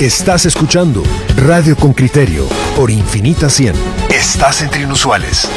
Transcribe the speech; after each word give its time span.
Estás 0.00 0.46
escuchando 0.46 1.02
Radio 1.34 1.74
con 1.74 1.92
Criterio 1.92 2.46
por 2.76 2.88
Infinita 2.88 3.50
100. 3.50 3.74
Estás 4.10 4.62
entre 4.62 4.82
inusuales. 4.82 5.48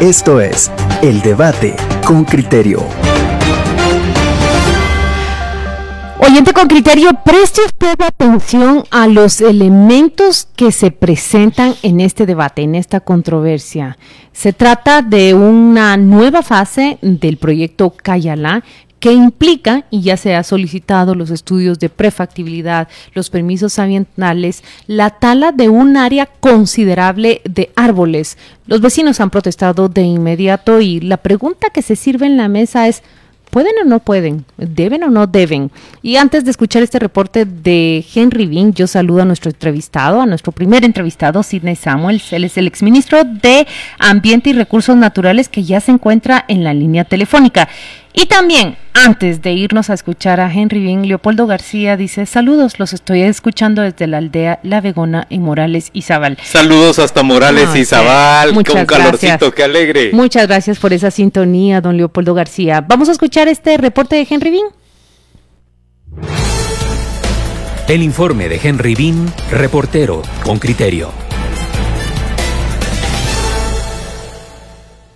Esto 0.00 0.40
es 0.40 0.70
El 1.02 1.20
Debate 1.20 1.76
con 2.06 2.24
Criterio. 2.24 2.99
Oyente 6.22 6.52
con 6.52 6.68
criterio, 6.68 7.10
preste 7.24 7.62
usted 7.64 8.00
atención 8.02 8.84
a 8.90 9.06
los 9.06 9.40
elementos 9.40 10.46
que 10.54 10.70
se 10.70 10.90
presentan 10.90 11.74
en 11.82 12.00
este 12.00 12.26
debate, 12.26 12.60
en 12.62 12.74
esta 12.74 13.00
controversia. 13.00 13.96
Se 14.32 14.52
trata 14.52 15.00
de 15.00 15.32
una 15.32 15.96
nueva 15.96 16.42
fase 16.42 16.98
del 17.00 17.38
proyecto 17.38 17.90
Cayalá 17.90 18.62
que 19.00 19.14
implica, 19.14 19.86
y 19.90 20.02
ya 20.02 20.18
se 20.18 20.36
ha 20.36 20.42
solicitado 20.42 21.14
los 21.14 21.30
estudios 21.30 21.78
de 21.78 21.88
prefactibilidad, 21.88 22.86
los 23.14 23.30
permisos 23.30 23.78
ambientales, 23.78 24.62
la 24.86 25.08
tala 25.08 25.52
de 25.52 25.70
un 25.70 25.96
área 25.96 26.26
considerable 26.26 27.40
de 27.48 27.72
árboles. 27.76 28.36
Los 28.66 28.82
vecinos 28.82 29.20
han 29.20 29.30
protestado 29.30 29.88
de 29.88 30.02
inmediato 30.02 30.82
y 30.82 31.00
la 31.00 31.16
pregunta 31.16 31.70
que 31.70 31.80
se 31.80 31.96
sirve 31.96 32.26
en 32.26 32.36
la 32.36 32.48
mesa 32.48 32.88
es, 32.88 33.02
¿Pueden 33.50 33.72
o 33.82 33.84
no 33.84 33.98
pueden? 33.98 34.44
¿Deben 34.56 35.02
o 35.02 35.10
no 35.10 35.26
deben? 35.26 35.72
Y 36.02 36.16
antes 36.16 36.44
de 36.44 36.52
escuchar 36.52 36.84
este 36.84 37.00
reporte 37.00 37.44
de 37.44 38.04
Henry 38.14 38.46
Bean, 38.46 38.72
yo 38.72 38.86
saludo 38.86 39.22
a 39.22 39.24
nuestro 39.24 39.50
entrevistado, 39.50 40.20
a 40.20 40.26
nuestro 40.26 40.52
primer 40.52 40.84
entrevistado, 40.84 41.42
Sidney 41.42 41.74
Samuels. 41.74 42.32
Él 42.32 42.44
es 42.44 42.56
el 42.58 42.68
exministro 42.68 43.24
de 43.24 43.66
Ambiente 43.98 44.50
y 44.50 44.52
Recursos 44.52 44.96
Naturales 44.96 45.48
que 45.48 45.64
ya 45.64 45.80
se 45.80 45.90
encuentra 45.90 46.44
en 46.46 46.62
la 46.62 46.74
línea 46.74 47.04
telefónica. 47.04 47.68
Y 48.12 48.26
también, 48.26 48.76
antes 48.92 49.40
de 49.40 49.52
irnos 49.52 49.88
a 49.88 49.94
escuchar 49.94 50.40
a 50.40 50.52
Henry 50.52 50.80
Bien, 50.80 51.06
Leopoldo 51.06 51.46
García 51.46 51.96
dice, 51.96 52.26
saludos, 52.26 52.80
los 52.80 52.92
estoy 52.92 53.22
escuchando 53.22 53.82
desde 53.82 54.08
la 54.08 54.18
aldea 54.18 54.58
La 54.64 54.80
Vegona 54.80 55.26
y 55.30 55.38
Morales 55.38 55.90
y 55.92 56.02
Zabal. 56.02 56.36
Saludos 56.42 56.98
hasta 56.98 57.22
Morales 57.22 57.68
y 57.76 57.84
Zabal, 57.84 58.52
con 58.64 58.84
calorcito, 58.84 59.52
qué 59.52 59.62
alegre. 59.62 60.10
Muchas 60.12 60.48
gracias 60.48 60.78
por 60.80 60.92
esa 60.92 61.12
sintonía, 61.12 61.80
don 61.80 61.96
Leopoldo 61.96 62.34
García. 62.34 62.84
Vamos 62.86 63.08
a 63.08 63.12
escuchar 63.12 63.46
este 63.46 63.76
reporte 63.76 64.16
de 64.16 64.26
Henry 64.28 64.50
Bien. 64.50 64.66
El 67.86 68.02
informe 68.02 68.48
de 68.48 68.60
Henry 68.62 68.94
Bean, 68.94 69.32
reportero 69.50 70.22
con 70.44 70.58
criterio. 70.58 71.29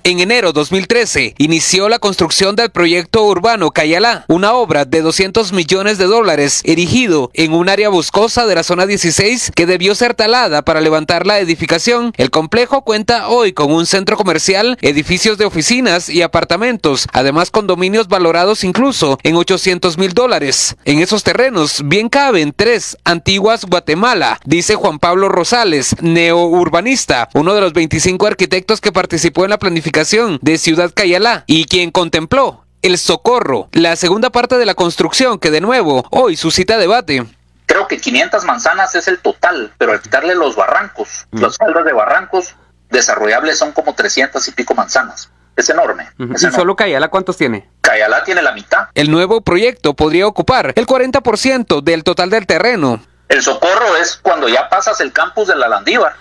En 0.07 0.21
enero 0.21 0.53
2013 0.53 1.35
inició 1.39 1.89
la 1.89 1.99
construcción 1.99 2.57
del 2.57 2.69
proyecto 2.69 3.25
urbano 3.25 3.71
Cayalá, 3.71 4.27
una 4.29 4.53
obra 4.53 4.85
de 4.85 5.01
200 5.01 5.55
millones 5.55 5.97
de 5.97 6.05
dólares 6.05 6.61
erigido 6.65 7.31
en 7.33 7.55
un 7.55 7.71
área 7.71 7.89
boscosa 7.89 8.45
de 8.45 8.55
la 8.55 8.65
zona 8.65 8.85
16 8.85 9.53
que 9.57 9.65
debió 9.65 9.95
ser 9.95 10.13
talada 10.13 10.61
para 10.61 10.83
levantar 10.83 11.27
la 11.27 11.39
edificación. 11.39 12.13
El 12.19 12.31
complejo 12.31 12.85
cuenta 12.85 13.29
hoy 13.29 13.55
con 13.55 13.73
un 13.73 13.87
centro 13.87 14.19
comercial, 14.19 14.77
edificios 14.83 15.39
de 15.39 15.47
oficinas 15.47 16.11
y 16.11 16.21
apartamentos, 16.21 17.09
además 17.15 17.51
condominios 17.51 18.07
valorados 18.07 18.63
incluso 18.63 19.19
en 19.23 19.37
800 19.37 19.97
mil 19.97 20.13
dólares. 20.13 20.77
En 20.85 20.99
esos 20.99 21.25
terrenos 21.25 21.81
bien 21.83 22.11
caben 22.11 22.53
tres 22.55 22.99
antiguas 23.05 23.65
Guatemala, 23.65 24.39
dice 24.45 24.75
Juan 24.75 24.99
Pablo 24.99 25.31
Rosales, 25.31 25.97
neourbanista, 26.03 27.31
uno 27.33 27.55
de 27.55 27.63
los 27.63 27.73
25 27.73 28.27
arquitectos 28.27 28.83
que 28.83 28.93
participó 28.93 29.45
en 29.45 29.51
la 29.51 29.59
planificación 29.59 29.94
de 29.95 30.59
Ciudad 30.59 30.91
Cayalá 30.92 31.45
y 31.47 31.67
quien 31.67 31.92
contempló 31.92 32.64
el 32.83 32.98
socorro, 32.98 33.69
la 33.70 33.95
segunda 33.95 34.31
parte 34.31 34.59
de 34.59 34.67
la 34.67 34.75
construcción 34.75 35.39
que 35.39 35.53
de 35.53 35.61
nuevo 35.61 36.05
hoy 36.11 36.36
suscita 36.36 36.78
debate. 36.78 37.25
Creo 37.67 37.86
que 37.86 38.01
500 38.01 38.42
manzanas 38.45 38.97
es 38.97 39.06
el 39.06 39.20
total, 39.20 39.73
pero 39.79 39.92
al 39.92 40.02
quitarle 40.02 40.35
los 40.35 40.57
barrancos, 40.57 41.29
mm. 41.30 41.39
los 41.39 41.57
faldas 41.58 41.85
de 41.85 41.92
barrancos 41.92 42.57
desarrollables 42.91 43.57
son 43.57 43.70
como 43.70 43.95
300 43.95 44.48
y 44.48 44.51
pico 44.51 44.74
manzanas. 44.74 45.30
Es 45.55 45.70
enorme. 45.70 46.08
¿Y 46.19 46.39
solo 46.51 46.74
Cayala 46.74 47.07
cuántos 47.07 47.36
tiene? 47.36 47.69
Cayala 47.80 48.24
tiene 48.24 48.42
la 48.42 48.51
mitad. 48.51 48.89
El 48.95 49.13
nuevo 49.13 49.42
proyecto 49.42 49.95
podría 49.95 50.27
ocupar 50.27 50.73
el 50.74 50.86
40% 50.89 51.85
del 51.85 52.02
total 52.02 52.30
del 52.30 52.48
terreno. 52.48 53.01
El 53.29 53.42
socorro 53.42 53.96
es 53.96 54.17
cuando 54.17 54.48
ya 54.48 54.69
pasas 54.69 55.01
el 55.01 55.13
campus 55.13 55.46
de 55.46 55.55
la 55.55 55.69
Landívar 55.69 56.17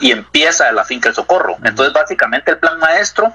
y 0.00 0.10
empieza 0.10 0.70
la 0.72 0.84
finca 0.84 1.08
El 1.08 1.14
Socorro. 1.14 1.56
Entonces, 1.62 1.92
básicamente 1.92 2.50
el 2.50 2.58
plan 2.58 2.78
maestro 2.78 3.32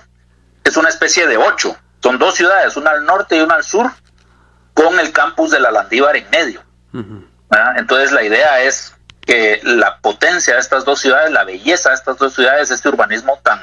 es 0.64 0.78
una 0.78 0.90
especie 0.90 1.28
de 1.28 1.38
ocho. 1.38 1.78
Son 2.02 2.18
dos 2.18 2.36
ciudades, 2.36 2.76
una 2.78 2.92
al 2.92 3.06
norte 3.06 3.38
y 3.38 3.42
una 3.42 3.56
al 3.56 3.64
sur, 3.64 3.92
con 4.74 5.00
el 5.00 5.12
campus 5.12 5.52
de 5.52 5.60
la 5.60 5.72
Landívar 5.72 6.16
en 6.16 6.30
medio. 6.30 6.64
Entonces, 7.76 8.12
la 8.12 8.24
idea 8.24 8.62
es 8.62 8.94
que 9.26 9.60
la 9.64 10.00
potencia 10.00 10.56
de 10.56 10.60
estas 10.60 10.86
dos 10.86 11.00
ciudades, 11.00 11.32
la 11.32 11.44
belleza 11.44 11.90
de 11.90 11.96
estas 11.96 12.18
dos 12.18 12.34
ciudades, 12.34 12.72
este 12.72 12.90
urbanismo 12.90 13.40
tan, 13.44 13.60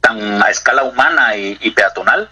tan 0.00 0.42
a 0.42 0.50
escala 0.50 0.84
humana 0.84 1.36
y, 1.36 1.70
peatonal, 1.72 2.30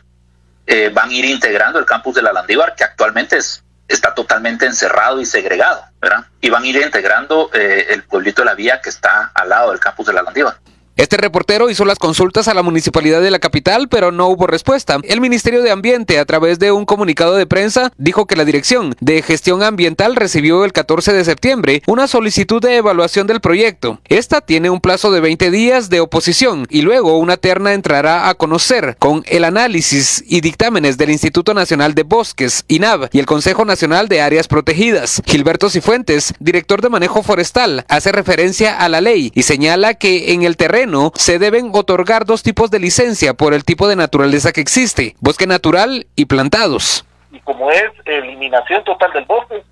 eh, 0.67 0.91
van 0.93 1.11
a 1.11 1.13
ir 1.13 1.25
integrando 1.25 1.79
el 1.79 1.85
campus 1.85 2.15
de 2.15 2.23
la 2.23 2.33
Landívar, 2.33 2.75
que 2.75 2.85
actualmente 2.85 3.37
es 3.37 3.63
está 3.89 4.15
totalmente 4.15 4.67
encerrado 4.67 5.21
y 5.21 5.27
segregado, 5.27 5.85
¿verdad? 6.01 6.27
Y 6.41 6.51
van 6.51 6.63
a 6.63 6.67
ir 6.67 6.77
integrando 6.77 7.51
eh, 7.53 7.87
el 7.91 8.03
pueblito 8.05 8.43
de 8.43 8.47
la 8.47 8.55
vía 8.55 8.81
que 8.81 8.89
está 8.89 9.31
al 9.35 9.49
lado 9.49 9.71
del 9.71 9.81
campus 9.81 10.07
de 10.07 10.13
la 10.13 10.23
Landiva. 10.23 10.59
Este 10.97 11.19
reportero 11.19 11.69
hizo 11.69 11.85
las 11.85 11.99
consultas 11.99 12.49
a 12.49 12.55
la 12.55 12.63
municipalidad 12.63 13.21
de 13.21 13.31
la 13.31 13.39
capital, 13.39 13.87
pero 13.91 14.13
no 14.13 14.29
hubo 14.29 14.47
respuesta. 14.47 14.99
El 15.03 15.21
Ministerio 15.21 15.61
de 15.61 15.71
Ambiente, 15.71 16.19
a 16.19 16.25
través 16.25 16.59
de 16.59 16.73
un 16.73 16.87
comunicado 16.87 17.37
de 17.37 17.45
prensa, 17.45 17.93
dijo 17.99 18.25
que 18.25 18.35
la 18.35 18.47
Dirección 18.47 18.97
de 19.01 19.21
Gestión 19.21 19.63
Ambiental 19.63 20.17
recibió 20.17 20.65
el 20.65 20.73
14 20.73 21.13
de 21.13 21.27
septiembre 21.27 21.83
una 21.87 22.07
solicitud 22.07 22.63
de 22.63 22.77
evaluación 22.77 23.27
del 23.27 23.43
proyecto. 23.43 24.01
Esta 24.09 24.41
tiene 24.41 24.71
un 24.71 24.81
plazo 24.81 25.13
de 25.13 25.21
20 25.21 25.51
días 25.51 25.91
de 25.91 26.01
oposición 26.01 26.67
y 26.71 26.81
luego 26.81 27.19
una 27.19 27.37
terna 27.37 27.75
entrará 27.75 28.31
a 28.31 28.35
conocer 28.35 28.97
con 28.99 29.23
el 29.27 29.45
análisis 29.45 30.25
y 30.27 30.41
dictámenes 30.41 30.97
del 30.97 31.11
Instituto 31.11 31.53
Nacional 31.53 31.95
de 31.95 32.05
Bosques, 32.05 32.65
INAB, 32.69 33.11
y 33.13 33.19
el 33.19 33.27
Consejo 33.27 33.67
Nacional 33.67 34.09
de 34.09 34.23
Áreas 34.23 34.49
Protegidas. 34.49 35.21
Gilberto 35.27 35.69
Cifuentes, 35.69 36.33
director 36.41 36.81
de 36.81 36.89
manejo 36.89 37.23
forestal, 37.23 37.85
hace 37.91 38.13
referencia 38.13 38.79
a 38.79 38.89
la 38.89 39.03
ley 39.03 39.31
y 39.35 39.43
señala 39.43 39.93
que 39.93 40.33
en 40.33 40.43
el 40.43 40.57
terreno 40.57 40.86
se 41.15 41.39
deben 41.39 41.71
otorgar 41.73 42.25
dos 42.25 42.43
tipos 42.43 42.71
de 42.71 42.79
licencia 42.79 43.35
por 43.35 43.55
el 43.55 43.65
tipo 43.65 43.89
de 43.89 43.97
naturaleza 43.97 44.53
que 44.53 44.61
existe, 44.61 45.17
bosque 45.21 45.47
natural 45.47 46.07
y 46.17 46.27
plantados. 46.27 47.05
Y 47.33 47.41
como 47.41 47.71
es 47.71 47.91
eliminación 48.05 48.85
total 48.85 49.13
del 49.13 49.25
bosque, 49.25 49.63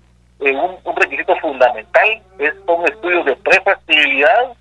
eh, 0.41 0.55
un, 0.55 0.95
requisito 0.95 1.35
fundamental 1.37 2.21
es 2.39 2.53
un 2.67 2.85
estudio 2.85 3.23
de 3.23 3.35
prefactibilidad 3.37 4.53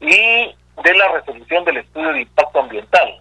y 0.00 0.54
de 0.84 0.94
la 0.94 1.12
resolución 1.12 1.64
del 1.64 1.78
estudio 1.78 2.12
de 2.12 2.20
impacto 2.22 2.60
ambiental, 2.60 3.20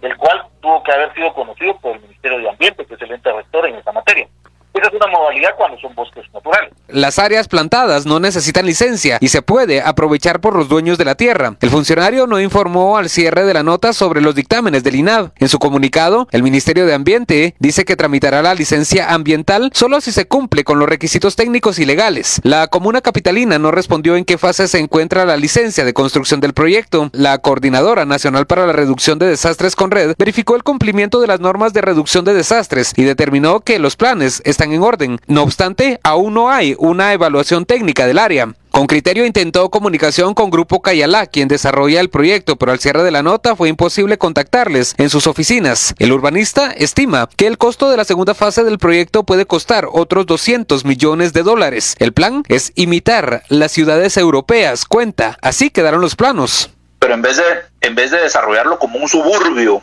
el 0.00 0.16
cual 0.16 0.42
tuvo 0.60 0.82
que 0.82 0.92
haber 0.92 1.12
sido 1.14 1.32
conocido 1.34 1.76
por 1.78 1.96
el 1.96 2.02
Ministerio 2.02 2.38
de 2.38 2.48
Ambiente, 2.48 2.86
que 2.86 2.94
es 2.94 3.02
el 3.02 3.12
ente 3.12 3.32
rector 3.32 3.66
en 3.66 3.74
esta 3.74 3.92
materia. 3.92 4.26
Esa 4.74 4.88
es 4.88 4.94
una 4.94 5.06
modalidad 5.06 5.50
cuando 5.56 5.78
son 5.78 5.94
bosques 5.94 6.24
naturales. 6.34 6.72
Las 6.88 7.20
áreas 7.20 7.46
plantadas 7.46 8.06
no 8.06 8.18
necesitan 8.18 8.66
licencia 8.66 9.18
y 9.20 9.28
se 9.28 9.40
puede 9.40 9.80
aprovechar 9.80 10.40
por 10.40 10.56
los 10.56 10.68
dueños 10.68 10.98
de 10.98 11.04
la 11.04 11.14
tierra. 11.14 11.56
El 11.60 11.70
funcionario 11.70 12.26
no 12.26 12.40
informó 12.40 12.96
al 12.96 13.08
cierre 13.08 13.44
de 13.44 13.54
la 13.54 13.62
nota 13.62 13.92
sobre 13.92 14.20
los 14.20 14.34
dictámenes 14.34 14.82
del 14.82 14.96
INAV. 14.96 15.30
En 15.36 15.48
su 15.48 15.60
comunicado, 15.60 16.26
el 16.32 16.42
Ministerio 16.42 16.86
de 16.86 16.94
Ambiente 16.94 17.54
dice 17.60 17.84
que 17.84 17.96
tramitará 17.96 18.42
la 18.42 18.54
licencia 18.54 19.14
ambiental 19.14 19.70
solo 19.72 20.00
si 20.00 20.10
se 20.10 20.26
cumple 20.26 20.64
con 20.64 20.78
los 20.78 20.88
requisitos 20.88 21.36
técnicos 21.36 21.78
y 21.78 21.84
legales. 21.84 22.40
La 22.42 22.66
comuna 22.66 23.00
capitalina 23.00 23.58
no 23.58 23.70
respondió 23.70 24.16
en 24.16 24.24
qué 24.24 24.38
fase 24.38 24.66
se 24.66 24.80
encuentra 24.80 25.24
la 25.24 25.36
licencia 25.36 25.84
de 25.84 25.94
construcción 25.94 26.40
del 26.40 26.52
proyecto. 26.52 27.10
La 27.12 27.38
Coordinadora 27.38 28.04
Nacional 28.04 28.46
para 28.46 28.66
la 28.66 28.72
Reducción 28.72 29.18
de 29.18 29.26
Desastres 29.26 29.76
con 29.76 29.92
Red 29.92 30.14
verificó 30.18 30.56
el 30.56 30.64
cumplimiento 30.64 31.20
de 31.20 31.28
las 31.28 31.40
normas 31.40 31.72
de 31.72 31.80
reducción 31.80 32.24
de 32.24 32.34
desastres 32.34 32.92
y 32.96 33.04
determinó 33.04 33.60
que 33.60 33.78
los 33.78 33.96
planes 33.96 34.42
están 34.44 34.63
en 34.72 34.82
orden. 34.82 35.20
No 35.26 35.42
obstante, 35.42 36.00
aún 36.02 36.34
no 36.34 36.50
hay 36.50 36.74
una 36.78 37.12
evaluación 37.12 37.66
técnica 37.66 38.06
del 38.06 38.18
área. 38.18 38.54
Con 38.74 38.88
criterio 38.88 39.24
intentó 39.24 39.70
comunicación 39.70 40.34
con 40.34 40.50
Grupo 40.50 40.82
Cayalá, 40.82 41.26
quien 41.26 41.46
desarrolla 41.46 42.00
el 42.00 42.10
proyecto, 42.10 42.56
pero 42.56 42.72
al 42.72 42.80
cierre 42.80 43.04
de 43.04 43.12
la 43.12 43.22
nota 43.22 43.54
fue 43.54 43.68
imposible 43.68 44.18
contactarles 44.18 44.96
en 44.98 45.10
sus 45.10 45.28
oficinas. 45.28 45.94
El 46.00 46.10
urbanista 46.10 46.72
estima 46.72 47.28
que 47.36 47.46
el 47.46 47.56
costo 47.56 47.88
de 47.88 47.96
la 47.96 48.04
segunda 48.04 48.34
fase 48.34 48.64
del 48.64 48.78
proyecto 48.78 49.22
puede 49.22 49.46
costar 49.46 49.86
otros 49.92 50.26
200 50.26 50.84
millones 50.84 51.32
de 51.32 51.44
dólares. 51.44 51.94
El 52.00 52.12
plan 52.12 52.42
es 52.48 52.72
imitar 52.74 53.44
las 53.48 53.70
ciudades 53.70 54.16
europeas, 54.16 54.86
cuenta. 54.86 55.38
Así 55.40 55.70
quedaron 55.70 56.00
los 56.00 56.16
planos. 56.16 56.70
Pero 56.98 57.14
en 57.14 57.22
vez 57.22 57.36
de, 57.36 57.44
en 57.80 57.94
vez 57.94 58.10
de 58.10 58.22
desarrollarlo 58.22 58.80
como 58.80 58.98
un 58.98 59.08
suburbio 59.08 59.82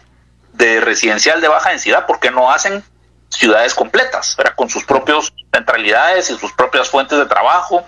de 0.51 0.81
residencial 0.81 1.39
de 1.39 1.47
baja 1.47 1.69
densidad, 1.69 2.05
¿por 2.05 2.19
qué 2.19 2.29
no 2.29 2.51
hacen 2.51 2.83
ciudades 3.31 3.73
completas, 3.73 4.37
con 4.55 4.69
sus 4.69 4.83
propias 4.85 5.31
centralidades 5.53 6.29
y 6.29 6.37
sus 6.37 6.51
propias 6.53 6.89
fuentes 6.89 7.17
de 7.17 7.25
trabajo 7.25 7.85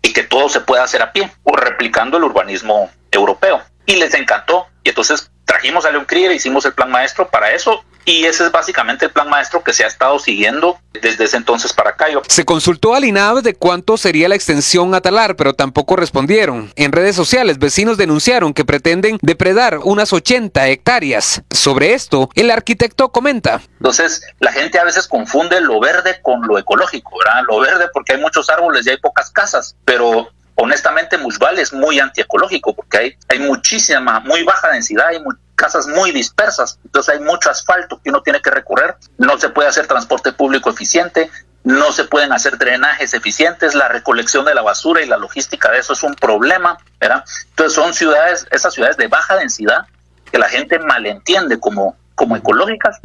y 0.00 0.12
que 0.12 0.22
todo 0.22 0.48
se 0.48 0.60
pueda 0.60 0.84
hacer 0.84 1.02
a 1.02 1.12
pie, 1.12 1.30
o 1.42 1.56
replicando 1.56 2.16
el 2.16 2.24
urbanismo 2.24 2.90
europeo. 3.10 3.60
Y 3.86 3.96
les 3.96 4.14
encantó. 4.14 4.66
Y 4.82 4.88
entonces 4.88 5.30
trajimos 5.44 5.84
a 5.84 5.90
León 5.90 6.06
Krier, 6.06 6.32
hicimos 6.32 6.64
el 6.64 6.72
plan 6.72 6.90
maestro 6.90 7.28
para 7.28 7.52
eso 7.52 7.84
y 8.04 8.24
ese 8.24 8.44
es 8.44 8.52
básicamente 8.52 9.06
el 9.06 9.12
plan 9.12 9.28
maestro 9.28 9.62
que 9.62 9.72
se 9.72 9.84
ha 9.84 9.86
estado 9.86 10.18
siguiendo 10.18 10.78
desde 10.92 11.24
ese 11.24 11.36
entonces 11.36 11.72
para 11.72 11.90
acá. 11.90 12.06
Se 12.28 12.44
consultó 12.44 12.94
al 12.94 13.04
INAV 13.04 13.42
de 13.42 13.54
cuánto 13.54 13.96
sería 13.96 14.28
la 14.28 14.34
extensión 14.34 14.94
a 14.94 15.00
talar, 15.00 15.36
pero 15.36 15.54
tampoco 15.54 15.96
respondieron. 15.96 16.72
En 16.76 16.92
redes 16.92 17.14
sociales, 17.14 17.58
vecinos 17.58 17.96
denunciaron 17.96 18.54
que 18.54 18.64
pretenden 18.64 19.18
depredar 19.22 19.78
unas 19.78 20.12
80 20.12 20.68
hectáreas. 20.68 21.42
Sobre 21.50 21.94
esto, 21.94 22.28
el 22.34 22.50
arquitecto 22.50 23.10
comenta. 23.10 23.60
Entonces, 23.78 24.22
la 24.40 24.52
gente 24.52 24.78
a 24.78 24.84
veces 24.84 25.06
confunde 25.06 25.60
lo 25.60 25.80
verde 25.80 26.20
con 26.22 26.46
lo 26.46 26.58
ecológico, 26.58 27.18
¿verdad? 27.18 27.42
Lo 27.48 27.60
verde 27.60 27.86
porque 27.92 28.14
hay 28.14 28.20
muchos 28.20 28.50
árboles 28.50 28.86
y 28.86 28.90
hay 28.90 28.96
pocas 28.98 29.30
casas, 29.30 29.76
pero 29.84 30.28
honestamente 30.54 31.18
Mushbal 31.18 31.58
es 31.58 31.72
muy 31.72 31.98
antiecológico 31.98 32.74
porque 32.74 32.98
hay, 32.98 33.16
hay 33.28 33.38
muchísima, 33.38 34.20
muy 34.20 34.42
baja 34.44 34.70
densidad, 34.70 35.08
hay 35.08 35.20
casas 35.54 35.86
muy 35.86 36.10
dispersas, 36.10 36.78
entonces 36.84 37.14
hay 37.14 37.20
mucho 37.20 37.50
asfalto 37.50 38.00
que 38.02 38.10
uno 38.10 38.22
tiene 38.22 38.40
que 38.40 38.50
recorrer, 38.50 38.96
no 39.18 39.38
se 39.38 39.48
puede 39.48 39.68
hacer 39.68 39.86
transporte 39.86 40.32
público 40.32 40.70
eficiente, 40.70 41.30
no 41.64 41.92
se 41.92 42.04
pueden 42.04 42.32
hacer 42.32 42.58
drenajes 42.58 43.14
eficientes, 43.14 43.74
la 43.74 43.88
recolección 43.88 44.44
de 44.44 44.54
la 44.54 44.62
basura 44.62 45.02
y 45.02 45.06
la 45.06 45.16
logística 45.16 45.70
de 45.70 45.78
eso 45.78 45.92
es 45.92 46.02
un 46.02 46.14
problema. 46.14 46.78
Entonces 47.00 47.72
son 47.72 47.94
ciudades, 47.94 48.46
esas 48.50 48.74
ciudades 48.74 48.96
de 48.96 49.06
baja 49.06 49.36
densidad 49.36 49.86
que 50.30 50.38
la 50.38 50.48
gente 50.48 50.78
malentiende 50.78 51.60
como, 51.60 51.96
como 52.14 52.36
ecológicas, 52.36 52.98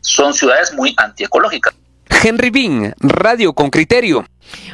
son 0.00 0.34
ciudades 0.34 0.72
muy 0.72 0.94
antiecológicas. 0.96 1.74
Henry 2.22 2.50
Bean, 2.50 2.94
Radio 3.00 3.52
con 3.52 3.70
Criterio. 3.70 4.24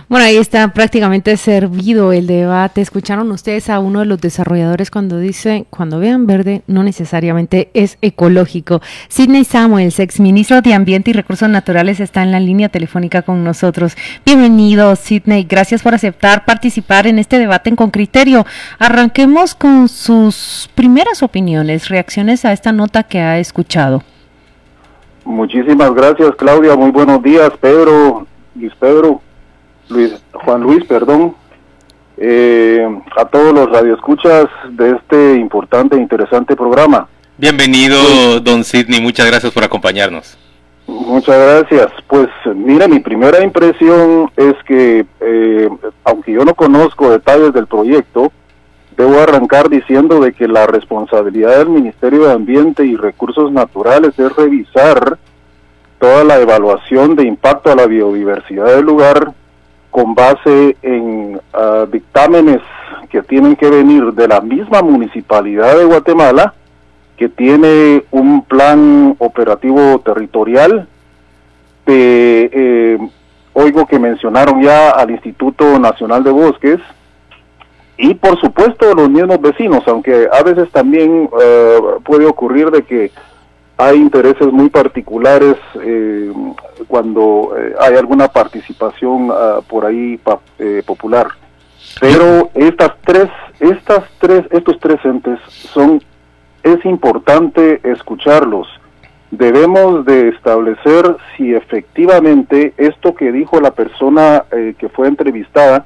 Bueno, 0.09 0.27
ahí 0.27 0.37
está 0.37 0.73
prácticamente 0.73 1.37
servido 1.37 2.12
el 2.12 2.27
debate. 2.27 2.81
Escucharon 2.81 3.31
ustedes 3.33 3.69
a 3.69 3.81
uno 3.81 4.00
de 4.00 4.06
los 4.06 4.21
desarrolladores 4.21 4.91
cuando 4.91 5.19
dice, 5.19 5.67
cuando 5.69 5.99
vean 5.99 6.27
verde, 6.27 6.62
no 6.67 6.83
necesariamente 6.83 7.71
es 7.75 7.99
ecológico. 8.03 8.81
Sidney 9.09 9.44
Samuels, 9.44 9.99
ex 9.99 10.21
ministro 10.21 10.62
de 10.62 10.75
Ambiente 10.75 11.11
y 11.11 11.12
Recursos 11.12 11.49
Naturales, 11.49 12.00
está 12.00 12.23
en 12.23 12.33
la 12.33 12.41
línea 12.41 12.69
telefónica 12.69 13.23
con 13.23 13.43
nosotros. 13.43 13.97
Bienvenido, 14.25 14.94
Sidney. 14.97 15.44
Gracias 15.44 15.83
por 15.83 15.94
aceptar 15.94 16.44
participar 16.44 17.06
en 17.06 17.19
este 17.19 17.38
debate 17.38 17.71
en 17.71 17.77
con 17.77 17.91
criterio. 17.91 18.47
Arranquemos 18.79 19.55
con 19.55 19.88
sus 19.88 20.71
primeras 20.75 21.23
opiniones, 21.23 21.88
reacciones 21.88 22.44
a 22.44 22.53
esta 22.53 22.73
nota 22.73 23.03
que 23.03 23.21
ha 23.21 23.38
escuchado. 23.38 24.03
Muchísimas 25.26 25.93
gracias, 25.94 26.34
Claudia. 26.37 26.75
Muy 26.75 26.90
buenos 26.90 27.23
días, 27.23 27.50
Pedro, 27.61 28.26
Luis 28.55 28.73
Pedro. 28.81 29.20
Luis, 29.88 30.12
Juan 30.32 30.62
Luis, 30.62 30.84
perdón, 30.84 31.34
eh, 32.17 32.87
a 33.17 33.25
todos 33.26 33.55
los 33.55 33.70
radioescuchas 33.70 34.46
de 34.70 34.96
este 34.96 35.34
importante 35.37 35.96
e 35.96 36.00
interesante 36.00 36.56
programa. 36.56 37.08
Bienvenido, 37.38 38.40
don 38.40 38.64
Sidney, 38.64 39.00
muchas 39.00 39.26
gracias 39.26 39.52
por 39.52 39.62
acompañarnos. 39.62 40.38
Muchas 40.87 41.37
gracias. 41.37 41.93
Pues 42.06 42.28
mira, 42.55 42.88
mi 42.88 43.00
primera 43.00 43.43
impresión 43.43 44.31
es 44.37 44.55
que, 44.67 45.05
eh, 45.20 45.69
aunque 46.05 46.32
yo 46.32 46.44
no 46.44 46.55
conozco 46.55 47.11
detalles 47.11 47.52
del 47.52 47.67
proyecto, 47.67 48.32
debo 48.97 49.21
arrancar 49.21 49.69
diciendo 49.69 50.21
de 50.21 50.33
que 50.33 50.49
la 50.49 50.67
responsabilidad 50.67 51.59
del 51.59 51.69
Ministerio 51.69 52.27
de 52.27 52.33
Ambiente 52.33 52.85
y 52.85 52.97
Recursos 52.97 53.53
Naturales 53.53 54.19
es 54.19 54.35
revisar 54.35 55.19
toda 55.99 56.25
la 56.25 56.39
evaluación 56.39 57.15
de 57.15 57.25
impacto 57.25 57.71
a 57.71 57.77
la 57.77 57.87
biodiversidad 57.87 58.67
del 58.67 58.85
lugar 58.85 59.33
con 59.91 60.15
base 60.15 60.77
en 60.83 61.41
ah, 61.53 61.87
dictámenes 61.91 62.61
que 63.11 63.23
tienen 63.23 63.57
que 63.57 63.71
venir 63.71 64.13
de 64.13 64.29
la 64.29 64.41
misma 64.41 64.83
municipalidad 64.83 65.77
de 65.79 65.85
Guatemala, 65.85 66.55
que 67.17 67.29
tiene 67.29 68.05
un 68.11 68.43
plan 68.43 69.15
operativo 69.19 70.01
territorial. 70.01 70.87
Eh, 71.87 72.99
oigo 73.55 73.87
que 73.87 73.99
mencionaron 73.99 74.63
ya 74.63 74.91
al 74.91 75.11
Instituto 75.11 75.79
Nacional 75.79 76.25
de 76.25 76.31
Bosques 76.31 76.81
y 77.99 78.15
por 78.15 78.39
supuesto 78.41 78.95
los 78.95 79.09
mismos 79.09 79.41
vecinos, 79.41 79.83
aunque 79.87 80.29
a 80.31 80.43
veces 80.43 80.71
también 80.71 81.29
eh, 81.41 81.81
puede 82.05 82.27
ocurrir 82.27 82.71
de 82.71 82.83
que 82.83 83.11
hay 83.79 83.97
intereses 83.97 84.51
muy 84.53 84.71
particulares 84.71 85.57
eh, 85.83 86.33
cuando 86.89 87.55
eh, 87.59 87.75
hay 87.79 87.97
alguna 87.97 88.29
participación 88.29 89.31
ah, 89.31 89.61
por 89.69 89.85
ahí 89.85 90.19
eh, 90.59 90.83
popular. 90.87 91.29
Pero 92.01 92.51
estas 92.55 92.93
tres, 93.05 93.29
estas 93.61 94.05
tres, 94.19 94.45
estos 94.51 94.79
tres 94.81 94.99
entes 95.05 95.39
son, 95.49 96.03
es 96.63 96.85
importante 96.85 97.81
escucharlos. 97.85 98.67
Debemos 99.31 100.05
de 100.07 100.29
establecer 100.29 101.17
si 101.37 101.55
efectivamente 101.55 102.73
esto 102.77 103.15
que 103.15 103.33
dijo 103.33 103.61
la 103.61 103.73
persona 103.73 104.45
que 104.51 104.89
fue 104.89 105.09
entrevistada, 105.09 105.85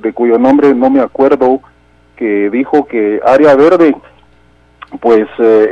de 0.00 0.12
cuyo 0.12 0.38
nombre 0.38 0.74
no 0.74 0.90
me 0.90 1.00
acuerdo, 1.00 1.60
que 2.16 2.50
dijo 2.50 2.84
que 2.84 3.20
área 3.24 3.54
verde 3.54 3.94
pues 4.98 5.28
eh, 5.38 5.66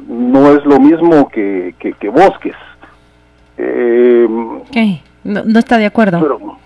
no 0.06 0.52
es 0.52 0.64
lo 0.64 0.80
mismo 0.80 1.28
que, 1.28 1.74
que, 1.78 2.08
bosques. 2.08 2.56
Eh, 3.58 4.26
no, 5.24 5.58
está 5.58 5.76
de 5.76 5.86
acuerdo. 5.86 6.20
Pero, 6.20 6.58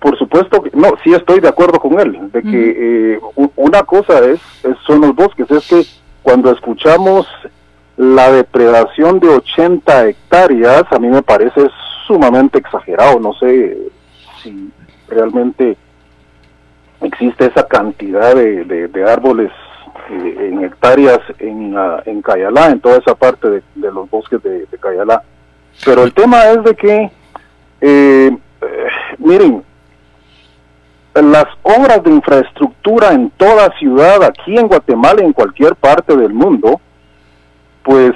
por 0.00 0.18
supuesto 0.18 0.62
que 0.62 0.70
no, 0.74 0.94
sí 1.04 1.12
estoy 1.12 1.40
de 1.40 1.48
acuerdo 1.48 1.78
con 1.78 2.00
él, 2.00 2.18
de 2.32 2.42
que 2.42 3.20
una 3.54 3.82
cosa 3.82 4.18
es, 4.24 4.40
son 4.84 5.02
los 5.02 5.14
bosques, 5.14 5.48
es 5.50 5.68
que 5.68 5.82
cuando 6.22 6.50
escuchamos 6.50 7.26
la 7.96 8.32
depredación 8.32 9.20
de 9.20 9.28
80 9.28 10.08
hectáreas, 10.08 10.84
a 10.90 10.98
mí 10.98 11.08
me 11.08 11.22
parece 11.22 11.68
sumamente 12.06 12.58
exagerado, 12.58 13.20
no 13.20 13.32
sé 13.34 13.78
si 14.42 14.72
realmente 15.12 15.76
existe 17.00 17.46
esa 17.46 17.66
cantidad 17.66 18.34
de, 18.34 18.88
de 18.88 19.10
árboles 19.10 19.50
eh, 20.10 20.48
en 20.50 20.64
hectáreas 20.64 21.20
en, 21.38 21.76
en 22.06 22.22
Cayalá, 22.22 22.70
en 22.70 22.80
toda 22.80 22.98
esa 22.98 23.14
parte 23.14 23.48
de, 23.48 23.62
los 23.76 24.10
bosques 24.10 24.42
de, 24.42 24.66
Cayalá. 24.80 25.22
Pero 25.84 26.02
el 26.02 26.12
tema 26.12 26.44
es 26.50 26.64
de 26.64 26.74
que, 26.74 27.10
eh, 27.80 28.36
eh, 28.60 28.88
miren, 29.18 29.62
las 31.14 31.46
obras 31.62 32.02
de 32.02 32.10
infraestructura 32.10 33.12
en 33.12 33.30
toda 33.30 33.70
ciudad, 33.78 34.22
aquí 34.24 34.56
en 34.56 34.66
Guatemala, 34.66 35.22
en 35.22 35.32
cualquier 35.32 35.76
parte 35.76 36.16
del 36.16 36.32
mundo, 36.32 36.80
pues 37.84 38.12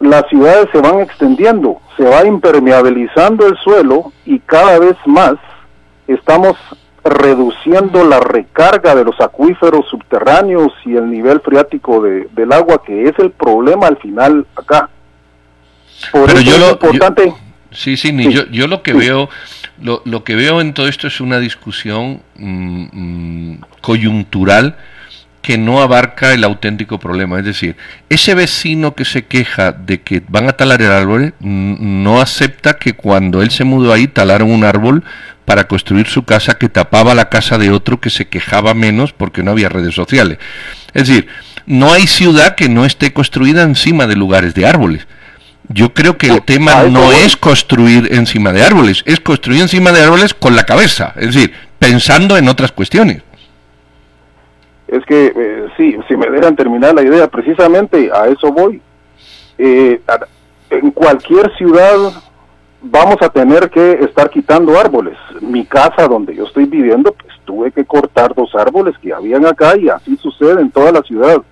las 0.00 0.26
ciudades 0.28 0.68
se 0.72 0.80
van 0.80 1.00
extendiendo, 1.00 1.80
se 1.96 2.04
va 2.04 2.24
impermeabilizando 2.24 3.46
el 3.46 3.56
suelo 3.58 4.12
y 4.24 4.38
cada 4.40 4.78
vez 4.78 4.96
más 5.04 5.34
estamos 6.08 6.56
reduciendo 7.04 8.04
la 8.04 8.20
recarga 8.20 8.94
de 8.94 9.04
los 9.04 9.20
acuíferos 9.20 9.86
subterráneos 9.88 10.72
y 10.84 10.96
el 10.96 11.10
nivel 11.10 11.40
freático 11.40 12.02
de, 12.02 12.28
del 12.32 12.52
agua, 12.52 12.82
que 12.84 13.04
es 13.04 13.18
el 13.18 13.30
problema 13.30 13.86
al 13.86 13.96
final 13.98 14.46
acá. 14.56 14.90
Pero 16.12 16.40
yo 16.40 16.58
lo, 16.58 16.70
importante. 16.72 17.32
sí, 17.70 17.96
sí, 17.96 18.14
Yo, 18.30 18.46
yo 18.50 18.66
lo 18.66 18.82
que 18.82 18.92
veo, 18.92 19.28
lo, 19.80 20.02
lo, 20.04 20.22
que 20.22 20.36
veo 20.36 20.60
en 20.60 20.74
todo 20.74 20.86
esto 20.86 21.06
es 21.06 21.20
una 21.20 21.38
discusión 21.38 22.22
mm, 22.36 22.86
mm, 22.92 23.60
coyuntural 23.80 24.76
que 25.42 25.56
no 25.56 25.80
abarca 25.80 26.34
el 26.34 26.44
auténtico 26.44 26.98
problema. 26.98 27.38
Es 27.38 27.44
decir, 27.44 27.76
ese 28.10 28.34
vecino 28.34 28.94
que 28.94 29.04
se 29.04 29.24
queja 29.24 29.72
de 29.72 30.02
que 30.02 30.22
van 30.28 30.48
a 30.48 30.52
talar 30.52 30.82
el 30.82 30.92
árbol, 30.92 31.34
no 31.40 32.20
acepta 32.20 32.78
que 32.78 32.92
cuando 32.92 33.40
él 33.40 33.50
se 33.50 33.64
mudó 33.64 33.92
ahí 33.92 34.08
talaron 34.08 34.50
un 34.50 34.64
árbol 34.64 35.04
para 35.48 35.66
construir 35.66 36.08
su 36.08 36.26
casa 36.26 36.58
que 36.58 36.68
tapaba 36.68 37.14
la 37.14 37.30
casa 37.30 37.56
de 37.56 37.70
otro 37.70 38.00
que 38.00 38.10
se 38.10 38.28
quejaba 38.28 38.74
menos 38.74 39.14
porque 39.14 39.42
no 39.42 39.52
había 39.52 39.70
redes 39.70 39.94
sociales. 39.94 40.36
Es 40.92 41.08
decir, 41.08 41.26
no 41.64 41.90
hay 41.90 42.06
ciudad 42.06 42.54
que 42.54 42.68
no 42.68 42.84
esté 42.84 43.14
construida 43.14 43.62
encima 43.62 44.06
de 44.06 44.14
lugares 44.14 44.52
de 44.52 44.66
árboles. 44.66 45.08
Yo 45.68 45.94
creo 45.94 46.18
que 46.18 46.26
el 46.26 46.42
tema 46.42 46.82
no 46.82 47.12
es 47.12 47.38
construir 47.38 48.12
encima 48.12 48.52
de 48.52 48.62
árboles, 48.62 49.02
es 49.06 49.20
construir 49.20 49.62
encima 49.62 49.90
de 49.90 50.02
árboles 50.02 50.34
con 50.34 50.54
la 50.54 50.64
cabeza, 50.64 51.14
es 51.16 51.34
decir, 51.34 51.54
pensando 51.78 52.36
en 52.36 52.46
otras 52.46 52.70
cuestiones. 52.70 53.22
Es 54.86 55.02
que, 55.06 55.32
eh, 55.34 55.66
sí, 55.78 55.96
si 56.08 56.16
me 56.18 56.28
dejan 56.28 56.56
terminar 56.56 56.94
la 56.94 57.02
idea, 57.02 57.26
precisamente 57.26 58.10
a 58.12 58.26
eso 58.26 58.52
voy. 58.52 58.82
Eh, 59.56 59.98
en 60.68 60.90
cualquier 60.90 61.50
ciudad 61.56 62.22
vamos 62.80 63.16
a 63.20 63.28
tener 63.28 63.70
que 63.70 64.04
estar 64.04 64.30
quitando 64.30 64.78
árboles. 64.78 65.16
Mi 65.40 65.64
casa 65.66 66.06
donde 66.06 66.34
yo 66.34 66.44
estoy 66.44 66.66
viviendo, 66.66 67.12
pues 67.12 67.34
tuve 67.44 67.72
que 67.72 67.84
cortar 67.84 68.34
dos 68.34 68.54
árboles 68.54 68.96
que 68.98 69.12
habían 69.12 69.46
acá 69.46 69.76
y 69.76 69.88
así 69.88 70.16
sucede 70.16 70.60
en 70.60 70.70
toda 70.70 70.92
la 70.92 71.02
ciudad. 71.02 71.42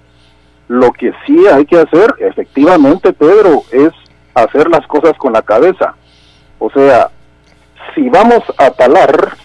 Lo 0.69 0.93
que 0.93 1.13
sí 1.27 1.47
hay 1.47 1.65
que 1.65 1.79
hacer, 1.79 2.15
efectivamente, 2.19 3.13
Pedro, 3.13 3.63
es 3.73 3.93
hacer 4.35 4.69
las 4.69 4.87
cosas 4.87 5.17
con 5.17 5.33
la 5.33 5.43
cabeza. 5.43 5.95
O 6.59 6.71
sea, 6.71 7.11
si 7.95 8.09
vamos 8.09 8.43
a 8.59 8.71
talar 8.71 9.37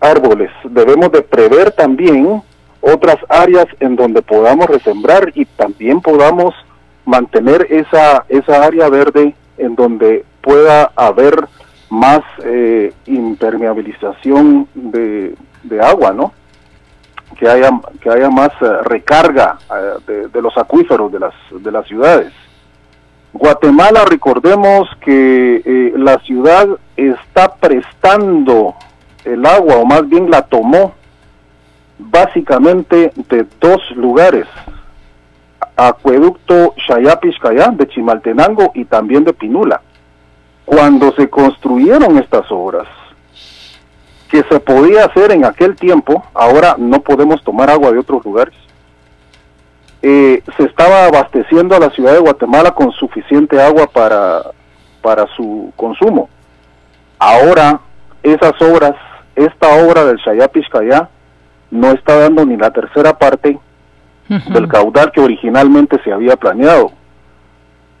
árboles, 0.00 0.50
debemos 0.64 1.10
de 1.12 1.22
prever 1.22 1.72
también 1.72 2.42
otras 2.80 3.16
áreas 3.28 3.66
en 3.80 3.96
donde 3.96 4.22
podamos 4.22 4.66
resembrar 4.66 5.32
y 5.34 5.44
también 5.46 6.00
podamos 6.00 6.54
mantener 7.06 7.66
esa, 7.70 8.24
esa 8.28 8.64
área 8.64 8.88
verde 8.88 9.34
en 9.56 9.74
donde 9.74 10.24
pueda 10.44 10.92
haber 10.94 11.48
más 11.88 12.20
eh, 12.44 12.92
impermeabilización 13.06 14.68
de, 14.74 15.34
agua, 15.82 16.12
¿no? 16.12 16.32
Que 17.38 17.48
haya, 17.48 17.70
que 18.00 18.10
haya 18.10 18.30
más 18.30 18.50
eh, 18.60 18.82
recarga 18.84 19.58
de, 20.06 20.28
de, 20.28 20.42
los 20.42 20.56
acuíferos 20.56 21.10
de 21.10 21.18
las, 21.18 21.34
de 21.50 21.72
las 21.72 21.86
ciudades. 21.88 22.32
Guatemala, 23.32 24.04
recordemos 24.04 24.88
que 25.00 25.92
la 25.96 26.18
ciudad 26.18 26.68
está 26.96 27.56
prestando 27.56 28.74
el 29.24 29.44
agua, 29.44 29.78
o 29.78 29.84
más 29.84 30.08
bien 30.08 30.30
la 30.30 30.42
tomó, 30.42 30.94
básicamente 31.98 33.12
de 33.28 33.46
dos 33.60 33.80
lugares, 33.96 34.46
acueducto 35.76 36.74
Xayapixcayá 36.86 37.70
de 37.72 37.88
Chimaltenango 37.88 38.70
y 38.74 38.84
también 38.84 39.24
de 39.24 39.32
Pinula. 39.32 39.80
Cuando 40.64 41.12
se 41.12 41.28
construyeron 41.28 42.18
estas 42.18 42.50
obras, 42.50 42.86
que 44.30 44.42
se 44.50 44.58
podía 44.60 45.04
hacer 45.04 45.32
en 45.32 45.44
aquel 45.44 45.76
tiempo, 45.76 46.24
ahora 46.34 46.76
no 46.78 47.00
podemos 47.00 47.42
tomar 47.44 47.70
agua 47.70 47.92
de 47.92 47.98
otros 47.98 48.24
lugares. 48.24 48.54
Eh, 50.02 50.42
se 50.56 50.64
estaba 50.64 51.06
abasteciendo 51.06 51.76
a 51.76 51.78
la 51.78 51.90
ciudad 51.90 52.12
de 52.12 52.18
Guatemala 52.18 52.72
con 52.72 52.92
suficiente 52.92 53.60
agua 53.60 53.86
para, 53.86 54.42
para 55.00 55.26
su 55.36 55.72
consumo. 55.76 56.28
Ahora 57.18 57.80
esas 58.22 58.60
obras, 58.60 58.94
esta 59.36 59.68
obra 59.84 60.04
del 60.04 60.18
Xayapixcayá, 60.18 61.08
no 61.70 61.92
está 61.92 62.18
dando 62.18 62.44
ni 62.44 62.56
la 62.56 62.70
tercera 62.70 63.16
parte 63.18 63.58
del 64.28 64.68
caudal 64.68 65.12
que 65.12 65.20
originalmente 65.20 66.00
se 66.02 66.12
había 66.12 66.36
planeado. 66.36 66.92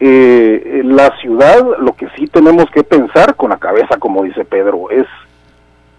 Eh, 0.06 0.82
la 0.84 1.16
ciudad, 1.16 1.64
lo 1.78 1.94
que 1.94 2.06
sí 2.14 2.26
tenemos 2.26 2.66
que 2.70 2.82
pensar 2.82 3.36
con 3.36 3.48
la 3.48 3.56
cabeza, 3.56 3.96
como 3.96 4.22
dice 4.24 4.44
Pedro, 4.44 4.90
es 4.90 5.06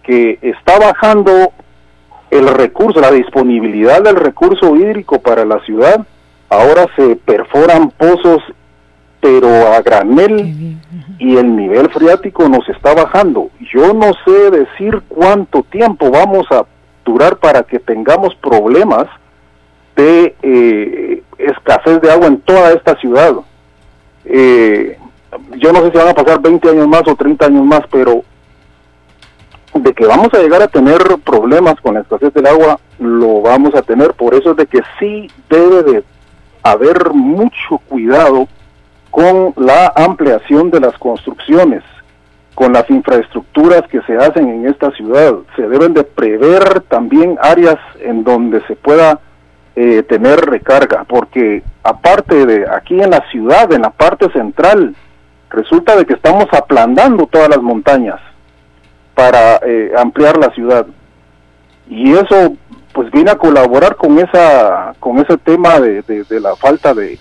que 0.03 0.37
está 0.43 0.77
bajando 0.77 1.51
el 2.29 2.47
recurso, 2.49 2.99
la 2.99 3.09
disponibilidad 3.09 4.03
del 4.03 4.17
recurso 4.17 4.75
hídrico 4.75 5.19
para 5.21 5.43
la 5.43 5.59
ciudad. 5.61 6.05
Ahora 6.49 6.85
se 6.95 7.15
perforan 7.15 7.89
pozos, 7.89 8.43
pero 9.21 9.73
a 9.73 9.81
granel, 9.81 10.77
y 11.17 11.37
el 11.37 11.55
nivel 11.55 11.89
freático 11.89 12.47
nos 12.47 12.69
está 12.69 12.93
bajando. 12.93 13.49
Yo 13.73 13.91
no 13.95 14.11
sé 14.23 14.51
decir 14.51 15.01
cuánto 15.07 15.63
tiempo 15.63 16.11
vamos 16.11 16.45
a 16.51 16.63
durar 17.03 17.37
para 17.37 17.63
que 17.63 17.79
tengamos 17.79 18.35
problemas 18.35 19.07
de 19.95 20.35
eh, 20.43 21.23
escasez 21.39 21.99
de 22.01 22.11
agua 22.11 22.27
en 22.27 22.37
toda 22.41 22.71
esta 22.71 22.95
ciudad. 22.97 23.33
Eh, 24.25 24.97
yo 25.57 25.71
no 25.71 25.81
sé 25.81 25.91
si 25.91 25.97
van 25.97 26.09
a 26.09 26.13
pasar 26.13 26.41
20 26.41 26.69
años 26.69 26.87
más 26.87 27.07
o 27.07 27.15
30 27.15 27.45
años 27.45 27.65
más, 27.65 27.81
pero 27.91 28.23
de 29.73 29.93
que 29.93 30.05
vamos 30.05 30.33
a 30.33 30.39
llegar 30.39 30.61
a 30.61 30.67
tener 30.67 31.01
problemas 31.23 31.75
con 31.81 31.95
la 31.95 32.01
escasez 32.01 32.33
del 32.33 32.47
agua, 32.47 32.79
lo 32.99 33.41
vamos 33.41 33.75
a 33.75 33.81
tener. 33.81 34.13
Por 34.13 34.33
eso 34.33 34.51
es 34.51 34.57
de 34.57 34.67
que 34.67 34.81
sí 34.99 35.29
debe 35.49 35.83
de 35.83 36.03
haber 36.63 37.11
mucho 37.13 37.77
cuidado 37.89 38.47
con 39.11 39.53
la 39.57 39.91
ampliación 39.95 40.71
de 40.71 40.79
las 40.79 40.97
construcciones 40.97 41.83
con 42.55 42.71
las 42.71 42.89
infraestructuras 42.89 43.83
que 43.89 44.01
se 44.03 44.17
hacen 44.17 44.47
en 44.47 44.67
esta 44.67 44.89
ciudad. 44.91 45.35
Se 45.55 45.67
deben 45.67 45.93
de 45.93 46.03
prever 46.03 46.81
también 46.87 47.37
áreas 47.41 47.77
en 47.99 48.23
donde 48.23 48.65
se 48.65 48.75
pueda 48.77 49.19
eh, 49.75 50.03
tener 50.03 50.39
recarga, 50.39 51.03
porque 51.03 51.63
aparte 51.83 52.45
de 52.45 52.69
aquí 52.69 53.01
en 53.01 53.11
la 53.11 53.23
ciudad, 53.29 53.71
en 53.73 53.81
la 53.81 53.89
parte 53.89 54.29
central, 54.31 54.95
resulta 55.49 55.95
de 55.95 56.05
que 56.05 56.13
estamos 56.13 56.45
aplandando 56.51 57.27
todas 57.27 57.49
las 57.49 57.61
montañas 57.61 58.19
para 59.13 59.57
eh, 59.65 59.91
ampliar 59.97 60.37
la 60.37 60.49
ciudad. 60.51 60.85
Y 61.89 62.13
eso 62.13 62.55
pues 62.93 63.11
viene 63.11 63.31
a 63.31 63.37
colaborar 63.37 63.97
con 63.97 64.17
esa 64.19 64.93
con 64.99 65.19
ese 65.19 65.37
tema 65.37 65.79
de 65.79 66.25
la 66.39 66.55
falta 66.55 66.93
de, 66.93 67.19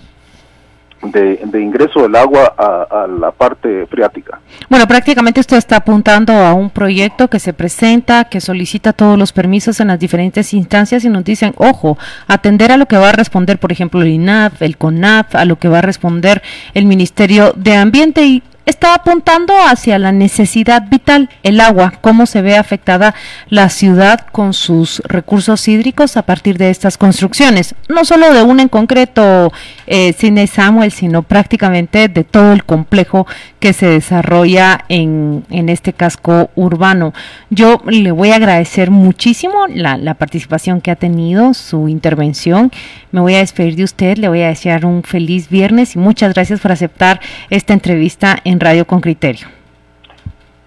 de, 1.11 1.61
ingreso 1.61 2.01
del 2.01 2.15
agua 2.15 2.53
a, 2.57 3.07
la 3.07 3.31
parte 3.31 3.85
freática. 3.87 4.39
Bueno, 4.69 4.87
prácticamente 4.87 5.39
esto 5.39 5.55
está 5.55 5.77
apuntando 5.77 6.33
a 6.33 6.53
un 6.53 6.69
proyecto 6.69 7.29
que 7.29 7.39
se 7.39 7.53
presenta, 7.53 8.25
que 8.25 8.41
solicita 8.41 8.93
todos 8.93 9.17
los 9.17 9.31
permisos 9.31 9.79
en 9.79 9.87
las 9.87 9.99
diferentes 9.99 10.53
instancias 10.53 11.03
y 11.05 11.09
nos 11.09 11.23
dicen, 11.23 11.53
ojo, 11.57 11.97
atender 12.27 12.71
a 12.71 12.77
lo 12.77 12.85
que 12.87 12.97
va 12.97 13.09
a 13.09 13.13
responder, 13.13 13.59
por 13.59 13.71
ejemplo, 13.71 14.01
el 14.01 14.09
INAF, 14.09 14.61
el 14.61 14.77
CONAF, 14.77 15.35
a 15.35 15.45
lo 15.45 15.57
que 15.57 15.67
va 15.67 15.79
a 15.79 15.81
responder 15.81 16.41
el 16.73 16.85
Ministerio 16.85 17.53
de 17.55 17.75
Ambiente 17.75 18.25
y 18.25 18.43
está 18.65 18.95
apuntando 18.95 19.53
hacia 19.67 19.99
la 19.99 20.11
necesidad 20.11 20.87
vital, 20.89 21.29
el 21.43 21.59
agua, 21.59 21.93
cómo 22.01 22.25
se 22.25 22.41
ve 22.41 22.57
afectada 22.57 23.15
la 23.49 23.69
ciudad 23.69 24.25
con 24.31 24.53
sus 24.53 25.01
recursos 25.05 25.67
hídricos 25.67 26.17
a 26.17 26.23
partir 26.23 26.57
de 26.57 26.69
estas 26.69 26.97
construcciones. 26.97 27.75
No 27.89 28.05
solo 28.05 28.33
de 28.33 28.43
una 28.43 28.63
en 28.63 28.69
concreto, 28.69 29.51
eh, 29.87 30.13
Cine 30.13 30.47
Samuel, 30.47 30.91
sino 30.91 31.23
prácticamente 31.23 32.07
de 32.07 32.23
todo 32.23 32.53
el 32.53 32.63
complejo 32.63 33.27
que 33.59 33.73
se 33.73 33.87
desarrolla 33.87 34.85
en, 34.89 35.43
en 35.49 35.69
este 35.69 35.93
casco 35.93 36.49
urbano. 36.55 37.13
Yo 37.49 37.81
le 37.87 38.11
voy 38.11 38.31
a 38.31 38.35
agradecer 38.35 38.91
muchísimo 38.91 39.67
la, 39.67 39.97
la 39.97 40.13
participación 40.15 40.81
que 40.81 40.91
ha 40.91 40.95
tenido, 40.95 41.53
su 41.53 41.87
intervención. 41.87 42.71
Me 43.11 43.21
voy 43.21 43.35
a 43.35 43.39
despedir 43.39 43.75
de 43.75 43.83
usted, 43.83 44.17
le 44.17 44.29
voy 44.29 44.41
a 44.41 44.47
desear 44.47 44.85
un 44.85 45.03
feliz 45.03 45.49
viernes 45.49 45.95
y 45.95 45.99
muchas 45.99 46.33
gracias 46.33 46.59
por 46.59 46.71
aceptar 46.71 47.19
esta 47.49 47.73
entrevista 47.73 48.37
en 48.43 48.59
Radio 48.59 48.85
con 48.85 49.01
Criterio. 49.01 49.47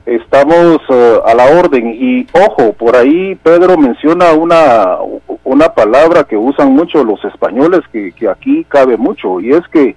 Estamos 0.08 0.78
eh, 0.88 1.20
a 1.22 1.34
la 1.34 1.44
orden 1.58 1.94
y 1.94 2.26
ojo, 2.32 2.72
por 2.72 2.96
ahí 2.96 3.34
Pedro 3.42 3.76
menciona 3.76 4.32
una, 4.32 4.96
una 5.44 5.68
palabra 5.74 6.24
que 6.24 6.36
usan 6.36 6.72
mucho 6.72 7.04
los 7.04 7.22
españoles 7.26 7.80
que, 7.92 8.14
aquí 8.26 8.64
cabe 8.68 8.96
mucho 8.96 9.38
y 9.38 9.52
es 9.52 9.68
que 9.68 9.96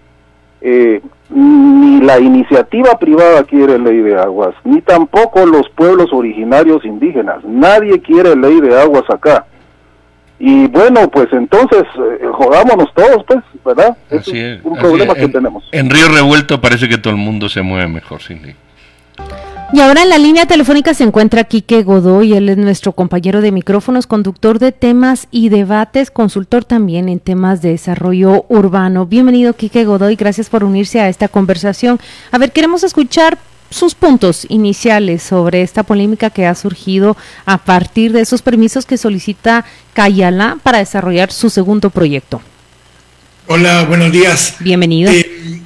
eh, 0.59 1.01
ni 1.29 2.01
la 2.01 2.19
iniciativa 2.19 2.99
privada 2.99 3.45
quiere 3.45 3.79
ley 3.79 3.99
de 4.01 4.19
aguas, 4.19 4.53
ni 4.65 4.81
tampoco 4.81 5.45
los 5.45 5.69
pueblos 5.69 6.11
originarios 6.11 6.83
indígenas. 6.83 7.41
Nadie 7.45 8.01
quiere 8.01 8.35
ley 8.35 8.59
de 8.59 8.77
aguas 8.77 9.09
acá. 9.09 9.45
Y 10.39 10.67
bueno, 10.67 11.09
pues 11.09 11.27
entonces 11.31 11.83
eh, 11.83 12.25
jodámonos 12.33 12.93
todos, 12.93 13.23
pues, 13.25 13.39
¿verdad? 13.63 13.95
Así 14.11 14.37
es, 14.37 14.59
un 14.65 14.77
problema 14.77 15.15
que 15.15 15.29
tenemos. 15.29 15.63
En 15.71 15.89
Río 15.89 16.09
Revuelto 16.13 16.59
parece 16.59 16.89
que 16.89 16.97
todo 16.97 17.13
el 17.13 17.19
mundo 17.19 17.47
se 17.47 17.61
mueve 17.61 17.87
mejor, 17.87 18.21
Cindy. 18.21 18.55
Y 19.73 19.79
ahora 19.79 20.03
en 20.03 20.09
la 20.09 20.17
línea 20.17 20.45
telefónica 20.45 20.93
se 20.93 21.05
encuentra 21.05 21.45
Quique 21.45 21.83
Godoy, 21.83 22.33
él 22.33 22.49
es 22.49 22.57
nuestro 22.57 22.91
compañero 22.91 23.39
de 23.39 23.53
micrófonos, 23.53 24.05
conductor 24.05 24.59
de 24.59 24.73
temas 24.73 25.29
y 25.31 25.47
debates, 25.47 26.11
consultor 26.11 26.65
también 26.65 27.07
en 27.07 27.21
temas 27.21 27.61
de 27.61 27.69
desarrollo 27.69 28.45
urbano. 28.49 29.05
Bienvenido 29.05 29.53
Quique 29.53 29.85
Godoy, 29.85 30.17
gracias 30.17 30.49
por 30.49 30.65
unirse 30.65 30.99
a 30.99 31.07
esta 31.07 31.29
conversación. 31.29 32.01
A 32.31 32.37
ver, 32.37 32.51
queremos 32.51 32.83
escuchar 32.83 33.37
sus 33.69 33.95
puntos 33.95 34.45
iniciales 34.49 35.23
sobre 35.23 35.61
esta 35.61 35.83
polémica 35.83 36.29
que 36.31 36.45
ha 36.45 36.55
surgido 36.55 37.15
a 37.45 37.57
partir 37.57 38.11
de 38.11 38.19
esos 38.19 38.41
permisos 38.41 38.85
que 38.85 38.97
solicita 38.97 39.63
Cayala 39.93 40.57
para 40.63 40.79
desarrollar 40.79 41.31
su 41.31 41.49
segundo 41.49 41.89
proyecto. 41.91 42.41
Hola, 43.47 43.85
buenos 43.85 44.11
días. 44.11 44.55
Bienvenido. 44.59 45.09
Eh, 45.11 45.61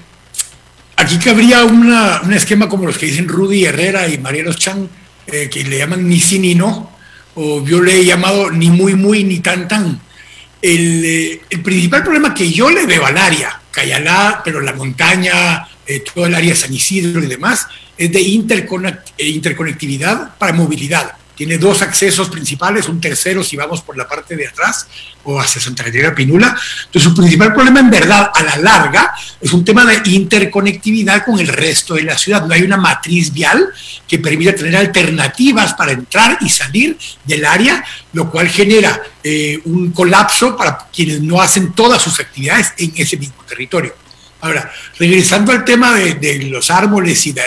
aquí 0.95 1.17
cabría 1.17 1.63
una, 1.65 2.21
un 2.21 2.33
esquema 2.33 2.69
como 2.69 2.85
los 2.85 2.97
que 2.97 3.07
dicen 3.07 3.27
Rudy 3.27 3.65
Herrera 3.65 4.07
y 4.07 4.17
Marielos 4.17 4.57
Chan, 4.57 4.89
eh, 5.27 5.49
que 5.51 5.63
le 5.63 5.77
llaman 5.77 6.07
ni 6.07 6.19
sí 6.19 6.39
ni 6.39 6.55
no, 6.55 6.91
o 7.35 7.65
yo 7.65 7.81
le 7.81 7.99
he 7.99 8.05
llamado 8.05 8.51
ni 8.51 8.69
muy 8.69 8.95
muy 8.95 9.23
ni 9.23 9.39
tan 9.39 9.67
tan. 9.67 9.99
El, 10.61 11.05
eh, 11.05 11.41
el 11.49 11.61
principal 11.61 12.03
problema 12.03 12.33
que 12.33 12.51
yo 12.51 12.69
le 12.69 12.85
veo 12.85 13.05
al 13.05 13.17
área, 13.17 13.59
Cayalá, 13.71 14.41
pero 14.43 14.61
la 14.61 14.73
montaña, 14.73 15.67
todo 16.13 16.25
el 16.25 16.33
área 16.33 16.55
San 16.55 16.73
Isidro 16.73 17.23
y 17.23 17.27
demás, 17.27 17.67
es 17.97 18.11
de 18.11 18.19
eh, 18.19 19.27
interconectividad 19.27 20.37
para 20.37 20.53
movilidad. 20.53 21.13
Tiene 21.35 21.57
dos 21.57 21.81
accesos 21.81 22.29
principales, 22.29 22.87
un 22.87 23.01
tercero 23.01 23.43
si 23.43 23.57
vamos 23.57 23.81
por 23.81 23.97
la 23.97 24.07
parte 24.07 24.35
de 24.35 24.47
atrás 24.47 24.87
o 25.23 25.39
hacia 25.39 25.59
Santa 25.59 25.83
Catarina 25.83 26.15
Pinula. 26.15 26.55
Entonces, 26.85 27.03
su 27.03 27.15
principal 27.15 27.53
problema 27.53 27.79
en 27.79 27.89
verdad 27.89 28.31
a 28.33 28.43
la 28.43 28.57
larga 28.57 29.13
es 29.41 29.51
un 29.51 29.65
tema 29.65 29.85
de 29.85 30.01
interconectividad 30.11 31.25
con 31.25 31.39
el 31.39 31.47
resto 31.47 31.95
de 31.95 32.03
la 32.03 32.17
ciudad. 32.17 32.45
No 32.45 32.53
hay 32.53 32.61
una 32.61 32.77
matriz 32.77 33.33
vial 33.33 33.67
que 34.07 34.19
permita 34.19 34.55
tener 34.55 34.75
alternativas 34.75 35.73
para 35.73 35.91
entrar 35.91 36.37
y 36.41 36.49
salir 36.49 36.97
del 37.25 37.45
área, 37.45 37.83
lo 38.13 38.31
cual 38.31 38.47
genera 38.49 39.01
eh, 39.23 39.59
un 39.65 39.91
colapso 39.91 40.55
para 40.55 40.77
quienes 40.93 41.21
no 41.21 41.41
hacen 41.41 41.73
todas 41.73 42.01
sus 42.01 42.19
actividades 42.19 42.73
en 42.77 42.93
ese 42.95 43.17
mismo 43.17 43.43
territorio. 43.47 43.93
Ahora, 44.41 44.71
regresando 44.99 45.51
al 45.51 45.65
tema 45.65 45.95
de, 45.95 46.43
los 46.51 46.69
árboles 46.69 47.25
y 47.25 47.31
de 47.31 47.41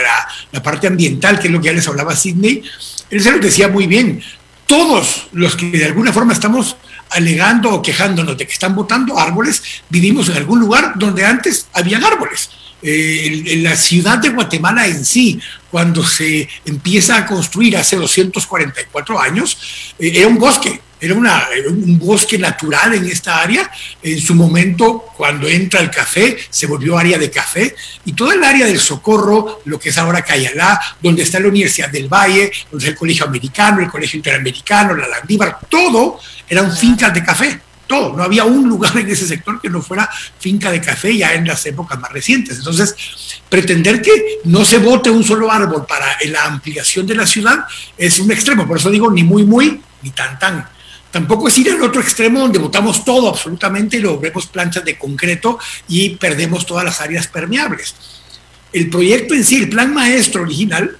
la, 0.53 0.63
parte 0.63 0.89
ambiental, 0.89 1.39
que 1.39 1.47
es 1.47 1.53
lo 1.53 1.61
que 1.61 1.67
ya 1.67 1.73
les 1.73 1.87
hablaba 1.87 2.17
Sidney, 2.17 2.63
él 3.11 3.21
se 3.21 3.31
lo 3.31 3.39
decía 3.39 3.69
muy 3.69 3.87
bien. 3.87 4.23
Todos 4.67 5.29
los 5.33 5.57
que 5.57 5.71
de 5.71 5.87
alguna 5.87 6.13
forma 6.13 6.33
estamos 6.33 6.77
alegando 7.11 7.73
o 7.73 7.83
quejándonos 7.83 8.37
de 8.37 8.47
que 8.47 8.53
están 8.53 8.75
botando 8.75 9.19
árboles, 9.19 9.63
vivimos 9.89 10.29
en 10.29 10.37
algún 10.37 10.61
lugar 10.61 10.93
donde 10.97 11.25
antes 11.25 11.69
habían 11.73 12.05
árboles. 12.05 12.51
Eh, 12.81 13.43
en, 13.47 13.65
la 13.65 13.77
ciudad 13.77 14.19
de 14.19 14.29
Guatemala 14.29 14.87
en 14.87 15.05
sí, 15.05 15.41
cuando 15.71 16.05
se 16.05 16.49
empieza 16.65 17.17
a 17.17 17.27
construir 17.27 17.77
hace 17.77 17.97
244 17.97 19.21
años, 19.21 19.59
eh, 19.99 20.13
era 20.15 20.29
un 20.29 20.39
bosque, 20.39 20.81
era, 21.01 21.15
una, 21.15 21.47
un 21.69 21.99
bosque 21.99 22.39
natural 22.39 22.95
en 22.95 23.07
esta 23.07 23.41
área. 23.41 23.71
En 24.03 24.21
su 24.21 24.35
momento, 24.35 25.07
cuando 25.17 25.49
entra 25.49 25.81
el 25.81 25.91
café, 25.91 26.37
se 26.51 26.67
volvió 26.67 26.99
área 26.99 27.19
de 27.19 27.31
café. 27.31 27.75
Y 28.05 28.13
toda 28.13 28.35
el 28.35 28.45
área 28.45 28.67
del 28.67 28.81
Socorro, 28.81 29.63
lo 29.65 29.79
que 29.79 29.91
es 29.91 29.99
ahora 29.99 30.23
Cayalá, 30.23 30.81
donde 31.01 31.23
está 31.23 31.41
la 31.41 31.49
Universidad 31.49 31.89
del 31.89 32.09
Valle, 32.09 32.51
donde 32.71 32.85
está 32.85 32.91
el 32.91 32.97
Colegio 32.97 33.27
Americano, 33.27 33.81
el 33.81 33.91
Colegio 33.91 34.17
Interamericano, 34.17 34.95
la 34.95 35.09
Landívar, 35.09 35.59
todo 35.69 36.19
eran 36.49 36.75
fincas 36.77 37.13
de 37.13 37.23
café 37.23 37.61
todo, 37.89 38.15
no 38.15 38.23
había 38.23 38.45
un 38.45 38.69
lugar 38.69 38.97
en 38.99 39.09
ese 39.09 39.27
sector 39.27 39.61
que 39.61 39.71
no 39.71 39.83
fuera 39.83 40.09
finca 40.39 40.71
de 40.71 40.81
café 40.81 41.17
ya 41.17 41.33
en 41.33 41.47
las 41.47 41.65
épocas 41.67 41.99
más 41.99 42.13
recientes. 42.13 42.59
Entonces, 42.59 42.95
pretender 43.49 44.01
que 44.03 44.41
no 44.45 44.65
se 44.65 44.79
vote 44.79 45.11
un 45.11 45.25
solo 45.25 45.51
árbol 45.51 45.87
para 45.87 46.07
la 46.27 46.45
ampliación 46.45 47.07
de 47.07 47.17
la 47.17 47.27
ciudad 47.27 47.65
es 47.97 48.19
un 48.21 48.31
extremo, 48.31 48.69
por 48.69 48.77
eso 48.77 48.91
digo 48.91 49.11
ni 49.11 49.25
muy 49.25 49.45
muy 49.45 49.81
ni 50.03 50.11
tan 50.11 50.39
tan. 50.39 50.69
Tampoco 51.11 51.49
es 51.49 51.57
ir 51.59 51.71
al 51.71 51.83
otro 51.83 52.01
extremo 52.01 52.41
donde 52.41 52.59
votamos 52.59 53.05
todo 53.05 53.29
absolutamente 53.29 53.97
y 53.97 54.01
lo 54.01 54.19
vemos 54.19 54.47
planchas 54.47 54.85
de 54.85 54.99
concreto 54.99 55.59
y 55.89 56.11
perdemos 56.11 56.67
todas 56.67 56.85
las 56.85 57.01
áreas 57.01 57.27
permeables. 57.27 57.95
El 58.73 58.91
proyecto 58.91 59.35
en 59.35 59.45
sí, 59.45 59.57
el 59.57 59.71
plan 59.71 59.95
maestro 59.95 60.43
original, 60.43 60.97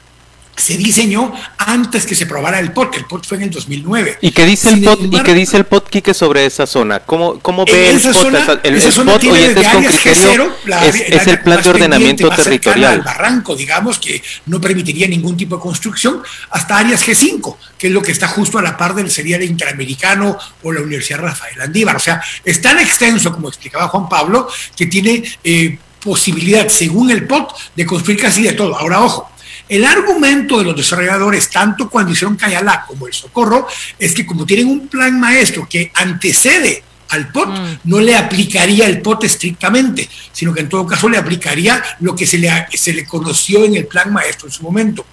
se 0.59 0.77
diseñó 0.77 1.33
antes 1.57 2.05
que 2.05 2.15
se 2.15 2.27
probara 2.27 2.59
el 2.59 2.73
POT, 2.73 2.97
el 2.97 3.05
POT 3.05 3.27
fue 3.27 3.37
en 3.39 3.45
el 3.45 3.51
2009. 3.51 4.19
¿Y 4.21 4.33
qué 4.33 4.45
dice 4.45 4.71
el 4.71 4.83
POT, 4.83 5.01
¿y 5.03 5.23
qué 5.23 5.35
dice 5.35 5.57
el 5.57 5.65
POT, 5.65 5.89
Quique, 5.89 6.15
sobre 6.15 6.45
esa 6.47 6.67
zona? 6.67 7.01
¿Cómo, 7.01 7.39
cómo 7.41 7.65
ve 7.65 7.91
el 7.91 8.01
POT? 8.01 8.61
el, 8.65 8.75
esa 8.75 8.93
zona 8.93 9.13
POT, 9.13 9.21
tiene 9.21 9.47
es 9.47 9.69
con 9.69 9.85
criterio, 9.85 10.57
es, 10.83 11.27
el 11.27 11.41
plan 11.41 11.63
de 11.63 11.71
ordenamiento 11.71 12.29
territorial. 12.31 12.95
El 12.95 13.03
barranco, 13.03 13.55
digamos, 13.55 13.99
que 13.99 14.23
no 14.47 14.61
permitiría 14.61 15.07
ningún 15.07 15.37
tipo 15.37 15.57
de 15.57 15.63
construcción, 15.63 16.23
hasta 16.51 16.79
áreas 16.79 17.07
G5, 17.07 17.57
que 17.79 17.87
es 17.87 17.93
lo 17.93 18.03
que 18.03 18.13
está 18.13 18.29
justo 18.29 18.59
a 18.59 18.63
la 18.63 18.77
par 18.77 18.95
del 18.95 19.11
sería 19.11 19.37
el 19.37 19.45
Interamericano 19.45 20.37
o 20.63 20.73
la 20.73 20.81
Universidad 20.81 21.21
Rafael 21.21 21.61
Andívar. 21.61 21.97
O 21.97 22.01
sea, 22.01 22.21
es 22.45 22.61
tan 22.61 22.79
extenso, 22.79 23.33
como 23.33 23.49
explicaba 23.49 23.89
Juan 23.89 24.09
Pablo, 24.09 24.49
que 24.77 24.87
tiene 24.87 25.23
eh, 25.45 25.79
posibilidad, 26.03 26.69
según 26.69 27.11
el 27.11 27.27
POT, 27.27 27.53
de 27.77 27.87
construir 27.87 28.21
casi 28.21 28.43
de 28.43 28.53
todo. 28.53 28.77
Ahora, 28.77 29.03
ojo, 29.03 29.31
el 29.69 29.85
argumento 29.85 30.59
de 30.59 30.65
los 30.65 30.77
desarrolladores, 30.77 31.51
tanto 31.51 31.89
cuando 31.89 32.13
hicieron 32.13 32.37
Cayalá 32.37 32.85
como 32.87 33.07
el 33.07 33.13
Socorro, 33.13 33.67
es 33.99 34.15
que 34.15 34.25
como 34.27 34.47
tienen 34.47 34.69
un 34.69 34.89
plan 34.89 35.19
maestro 35.19 35.67
que 35.69 35.91
antecede 35.95 36.83
al 37.11 37.29
POT, 37.29 37.49
mm. 37.49 37.79
no 37.85 38.01
le 38.01 38.17
aplicaría 38.17 38.87
el 38.87 39.01
POT 39.01 39.25
estrictamente, 39.25 40.09
sino 40.33 40.53
que 40.53 40.61
en 40.61 40.69
todo 40.69 40.87
caso 40.87 41.09
le 41.09 41.19
aplicaría 41.19 41.83
lo 42.01 42.15
que 42.15 42.27
se 42.27 42.39
le, 42.39 42.51
se 42.75 42.93
le 42.93 43.07
conoció 43.07 43.65
en 43.65 43.77
el 43.77 43.87
plan 43.87 44.13
maestro 44.13 44.49
en 44.49 44.53
su 44.53 44.63
momento. 44.63 45.07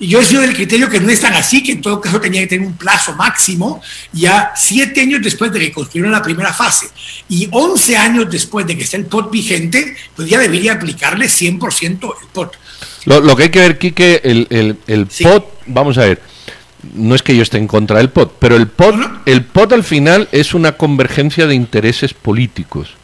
Y 0.00 0.08
yo 0.08 0.20
he 0.20 0.24
sido 0.24 0.40
del 0.40 0.54
criterio 0.54 0.88
que 0.88 0.98
no 0.98 1.10
es 1.10 1.20
tan 1.20 1.34
así, 1.34 1.62
que 1.62 1.72
en 1.72 1.82
todo 1.82 2.00
caso 2.00 2.18
tenía 2.18 2.40
que 2.40 2.46
tener 2.46 2.66
un 2.66 2.76
plazo 2.76 3.14
máximo, 3.14 3.82
ya 4.12 4.52
siete 4.56 5.02
años 5.02 5.20
después 5.22 5.52
de 5.52 5.60
que 5.60 5.70
construyeron 5.72 6.10
la 6.10 6.22
primera 6.22 6.54
fase 6.54 6.88
y 7.28 7.46
once 7.52 7.98
años 7.98 8.30
después 8.30 8.66
de 8.66 8.78
que 8.78 8.84
esté 8.84 8.96
el 8.96 9.04
POT 9.04 9.30
vigente, 9.30 9.94
pues 10.16 10.26
ya 10.26 10.38
debería 10.38 10.72
aplicarle 10.72 11.26
100% 11.26 12.14
el 12.22 12.28
POT. 12.28 12.56
Lo, 13.06 13.36
que 13.36 13.44
hay 13.44 13.48
que 13.50 13.60
ver, 13.60 13.78
Quique, 13.78 14.20
el, 14.24 14.46
el, 14.50 14.76
el 14.86 15.06
POT, 15.06 15.44
vamos 15.66 15.98
a 15.98 16.02
ver, 16.02 16.20
no 16.94 17.14
es 17.14 17.22
que 17.22 17.36
yo 17.36 17.42
esté 17.42 17.58
en 17.58 17.66
contra 17.66 17.98
del 17.98 18.10
POT, 18.10 18.34
pero 18.38 18.56
el 18.56 18.68
POT, 18.68 18.94
el 19.26 19.44
POT 19.44 19.72
al 19.72 19.84
final 19.84 20.28
es 20.32 20.54
una 20.54 20.72
convergencia 20.72 21.46
de 21.46 21.54
intereses 21.54 22.14
políticos. 22.14 22.94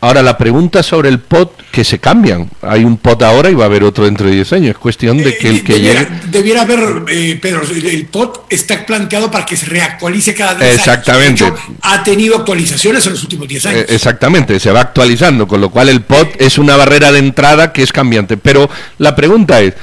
Ahora, 0.00 0.22
la 0.22 0.38
pregunta 0.38 0.82
sobre 0.84 1.08
el 1.08 1.18
POT, 1.18 1.60
que 1.72 1.82
se 1.82 1.98
cambian. 1.98 2.48
Hay 2.62 2.84
un 2.84 2.98
POT 2.98 3.22
ahora 3.22 3.50
y 3.50 3.54
va 3.54 3.64
a 3.64 3.66
haber 3.66 3.82
otro 3.82 4.04
dentro 4.04 4.28
de 4.28 4.34
10 4.34 4.52
años. 4.52 4.70
Es 4.70 4.78
cuestión 4.78 5.18
de 5.18 5.36
que 5.36 5.48
el 5.48 5.64
que 5.64 5.72
debiera, 5.72 6.02
llegue... 6.02 6.20
Debiera 6.26 6.62
haber, 6.62 7.04
eh, 7.08 7.38
Pedro, 7.42 7.62
el 7.62 8.06
POT 8.06 8.46
está 8.48 8.86
planteado 8.86 9.28
para 9.28 9.44
que 9.44 9.56
se 9.56 9.66
reactualice 9.66 10.34
cada 10.34 10.54
10 10.54 10.74
Exactamente. 10.76 11.52
ha 11.82 12.04
tenido 12.04 12.36
actualizaciones 12.36 13.04
en 13.06 13.12
los 13.12 13.22
últimos 13.24 13.48
10 13.48 13.66
años. 13.66 13.80
Eh, 13.80 13.86
exactamente, 13.88 14.60
se 14.60 14.70
va 14.70 14.82
actualizando, 14.82 15.48
con 15.48 15.60
lo 15.60 15.70
cual 15.70 15.88
el 15.88 16.02
POT 16.02 16.40
es 16.40 16.58
una 16.58 16.76
barrera 16.76 17.10
de 17.10 17.18
entrada 17.18 17.72
que 17.72 17.82
es 17.82 17.92
cambiante. 17.92 18.36
Pero 18.36 18.70
la 18.98 19.16
pregunta 19.16 19.60
es, 19.60 19.74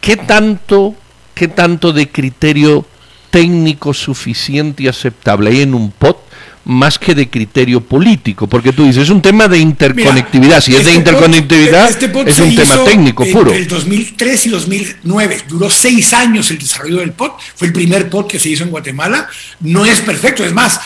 ¿qué 0.00 0.16
tanto, 0.16 0.94
qué 1.34 1.48
tanto 1.48 1.92
de 1.92 2.08
criterio 2.08 2.86
técnico 3.30 3.92
suficiente 3.92 4.84
y 4.84 4.88
aceptable 4.88 5.50
hay 5.50 5.60
en 5.60 5.74
un 5.74 5.90
POT 5.90 6.27
más 6.68 6.98
que 6.98 7.14
de 7.14 7.30
criterio 7.30 7.80
político, 7.80 8.46
porque 8.46 8.74
tú 8.74 8.84
dices, 8.84 9.04
es 9.04 9.08
un 9.08 9.22
tema 9.22 9.48
de 9.48 9.58
interconectividad, 9.58 10.60
si 10.60 10.72
es 10.76 10.84
de 10.84 10.90
este 10.90 10.98
interconectividad, 10.98 11.88
este 11.88 12.12
es 12.26 12.38
un 12.40 12.54
tema 12.54 12.84
técnico 12.84 13.24
puro. 13.24 13.50
Entre 13.50 13.62
el 13.62 13.68
2003 13.68 14.46
y 14.46 14.48
2009, 14.50 15.44
duró 15.48 15.70
seis 15.70 16.12
años 16.12 16.50
el 16.50 16.58
desarrollo 16.58 16.98
del 16.98 17.12
POT, 17.12 17.40
fue 17.56 17.68
el 17.68 17.72
primer 17.72 18.10
POT 18.10 18.32
que 18.32 18.38
se 18.38 18.50
hizo 18.50 18.64
en 18.64 18.70
Guatemala, 18.70 19.30
no 19.60 19.86
es 19.86 20.02
perfecto, 20.02 20.44
es 20.44 20.52
más, 20.52 20.78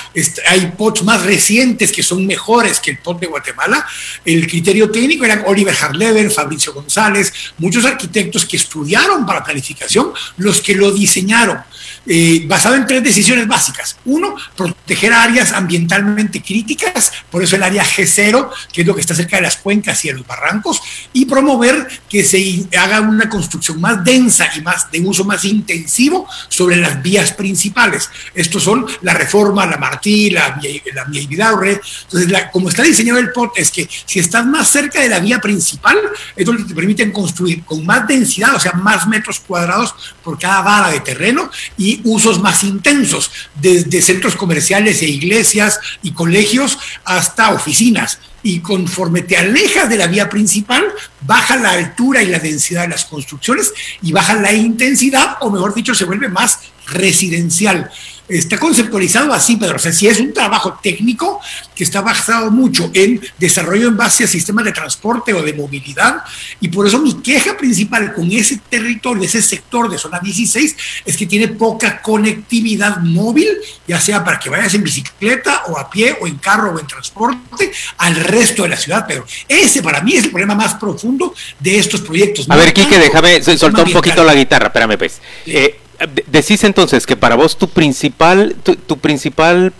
hay 0.49 0.73
POTs 0.79 1.03
más 1.03 1.25
recientes 1.25 1.90
que 1.90 2.05
son 2.05 2.25
mejores 2.29 2.79
que 2.79 2.92
el 2.92 2.99
POT 2.99 3.23
de 3.23 3.27
Guatemala, 3.27 3.85
el 4.25 4.47
criterio 4.47 4.88
técnico 4.88 5.25
eran 5.25 5.42
Oliver 5.47 5.75
Harlever, 5.75 6.31
Fabricio 6.31 6.73
González, 6.73 7.33
muchos 7.59 7.85
arquitectos 7.85 8.45
que 8.45 8.57
estudiaron 8.57 9.27
para 9.27 9.42
planificación, 9.42 10.12
los 10.37 10.61
que 10.61 10.77
lo 10.77 10.92
diseñaron, 10.92 11.59
eh, 12.07 12.45
basado 12.47 12.77
en 12.77 12.87
tres 12.87 13.03
decisiones 13.03 13.49
básicas. 13.49 13.97
Uno, 14.05 14.37
proteger 14.57 15.12
áreas 15.12 15.53
ambientalmente 15.73 16.43
críticas, 16.43 17.13
por 17.31 17.43
eso 17.43 17.57
el 17.57 17.63
área 17.63 17.85
G0, 17.85 18.51
que 18.73 18.83
es 18.83 18.87
lo 18.87 18.95
que 18.95 19.01
está 19.01 19.15
cerca 19.15 19.37
de 19.37 19.43
las 19.43 19.57
cuencas 19.57 20.05
y 20.05 20.09
de 20.09 20.15
los 20.15 20.27
barrancos, 20.27 20.81
y 21.13 21.25
promover 21.25 21.89
que 22.09 22.25
se 22.25 22.67
haga 22.79 23.01
una 23.01 23.29
construcción 23.29 23.81
más 23.81 24.05
densa 24.05 24.51
y 24.57 24.61
más 24.61 24.91
de 24.91 25.01
uso 25.01 25.25
más 25.25 25.45
intensivo 25.45 26.29
sobre 26.49 26.77
las 26.77 27.03
vías 27.03 27.33
principales. 27.33 28.11
Estos 28.35 28.63
son 28.63 28.87
la 29.01 29.15
Reforma, 29.15 29.67
la 29.67 29.79
Martí, 29.79 30.31
la 30.31 30.61
la 30.95 31.05
vía 31.05 31.27
Vidaurre. 31.27 31.81
Entonces, 32.05 32.43
como 32.53 32.69
está 32.69 32.83
diseñado 32.83 33.19
el 33.19 33.33
POT, 33.33 33.53
es 33.57 33.71
que 33.71 33.89
si 34.05 34.19
estás 34.19 34.45
más 34.45 34.69
cerca 34.69 35.01
de 35.01 35.09
la 35.09 35.21
vía 35.21 35.41
principal, 35.41 35.97
es 36.37 36.45
donde 36.45 36.65
te 36.65 36.75
permiten 36.75 37.13
construir 37.13 37.65
con 37.65 37.85
más 37.87 38.07
densidad, 38.07 38.55
o 38.55 38.61
sea, 38.61 38.73
más 38.73 39.07
metros 39.07 39.41
cuadrados 39.41 39.95
por 40.23 40.39
cada 40.39 40.61
vara 40.61 40.91
de 40.91 41.01
terreno 41.01 41.51
y 41.79 42.01
usos 42.05 42.41
más 42.41 42.63
intensos, 42.63 43.31
desde 43.55 44.03
centros 44.03 44.37
comerciales 44.37 45.01
e 45.03 45.07
iglesias 45.07 45.62
y 46.03 46.12
colegios 46.12 46.79
hasta 47.05 47.53
oficinas. 47.53 48.18
Y 48.42 48.61
conforme 48.61 49.22
te 49.22 49.37
alejas 49.37 49.88
de 49.88 49.96
la 49.96 50.09
vía 50.09 50.29
principal, 50.29 50.85
baja 51.20 51.57
la 51.57 51.70
altura 51.70 52.22
y 52.22 52.27
la 52.27 52.38
densidad 52.40 52.83
de 52.83 52.88
las 52.88 53.05
construcciones 53.05 53.72
y 54.03 54.12
baja 54.12 54.35
la 54.35 54.53
intensidad, 54.53 55.37
o 55.40 55.51
mejor 55.51 55.75
dicho, 55.75 55.94
se 55.94 56.05
vuelve 56.05 56.29
más 56.29 56.59
residencial 56.87 57.90
está 58.29 58.59
conceptualizado 58.59 59.33
así, 59.33 59.57
Pedro. 59.57 59.77
O 59.77 59.79
sea, 59.79 59.93
si 59.93 60.07
es 60.07 60.21
un 60.21 60.33
trabajo 60.33 60.79
técnico 60.83 61.41
que 61.75 61.85
está 61.85 62.01
basado 62.01 62.51
mucho 62.51 62.91
en 62.95 63.21
desarrollo 63.39 63.89
en 63.89 63.97
base 63.97 64.25
a 64.25 64.27
sistemas 64.27 64.65
de 64.65 64.73
transporte 64.73 65.33
o 65.33 65.43
de 65.43 65.53
movilidad. 65.53 66.23
Y 66.61 66.69
por 66.69 66.87
eso 66.87 66.99
mi 66.99 67.15
queja 67.23 67.57
principal 67.57 68.13
con 68.15 68.31
ese 68.31 68.61
territorio, 68.69 69.25
ese 69.25 69.43
sector 69.43 69.91
de 69.91 69.99
zona 69.99 70.21
16, 70.21 70.77
es 71.05 71.17
que 71.17 71.27
tiene 71.27 71.49
poca 71.49 72.01
conectividad 72.01 72.99
móvil, 72.99 73.49
ya 73.87 74.01
sea 74.01 74.25
para 74.25 74.39
que 74.39 74.51
vayas 74.51 74.75
en 74.75 74.85
bicicleta 74.85 75.65
o 75.69 75.79
a 75.79 75.91
pie 75.91 76.17
o 76.21 76.27
en 76.27 76.37
carro 76.37 76.75
o 76.75 76.81
en 76.81 76.87
transporte 76.87 77.73
al 77.99 78.17
resto 78.17 78.63
de 78.63 78.71
la 78.71 78.77
ciudad, 78.77 79.07
Pedro. 79.07 79.27
Ese 79.49 79.83
para 79.83 80.01
mí 80.01 80.15
es 80.15 80.25
el 80.25 80.31
problema 80.31 80.55
más 80.55 80.75
profundo 80.75 81.35
de 81.59 81.79
estos 81.79 82.01
proyectos. 82.01 82.47
A 82.49 82.57
ver, 82.57 82.73
Quique, 82.73 82.99
déjame 82.99 83.43
soltar 83.43 83.85
un 83.85 83.93
poquito 83.93 84.25
la 84.25 84.35
guitarra, 84.35 84.67
espérame 84.67 84.97
pues. 84.97 85.21
Eh, 85.47 85.82
decís 86.27 86.65
entonces 86.65 87.07
que 87.07 87.17
para 87.17 87.37
vos 87.37 87.57
tu 87.59 87.69
principal, 87.69 88.57
tu, 88.62 88.99
principal, 88.99 89.73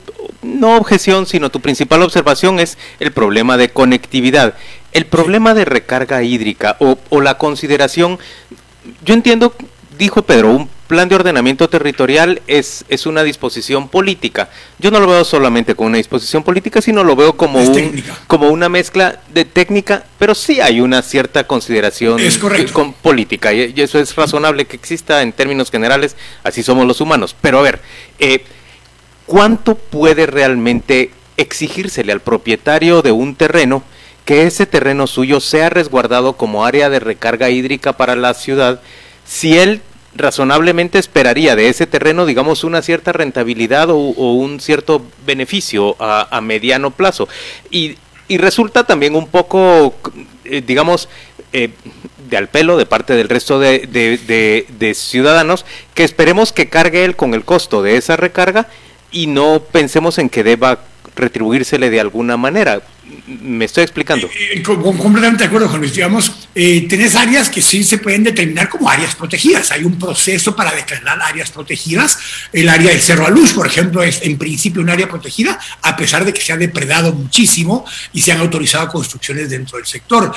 no 0.43 0.77
objeción, 0.77 1.27
sino 1.27 1.51
tu 1.51 1.61
principal 1.61 2.03
observación 2.03 2.61
es 2.61 2.79
el 3.01 3.13
problema 3.13 3.57
de 3.57 3.71
conectividad. 3.71 4.55
El 4.93 5.07
problema 5.07 5.55
de 5.55 5.65
recarga 5.65 6.23
hídrica 6.23 6.77
o, 6.81 6.99
o 7.09 7.21
la 7.21 7.39
consideración, 7.39 8.19
yo 9.05 9.15
entiendo 9.15 9.55
dijo 9.99 10.23
Pedro, 10.23 10.51
un 10.51 10.69
plan 10.93 11.09
de 11.09 11.15
ordenamiento 11.15 11.71
territorial 11.71 12.43
es, 12.47 12.85
es 12.91 13.07
una 13.07 13.23
disposición 13.23 13.89
política. 13.89 14.51
Yo 14.79 14.91
no 14.91 15.01
lo 15.01 15.07
veo 15.07 15.25
solamente 15.25 15.75
como 15.75 15.87
una 15.87 15.97
disposición 15.97 16.43
política, 16.43 16.83
sino 16.83 17.03
lo 17.03 17.17
veo 17.17 17.35
como, 17.35 17.61
un, 17.61 18.05
como 18.27 18.51
una 18.51 18.69
mezcla 18.69 19.19
de 19.33 19.47
técnica, 19.47 20.05
pero 20.19 20.35
sí 20.35 20.61
hay 20.61 20.83
una 20.83 21.01
cierta 21.01 21.47
consideración 21.47 22.21
con 22.75 22.93
política, 22.93 23.55
y, 23.55 23.73
eso 23.75 23.99
es 23.99 24.15
razonable 24.15 24.67
que 24.67 24.77
exista 24.77 25.23
en 25.23 25.33
términos 25.33 25.71
generales, 25.71 26.15
así 26.45 26.63
somos 26.63 26.87
los 26.87 27.01
humanos. 27.01 27.35
Pero 27.41 27.61
a 27.61 27.63
ver, 27.63 27.81
eh, 28.19 28.45
¿cuánto 29.25 29.75
puede 29.77 30.27
realmente 30.27 31.11
exigírsele 31.39 32.13
al 32.13 32.21
propietario 32.21 33.01
de 33.01 33.13
un 33.13 33.35
terreno 33.35 33.83
que 34.27 34.47
ese 34.47 34.67
terreno 34.67 35.07
suyo 35.07 35.41
sea 35.41 35.71
resguardado 35.71 36.35
como 36.35 36.67
área 36.67 36.91
de 36.91 37.01
recarga 37.01 37.49
hídrica 37.49 37.95
para 37.95 38.15
la 38.15 38.35
ciudad 38.35 38.83
si 39.25 39.57
él 39.57 39.81
razonablemente 40.15 40.99
esperaría 40.99 41.57
de 41.57 41.69
ese 41.69 41.87
terreno, 41.87 42.27
digamos, 42.27 42.65
una 42.65 42.83
cierta 42.83 43.13
rentabilidad 43.13 43.89
o, 43.91 43.97
un 43.97 44.61
cierto 44.61 45.03
beneficio 45.27 45.97
a, 45.99 46.41
mediano 46.41 46.91
plazo. 46.91 47.29
Y, 47.71 47.97
resulta 48.29 48.85
también 48.85 49.15
un 49.15 49.27
poco, 49.27 49.95
eh, 50.47 50.63
digamos, 50.67 51.11
eh, 51.53 51.69
de 52.31 52.37
al 52.39 52.49
pelo 52.49 52.79
de 52.79 52.87
parte 52.87 53.15
del 53.15 53.29
resto 53.29 53.61
de, 53.61 53.87
de, 53.87 54.95
ciudadanos, 54.95 55.67
que 55.93 56.03
esperemos 56.03 56.51
que 56.51 56.71
cargue 56.71 57.05
él 57.05 57.15
con 57.15 57.35
el 57.35 57.45
costo 57.45 57.83
de 57.83 57.99
esa 57.99 58.17
recarga 58.17 58.69
y 59.11 59.27
no 59.27 59.63
pensemos 59.71 60.17
en 60.17 60.31
que 60.31 60.45
deba 60.45 60.79
retribuírsele 61.15 61.91
de 61.91 62.01
alguna 62.01 62.39
manera. 62.39 62.81
¿Me 63.27 63.65
estoy 63.65 63.83
explicando? 63.83 64.29
Eh, 64.29 64.59
eh, 64.59 64.63
completamente 64.63 65.43
de 65.43 65.49
acuerdo, 65.49 65.69
Juan 65.69 65.81
Luis. 65.81 65.95
Digamos, 65.95 66.33
eh, 66.55 66.87
áreas 67.17 67.49
que 67.49 67.61
sí 67.61 67.83
se 67.83 67.99
pueden 67.99 68.23
determinar 68.23 68.69
como 68.69 68.89
áreas 68.89 69.15
protegidas. 69.17 69.73
Hay 69.73 69.85
un 69.85 69.99
proceso 69.99 70.55
para 70.55 70.73
declarar 70.73 71.21
áreas 71.21 71.51
protegidas. 71.51 72.19
El 72.53 72.69
área 72.69 72.91
del 72.91 73.01
Cerro 73.01 73.29
Luz, 73.29 73.53
por 73.53 73.67
ejemplo, 73.67 74.03
es 74.03 74.23
en 74.23 74.39
principio 74.39 74.83
un 74.83 74.91
área 74.91 75.09
protegida, 75.09 75.59
a 75.83 75.97
pesar 75.97 76.25
de 76.25 76.33
que 76.33 76.41
se 76.41 76.53
ha 76.53 76.57
depredado 76.57 77.13
muchísimo 77.13 77.85
y 78.13 78.21
se 78.21 78.33
han 78.33 78.39
autorizado 78.39 78.89
construcciones 78.89 79.51
dentro 79.51 79.79
del 79.79 79.87
sector. 79.87 80.33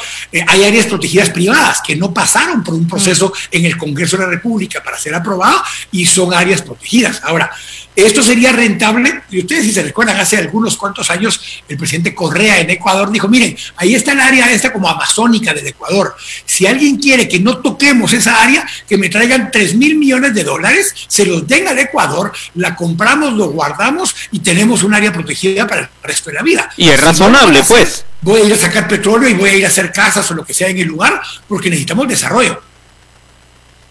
hay 0.47 0.63
áreas 0.63 0.87
protegidas 0.87 1.29
privadas 1.29 1.81
que 1.85 1.95
no 1.95 2.13
pasaron 2.13 2.63
por 2.63 2.73
un 2.73 2.87
proceso 2.87 3.31
en 3.51 3.65
el 3.65 3.77
Congreso 3.77 4.17
de 4.17 4.23
la 4.23 4.29
República 4.29 4.83
para 4.83 4.97
ser 4.97 5.13
aprobadas 5.13 5.61
y 5.91 6.05
son 6.05 6.33
áreas 6.33 6.61
protegidas. 6.61 7.21
Ahora, 7.23 7.51
esto 7.95 8.21
sería 8.21 8.51
rentable, 8.51 9.21
y 9.31 9.39
ustedes 9.39 9.63
si 9.63 9.71
se 9.71 9.81
recuerdan, 9.81 10.19
hace 10.19 10.35
algunos 10.35 10.75
cuantos 10.75 11.09
años 11.09 11.39
el 11.69 11.77
presidente 11.77 12.13
Correa 12.13 12.54
en 12.59 12.69
Ecuador 12.69 13.11
dijo, 13.11 13.27
miren, 13.27 13.55
ahí 13.77 13.95
está 13.95 14.13
el 14.13 14.19
área 14.19 14.51
esta 14.51 14.71
como 14.71 14.89
amazónica 14.89 15.53
del 15.53 15.67
Ecuador. 15.67 16.15
Si 16.45 16.65
alguien 16.65 16.97
quiere 16.97 17.27
que 17.27 17.39
no 17.39 17.57
toquemos 17.57 18.13
esa 18.13 18.41
área, 18.41 18.65
que 18.87 18.97
me 18.97 19.09
traigan 19.09 19.51
3 19.51 19.75
mil 19.75 19.95
millones 19.97 20.33
de 20.33 20.43
dólares, 20.43 20.93
se 21.07 21.25
los 21.25 21.47
den 21.47 21.67
al 21.67 21.79
Ecuador, 21.79 22.31
la 22.55 22.75
compramos, 22.75 23.33
lo 23.33 23.49
guardamos 23.49 24.15
y 24.31 24.39
tenemos 24.39 24.83
un 24.83 24.93
área 24.93 25.11
protegida 25.11 25.67
para 25.67 25.81
el 25.81 25.89
resto 26.03 26.29
de 26.29 26.35
la 26.35 26.43
vida. 26.43 26.69
Y 26.77 26.89
es 26.89 26.99
razonable, 26.99 27.63
pues. 27.67 28.05
Voy 28.21 28.41
a 28.41 28.45
ir 28.45 28.53
a 28.53 28.57
sacar 28.57 28.87
petróleo 28.87 29.29
y 29.29 29.33
voy 29.33 29.49
a 29.51 29.55
ir 29.55 29.65
a 29.65 29.67
hacer 29.67 29.91
casas 29.91 30.29
o 30.31 30.33
lo 30.33 30.43
que 30.43 30.53
sea 30.53 30.69
en 30.69 30.79
el 30.79 30.87
lugar, 30.87 31.21
porque 31.47 31.69
necesitamos 31.69 32.07
desarrollo. 32.07 32.61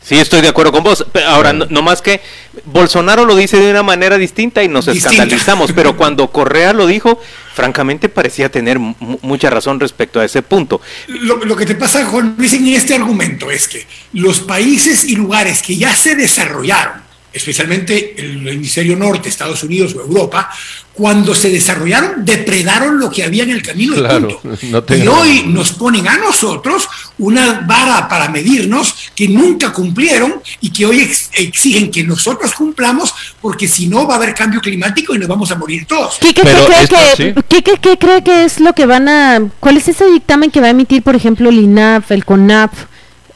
Sí, 0.05 0.17
estoy 0.17 0.43
de 0.43 0.49
acuerdo 0.49 0.71
con 0.71 0.85
vos. 0.85 1.07
Ahora, 1.27 1.55
no, 1.55 1.83
más 1.83 2.03
que 2.03 2.21
Bolsonaro 2.67 3.25
lo 3.25 3.35
dice 3.37 3.57
de 3.57 3.71
una 3.71 3.83
manera 3.83 4.19
distinta 4.19 4.63
y 4.63 4.69
nos 4.69 4.87
escandalizamos, 4.87 5.73
pero 5.73 5.97
cuando 5.97 6.31
Correa 6.31 6.75
lo 6.75 6.87
dijo, 6.87 7.19
francamente 7.55 8.11
parecía 8.11 8.51
tener 8.51 8.79
mucha 8.79 9.49
razón 9.49 9.81
respecto 9.81 10.21
a 10.21 10.25
ese 10.27 10.43
punto. 10.43 10.83
Lo, 11.07 11.37
lo, 11.37 11.57
que 11.57 11.65
te 11.65 11.75
pasa, 11.75 12.05
Juan 12.05 12.35
Luis, 12.37 12.53
en 12.53 12.69
este 12.69 12.95
argumento 12.95 13.51
es 13.51 13.67
que 13.67 13.87
los 14.13 14.41
países 14.41 15.05
y 15.05 15.17
lugares 15.17 15.63
que 15.63 15.77
ya 15.77 15.97
se 15.97 16.15
desarrollaron, 16.17 17.04
especialmente 17.35 18.15
el 18.17 18.47
hemisferio 18.47 18.97
norte, 18.97 19.29
Estados 19.29 19.63
Unidos 19.65 19.95
o 19.95 20.01
Europa, 20.01 20.49
cuando 20.95 21.35
se 21.35 21.51
desarrollaron, 21.51 22.25
depredaron 22.25 23.01
lo 23.01 23.11
que 23.11 23.25
había 23.25 23.43
en 23.43 23.51
el 23.51 23.63
camino 23.63 24.01
de 24.01 24.09
punto. 24.09 24.95
y 24.95 25.07
hoy 25.09 25.43
nos 25.49 25.73
ponen 25.73 26.07
a 26.07 26.17
nosotros 26.19 26.89
una 27.19 27.65
vara 27.67 28.09
para 28.09 28.29
medirnos 28.29 28.95
que 29.15 29.29
nunca 29.29 29.73
cumplieron 29.73 30.41
y 30.61 30.71
que 30.71 30.87
hoy 30.87 31.01
exigen 31.33 31.91
que 31.91 32.05
nosotros 32.05 32.55
cumplamos 32.55 33.13
porque 33.41 33.67
si 33.67 33.89
no 33.89 34.07
va 34.07 34.15
a 34.15 34.17
haber 34.19 34.35
cambio 34.35 34.61
climático 34.61 35.15
y 35.17 35.19
nos 35.19 35.29
vamos 35.29 35.51
a 35.51 35.57
morir 35.57 35.85
todos. 35.87 36.19
¿Qué, 36.21 36.33
cree, 36.33 38.23
que, 38.23 38.45
es 38.45 38.61
lo 38.61 38.73
que 38.73 38.87
van 38.87 39.09
a... 39.09 39.41
¿Cuál 39.59 39.77
es 39.77 39.89
ese 39.89 40.07
dictamen 40.07 40.53
que 40.53 40.61
va 40.61 40.69
a 40.69 40.71
emitir, 40.71 41.03
por 41.03 41.17
ejemplo, 41.17 41.49
el 41.49 41.59
INAF, 41.59 42.13
el 42.13 42.25
CONAF? 42.25 42.94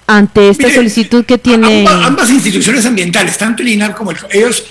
Ante 0.09 0.49
esta 0.49 0.73
solicitud 0.73 1.25
que 1.25 1.39
tiene... 1.39 1.87
Ambas, 1.87 2.31
instituciones 2.31 2.85
ambientales, 2.87 3.37
tanto 3.39 3.63
el 3.63 3.69
INAF 3.69 3.95
como 3.95 4.11
el, 4.11 4.17
ellos 4.33 4.65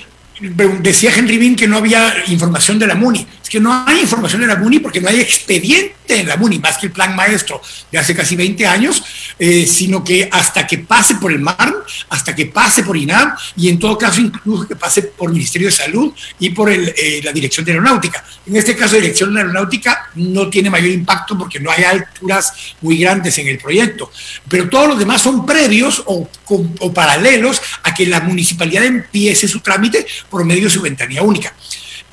decía 0.82 1.12
Henry 1.15 1.38
Bean 1.38 1.56
que 1.56 1.67
no 1.67 1.78
había 1.78 2.13
información 2.28 2.78
de 2.80 2.88
la 2.88 2.95
MUNI. 2.95 3.26
Es 3.47 3.51
que 3.51 3.62
no 3.62 3.86
hay 3.88 4.01
información 4.01 4.41
de 4.41 4.47
la 4.47 4.57
MUNI 4.57 4.79
porque 4.79 4.99
no 4.99 5.07
hay 5.07 5.21
expediente 5.21 6.19
en 6.19 6.27
la 6.27 6.36
MUNI, 6.36 6.60
más 6.60 6.77
que 6.77 6.88
el 6.88 6.91
plan 6.91 7.15
maestro 7.15 7.62
de 7.89 7.97
hace 7.97 8.13
casi 8.13 8.36
20 8.36 8.67
años, 8.67 9.01
eh, 9.39 9.65
sino 9.65 10.03
que 10.03 10.27
hasta 10.29 10.67
que 10.67 10.79
pase 10.79 11.15
por 11.15 11.31
el 11.31 11.39
MAR, 11.39 11.73
hasta 12.10 12.36
que 12.36 12.47
pase 12.47 12.83
por 12.83 12.97
INAM 12.97 13.38
y 13.55 13.69
en 13.69 13.79
todo 13.79 13.97
caso 13.97 14.19
incluso 14.19 14.67
que 14.67 14.75
pase 14.75 15.03
por 15.03 15.31
Ministerio 15.31 15.69
de 15.69 15.71
Salud 15.71 16.13
y 16.39 16.49
por 16.49 16.69
eh, 16.69 17.21
la 17.23 17.31
Dirección 17.31 17.65
de 17.65 17.71
Aeronáutica. 17.71 18.21
En 18.45 18.57
este 18.57 18.75
caso, 18.75 18.95
la 18.95 19.01
Dirección 19.03 19.33
de 19.33 19.39
Aeronáutica 19.39 20.10
no 20.15 20.49
tiene 20.49 20.69
mayor 20.69 20.89
impacto 20.89 21.38
porque 21.38 21.62
no 21.62 21.71
hay 21.71 21.86
alturas 21.86 22.51
muy 22.81 22.97
grandes 22.97 23.38
en 23.38 23.47
el 23.47 23.60
proyecto, 23.60 24.12
pero 24.49 24.67
todos 24.67 24.89
los 24.89 24.99
demás 24.99 25.21
son 25.21 25.45
previos 25.45 26.03
o, 26.05 26.29
o 26.49 26.93
paralelos 26.93 27.62
a 27.83 27.93
que 27.93 28.07
la 28.07 28.19
municipalidad 28.19 28.83
empiece 28.83 29.47
su 29.47 29.62
trámite 29.62 30.05
por 30.29 30.43
medio 30.43 30.65
de 30.65 30.69
su 30.69 30.81
ventanilla 30.81 31.21
única. 31.21 31.53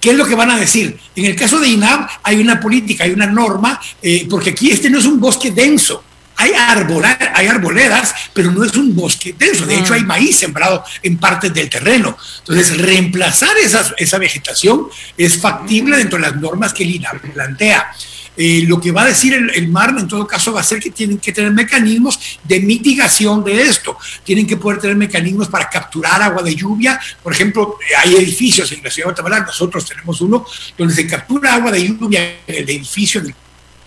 ¿Qué 0.04 0.10
es 0.10 0.18
lo 0.18 0.26
que 0.26 0.34
van 0.34 0.50
a 0.50 0.58
decir? 0.58 0.98
En 1.16 1.24
el 1.24 1.34
caso 1.34 1.58
de 1.58 1.66
INAB 1.66 2.06
hay 2.24 2.38
una 2.38 2.60
política, 2.60 3.04
hay 3.04 3.12
una 3.12 3.24
norma, 3.24 3.80
eh, 4.02 4.26
porque 4.28 4.50
aquí 4.50 4.70
este 4.70 4.90
no 4.90 4.98
es 4.98 5.06
un 5.06 5.18
bosque 5.18 5.50
denso. 5.50 6.04
Hay, 6.36 6.50
hay 6.52 7.46
arboledas, 7.46 8.14
pero 8.34 8.52
no 8.52 8.64
es 8.64 8.74
un 8.74 8.94
bosque 8.94 9.34
denso. 9.38 9.64
De 9.64 9.78
hecho, 9.78 9.94
hay 9.94 10.04
maíz 10.04 10.36
sembrado 10.36 10.84
en 11.02 11.16
partes 11.16 11.54
del 11.54 11.70
terreno. 11.70 12.18
Entonces, 12.40 12.76
reemplazar 12.76 13.56
esa, 13.56 13.94
esa 13.96 14.18
vegetación 14.18 14.88
es 15.16 15.40
factible 15.40 15.96
dentro 15.96 16.18
de 16.18 16.26
las 16.26 16.36
normas 16.36 16.74
que 16.74 16.82
el 16.82 16.96
INAB 16.96 17.22
plantea. 17.32 17.90
Eh, 18.36 18.64
lo 18.66 18.80
que 18.80 18.90
va 18.90 19.02
a 19.02 19.06
decir 19.06 19.32
el, 19.34 19.68
MAR 19.68 19.94
en 19.98 20.08
todo 20.08 20.26
caso 20.26 20.52
va 20.52 20.60
a 20.60 20.64
ser 20.64 20.80
que 20.80 20.90
tienen 20.90 21.18
que 21.18 21.32
tener 21.32 21.52
mecanismos 21.52 22.38
de 22.42 22.60
mitigación 22.60 23.44
de 23.44 23.62
esto. 23.62 23.96
Tienen 24.24 24.46
que 24.46 24.56
poder 24.56 24.80
tener 24.80 24.96
mecanismos 24.96 25.48
para 25.48 25.68
capturar 25.68 26.20
agua 26.22 26.42
de 26.42 26.54
lluvia. 26.54 27.00
Por 27.22 27.32
ejemplo, 27.32 27.78
hay 28.02 28.14
edificios 28.16 28.70
en 28.72 28.82
la 28.82 28.90
ciudad 28.90 29.08
de 29.08 29.12
Guatemala, 29.12 29.46
nosotros 29.46 29.86
tenemos 29.86 30.20
uno 30.20 30.44
donde 30.76 30.94
se 30.94 31.06
captura 31.06 31.54
agua 31.54 31.70
de 31.70 31.86
lluvia 31.86 32.36
en 32.46 32.54
el 32.54 32.68
edificio, 32.70 33.20
en 33.20 33.34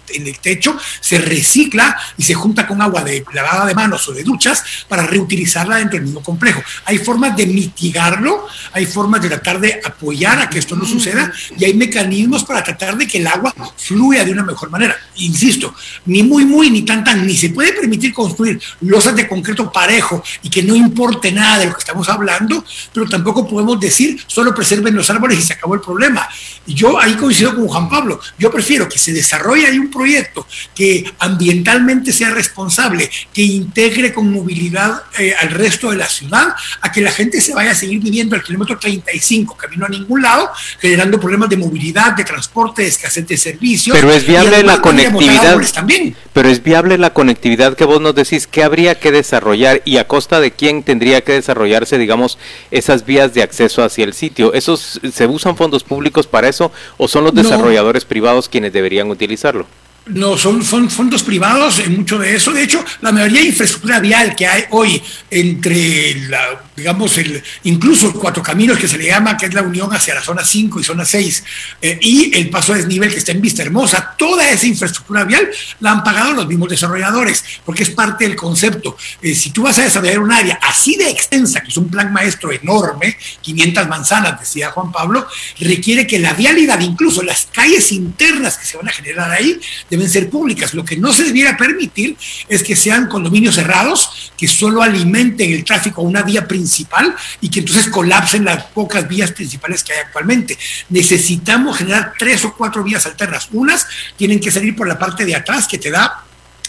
en 0.10 0.28
el 0.28 0.40
techo, 0.40 0.78
se 1.00 1.18
recicla 1.20 1.98
y 2.18 2.24
se 2.24 2.34
junta 2.34 2.68
con 2.68 2.82
agua 2.82 3.04
de 3.04 3.24
lavada 3.34 3.66
de 3.66 3.76
manos 3.76 4.08
o 4.10 4.14
de 4.14 4.24
duchas 4.24 4.64
para 4.88 5.06
reutilizarla 5.06 5.78
dentro 5.78 5.98
del 5.98 6.06
mismo 6.06 6.22
complejo. 6.22 6.62
Hay 6.86 6.98
formas 6.98 7.36
de 7.36 7.46
mitigarlo, 7.46 8.48
hay 8.74 8.86
formas 8.86 9.22
de 9.22 9.30
tratar 9.30 9.60
de 9.60 9.80
apoyar 9.84 10.40
a 10.40 10.50
que 10.50 10.60
esto 10.60 10.76
no 10.76 10.86
suceda 10.86 11.32
y 11.58 11.66
hay 11.66 11.74
mecanismos 11.74 12.44
para 12.44 12.64
tratar 12.64 12.98
de 12.98 13.08
que 13.08 13.18
el 13.18 13.28
agua 13.28 13.54
fluya 13.78 14.24
de 14.24 14.32
una 14.32 14.44
mejor 14.44 14.70
manera. 14.70 14.96
Insisto, 15.16 15.74
ni 16.06 16.24
muy, 16.24 16.46
muy, 16.46 16.70
ni 16.70 16.84
tan, 16.84 17.04
tan, 17.04 17.26
ni 17.26 17.36
se 17.36 17.50
puede 17.50 17.74
permitir 17.74 18.14
construir 18.14 18.60
losas 18.82 19.16
de 19.16 19.28
concreto 19.28 19.72
parejo 19.72 20.24
y 20.44 20.50
que 20.50 20.64
no 20.64 20.76
importe 20.76 21.32
nada 21.32 21.60
de 21.60 21.66
lo 21.68 21.74
que 21.74 21.80
estamos 21.80 22.08
hablando, 22.10 22.64
pero 22.94 23.08
tampoco 23.08 23.48
podemos 23.48 23.80
decir 23.80 24.20
solo 24.28 24.54
preserven 24.54 24.96
los 24.96 25.10
árboles 25.10 25.40
y 25.40 25.42
se 25.42 25.54
acabó 25.54 25.76
el 25.76 25.82
problema. 25.82 26.28
Y 26.66 26.74
yo 26.74 27.00
ahí 27.00 27.16
coincido 27.16 27.56
con 27.56 27.68
Juan 27.68 27.90
Pablo, 27.90 28.20
yo 28.38 28.52
prefiero 28.52 28.88
que 28.88 28.98
se 28.98 29.14
desarrolle 29.14 29.68
ahí 29.68 29.80
un 29.80 29.90
proyecto 29.98 30.46
que 30.76 31.12
ambientalmente 31.20 32.14
sea 32.14 32.30
responsable, 32.30 33.10
que 33.34 33.42
integre 33.42 34.14
con 34.14 34.32
movilidad 34.32 35.02
eh, 35.18 35.34
al 35.40 35.50
resto 35.50 35.90
de 35.90 35.98
la 35.98 36.08
ciudad, 36.08 36.54
a 36.82 36.92
que 36.92 37.02
la 37.02 37.12
gente 37.12 37.42
se 37.42 37.54
vaya 37.54 37.72
a 37.72 37.76
seguir 37.76 38.00
viviendo 38.00 38.36
al 38.36 38.44
kilómetro 38.44 38.78
35, 38.78 39.58
camino 39.58 39.86
a 39.88 39.90
ningún 39.90 40.22
lado, 40.22 40.52
generando 40.80 41.20
problemas 41.20 41.50
de 41.50 41.58
movilidad, 41.58 42.14
de 42.14 42.24
transporte, 42.24 42.84
de 42.84 42.90
escasez 42.90 43.28
de 43.28 43.38
servicios. 43.38 43.98
Pero 43.98 44.12
es 44.12 44.26
viable 44.26 44.64
la 44.64 44.80
conectividad. 44.82 45.58
También. 45.74 46.16
Pero 46.34 46.50
es 46.50 46.62
viable 46.62 46.98
la 46.98 47.14
conectividad 47.14 47.76
que 47.76 47.86
vos 47.86 48.00
nos 48.00 48.14
decís, 48.14 48.46
que 48.46 48.64
habría 48.64 49.00
que 49.00 49.12
desarrollar 49.12 49.82
y 49.86 49.98
a 49.98 50.08
costa 50.08 50.40
de 50.40 50.52
quién 50.52 50.84
tendría 50.84 51.22
que 51.22 51.34
desarrollarse, 51.34 51.98
digamos, 51.98 52.38
esas 52.70 53.06
vías 53.06 53.34
de 53.34 53.42
acceso 53.42 53.84
hacia 53.84 54.04
el 54.04 54.14
sitio. 54.14 54.54
¿Esos 54.54 55.02
se 55.12 55.26
usan 55.26 55.58
fondos 55.58 55.84
públicos 55.84 56.28
para 56.28 56.48
eso 56.48 56.72
o 56.98 57.08
son 57.08 57.24
los 57.24 57.34
desarrolladores 57.34 58.06
privados 58.06 58.50
quienes 58.50 58.74
deberían 58.74 59.10
utilizarlo? 59.10 59.66
No, 60.10 60.38
son, 60.38 60.64
fondos 60.64 61.24
privados 61.24 61.80
en 61.80 61.98
mucho 61.98 62.18
de 62.18 62.36
eso. 62.36 62.52
De 62.52 62.64
hecho, 62.64 62.84
la 63.02 63.12
mayoría 63.12 63.42
de 63.42 63.48
infraestructura 63.48 64.00
vial 64.00 64.36
que 64.36 64.48
hay 64.48 64.64
hoy 64.72 65.02
entre, 65.30 66.16
la, 66.30 66.64
digamos, 66.76 67.18
el, 67.18 67.44
incluso 67.64 68.14
cuatro 68.14 68.42
caminos 68.42 68.78
que 68.78 68.88
se 68.88 68.98
le 68.98 69.08
llama, 69.08 69.36
que 69.36 69.48
es 69.48 69.54
la 69.54 69.64
unión 69.64 69.94
hacia 69.94 70.16
la 70.16 70.22
zona 70.22 70.46
5 70.46 70.80
y 70.80 70.84
zona 70.84 71.04
6, 71.04 71.44
eh, 71.82 72.00
y 72.02 72.38
el 72.38 72.50
paso 72.50 72.74
a 72.74 72.78
desnivel 72.78 73.12
que 73.12 73.18
está 73.18 73.32
en 73.32 73.42
Vista 73.42 73.64
Hermosa, 73.64 74.16
toda 74.18 74.50
esa 74.50 74.66
infraestructura 74.66 75.26
vial 75.26 75.50
la 75.80 75.92
han 75.92 76.04
pagado 76.04 76.34
los 76.34 76.48
mismos 76.48 76.70
desarrolladores, 76.70 77.44
porque 77.66 77.84
es 77.84 77.90
parte 77.90 78.26
del 78.26 78.36
concepto. 78.36 78.96
Eh, 79.22 79.36
si 79.36 79.50
tú 79.50 79.64
vas 79.64 79.78
a 79.80 79.84
desarrollar 79.84 80.20
un 80.20 80.32
área 80.32 80.60
así 80.62 80.96
de 80.96 81.10
extensa, 81.10 81.62
que 81.62 81.70
es 81.70 81.78
un 81.78 81.90
plan 81.90 82.14
maestro 82.14 82.52
enorme, 82.52 83.18
500 83.42 83.88
manzanas, 83.88 84.40
decía 84.40 84.72
Juan 84.72 84.92
Pablo, 84.92 85.28
requiere 85.60 86.08
que 86.08 86.20
la 86.20 86.34
vialidad, 86.34 86.80
incluso 86.80 87.24
las 87.24 87.48
calles 87.52 87.92
internas 87.92 88.58
que 88.58 88.66
se 88.66 88.78
van 88.78 88.88
a 88.88 88.92
generar 88.92 89.32
ahí, 89.32 89.60
deben 89.98 90.12
ser 90.12 90.30
públicas. 90.30 90.74
Lo 90.74 90.86
que 90.86 90.98
no 90.98 91.12
se 91.12 91.24
debiera 91.24 91.58
permitir 91.58 92.16
es 92.48 92.64
que 92.64 92.76
sean 92.76 93.08
condominios 93.08 93.56
cerrados, 93.56 94.32
que 94.38 94.48
solo 94.48 94.82
alimenten 94.82 95.52
el 95.52 95.64
tráfico 95.64 96.02
a 96.02 96.06
una 96.06 96.24
vía 96.24 96.48
principal 96.48 97.16
y 97.42 97.50
que 97.50 97.60
entonces 97.60 97.90
colapsen 97.90 98.46
las 98.46 98.64
pocas 98.66 99.08
vías 99.08 99.32
principales 99.32 99.84
que 99.84 99.94
hay 99.94 100.00
actualmente. 100.00 100.58
Necesitamos 100.90 101.78
generar 101.78 102.14
tres 102.18 102.46
o 102.46 102.54
cuatro 102.54 102.84
vías 102.84 103.06
alternas. 103.06 103.50
Unas 103.52 103.88
tienen 104.16 104.40
que 104.40 104.52
salir 104.52 104.76
por 104.76 104.88
la 104.88 104.98
parte 104.98 105.26
de 105.26 105.36
atrás 105.36 105.68
que 105.68 105.78
te 105.78 105.92
da 105.92 106.24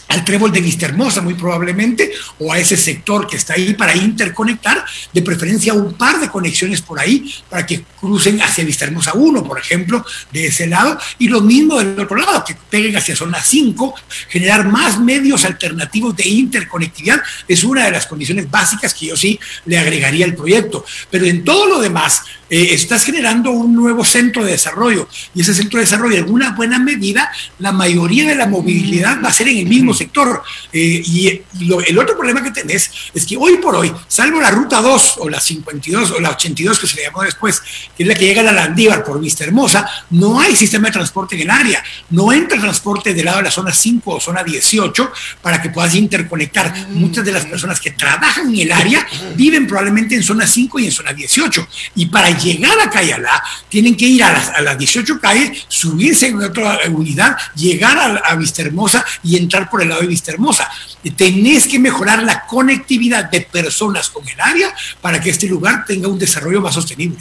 al 0.08 0.24
trébol 0.24 0.50
de 0.50 0.60
Vistahermosa 0.60 1.20
muy 1.20 1.34
probablemente, 1.34 2.10
o 2.38 2.52
a 2.52 2.58
ese 2.58 2.76
sector 2.76 3.26
que 3.26 3.36
está 3.36 3.54
ahí 3.54 3.74
para 3.74 3.94
interconectar, 3.94 4.84
de 5.12 5.22
preferencia 5.22 5.74
un 5.74 5.94
par 5.94 6.18
de 6.18 6.28
conexiones 6.28 6.80
por 6.80 6.98
ahí 6.98 7.32
para 7.48 7.66
que 7.66 7.82
crucen 8.00 8.40
hacia 8.40 8.64
Vistahermosa 8.64 9.12
1, 9.14 9.44
por 9.44 9.58
ejemplo, 9.58 10.04
de 10.32 10.46
ese 10.46 10.66
lado, 10.66 10.98
y 11.18 11.28
lo 11.28 11.40
mismo 11.40 11.78
del 11.78 11.98
otro 12.00 12.16
lado, 12.16 12.44
que 12.44 12.56
peguen 12.70 12.96
hacia 12.96 13.14
zona 13.14 13.40
5, 13.40 13.94
generar 14.28 14.66
más 14.66 14.98
medios 14.98 15.44
alternativos 15.44 16.16
de 16.16 16.28
interconectividad 16.28 17.20
es 17.46 17.64
una 17.64 17.84
de 17.84 17.90
las 17.90 18.06
condiciones 18.06 18.50
básicas 18.50 18.94
que 18.94 19.06
yo 19.06 19.16
sí 19.16 19.38
le 19.66 19.78
agregaría 19.78 20.24
al 20.24 20.34
proyecto. 20.34 20.84
Pero 21.10 21.26
en 21.26 21.44
todo 21.44 21.66
lo 21.66 21.80
demás, 21.80 22.22
eh, 22.50 22.68
estás 22.72 23.04
generando 23.04 23.50
un 23.50 23.74
nuevo 23.74 24.04
centro 24.04 24.44
de 24.44 24.52
desarrollo 24.52 25.08
y 25.34 25.40
ese 25.40 25.54
centro 25.54 25.78
de 25.78 25.84
desarrollo 25.84 26.16
en 26.16 26.30
una 26.30 26.52
buena 26.52 26.78
medida 26.78 27.30
la 27.58 27.72
mayoría 27.72 28.26
de 28.26 28.34
la 28.34 28.46
movilidad 28.46 29.22
va 29.22 29.28
a 29.28 29.32
ser 29.32 29.48
en 29.48 29.58
el 29.58 29.66
mismo 29.66 29.94
sector. 29.94 30.42
Eh, 30.72 31.02
y 31.04 31.42
el 31.86 31.98
otro 31.98 32.16
problema 32.16 32.42
que 32.42 32.50
tenés 32.50 32.90
es 33.14 33.26
que 33.26 33.36
hoy 33.36 33.58
por 33.58 33.74
hoy 33.74 33.92
salvo 34.06 34.40
la 34.40 34.50
ruta 34.50 34.80
2 34.80 35.14
o 35.18 35.28
la 35.28 35.40
52 35.40 36.12
o 36.12 36.20
la 36.20 36.30
82 36.30 36.78
que 36.78 36.86
se 36.86 36.96
le 36.96 37.02
llamó 37.04 37.22
después 37.22 37.60
que 37.96 38.02
es 38.02 38.06
la 38.06 38.14
que 38.14 38.26
llega 38.26 38.40
a 38.40 38.44
la 38.44 38.52
Landívar 38.52 39.04
por 39.04 39.20
Vista 39.20 39.44
Hermosa 39.44 39.88
no 40.10 40.40
hay 40.40 40.56
sistema 40.56 40.88
de 40.88 40.92
transporte 40.92 41.34
en 41.34 41.42
el 41.42 41.50
área. 41.50 41.82
No 42.10 42.32
entra 42.32 42.58
transporte 42.60 43.14
del 43.14 43.24
lado 43.24 43.38
de 43.38 43.44
la 43.44 43.50
zona 43.50 43.72
5 43.72 44.14
o 44.14 44.20
zona 44.20 44.42
18 44.42 45.12
para 45.42 45.60
que 45.60 45.70
puedas 45.70 45.94
interconectar. 45.94 46.88
Muchas 46.90 47.24
de 47.24 47.32
las 47.32 47.44
personas 47.46 47.80
que 47.80 47.90
trabajan 47.92 48.52
en 48.54 48.60
el 48.60 48.72
área 48.72 49.06
viven 49.34 49.66
probablemente 49.66 50.14
en 50.14 50.22
zona 50.22 50.46
5 50.46 50.78
y 50.80 50.86
en 50.86 50.92
zona 50.92 51.12
18 51.12 51.68
y 51.96 52.06
para 52.06 52.30
llegar 52.38 52.78
a 52.80 52.90
Cayalá, 52.90 53.42
tienen 53.68 53.96
que 53.96 54.06
ir 54.06 54.22
a 54.22 54.32
las, 54.32 54.48
a 54.50 54.60
las 54.60 54.78
18 54.78 55.20
calles, 55.20 55.66
subirse 55.68 56.28
en 56.28 56.42
otra 56.42 56.80
unidad, 56.90 57.36
llegar 57.54 57.98
a, 57.98 58.16
a 58.18 58.36
Vistahermosa 58.36 59.04
y 59.22 59.36
entrar 59.36 59.68
por 59.68 59.82
el 59.82 59.88
lado 59.88 60.02
de 60.02 60.06
Vistahermosa. 60.06 60.70
Tenés 61.16 61.66
que 61.66 61.78
mejorar 61.78 62.22
la 62.22 62.46
conectividad 62.46 63.30
de 63.30 63.42
personas 63.42 64.08
con 64.10 64.26
el 64.28 64.40
área 64.40 64.74
para 65.00 65.20
que 65.20 65.30
este 65.30 65.46
lugar 65.46 65.84
tenga 65.84 66.08
un 66.08 66.18
desarrollo 66.18 66.60
más 66.60 66.74
sostenible. 66.74 67.18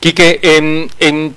Quique, 0.00 0.38
en, 0.42 1.34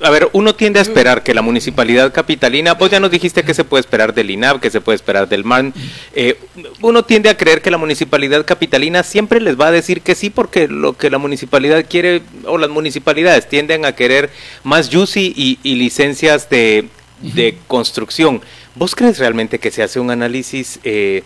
a 0.00 0.10
ver, 0.10 0.28
uno 0.32 0.54
tiende 0.56 0.80
a 0.80 0.82
esperar 0.82 1.22
que 1.22 1.34
la 1.34 1.42
municipalidad 1.42 2.12
capitalina, 2.12 2.74
vos 2.74 2.90
ya 2.90 2.98
nos 2.98 3.12
dijiste 3.12 3.44
que 3.44 3.54
se 3.54 3.62
puede 3.62 3.82
esperar 3.82 4.12
del 4.12 4.30
INAP, 4.30 4.60
que 4.60 4.70
se 4.70 4.80
puede 4.80 4.96
esperar 4.96 5.28
del 5.28 5.44
MAN, 5.44 5.72
eh, 6.14 6.36
uno 6.80 7.04
tiende 7.04 7.28
a 7.28 7.36
creer 7.36 7.62
que 7.62 7.70
la 7.70 7.78
municipalidad 7.78 8.44
capitalina 8.44 9.04
siempre 9.04 9.40
les 9.40 9.58
va 9.58 9.68
a 9.68 9.70
decir 9.70 10.00
que 10.00 10.16
sí 10.16 10.30
porque 10.30 10.66
lo 10.66 10.96
que 10.96 11.10
la 11.10 11.18
municipalidad 11.18 11.86
quiere, 11.88 12.22
o 12.44 12.58
las 12.58 12.70
municipalidades 12.70 13.48
tienden 13.48 13.84
a 13.84 13.92
querer 13.92 14.30
más 14.64 14.90
juicy 14.92 15.32
y, 15.36 15.74
licencias 15.76 16.50
de, 16.50 16.88
de 17.20 17.56
construcción. 17.68 18.40
¿Vos 18.74 18.96
crees 18.96 19.18
realmente 19.18 19.58
que 19.58 19.70
se 19.70 19.82
hace 19.82 20.00
un 20.00 20.10
análisis 20.10 20.80
eh, 20.82 21.22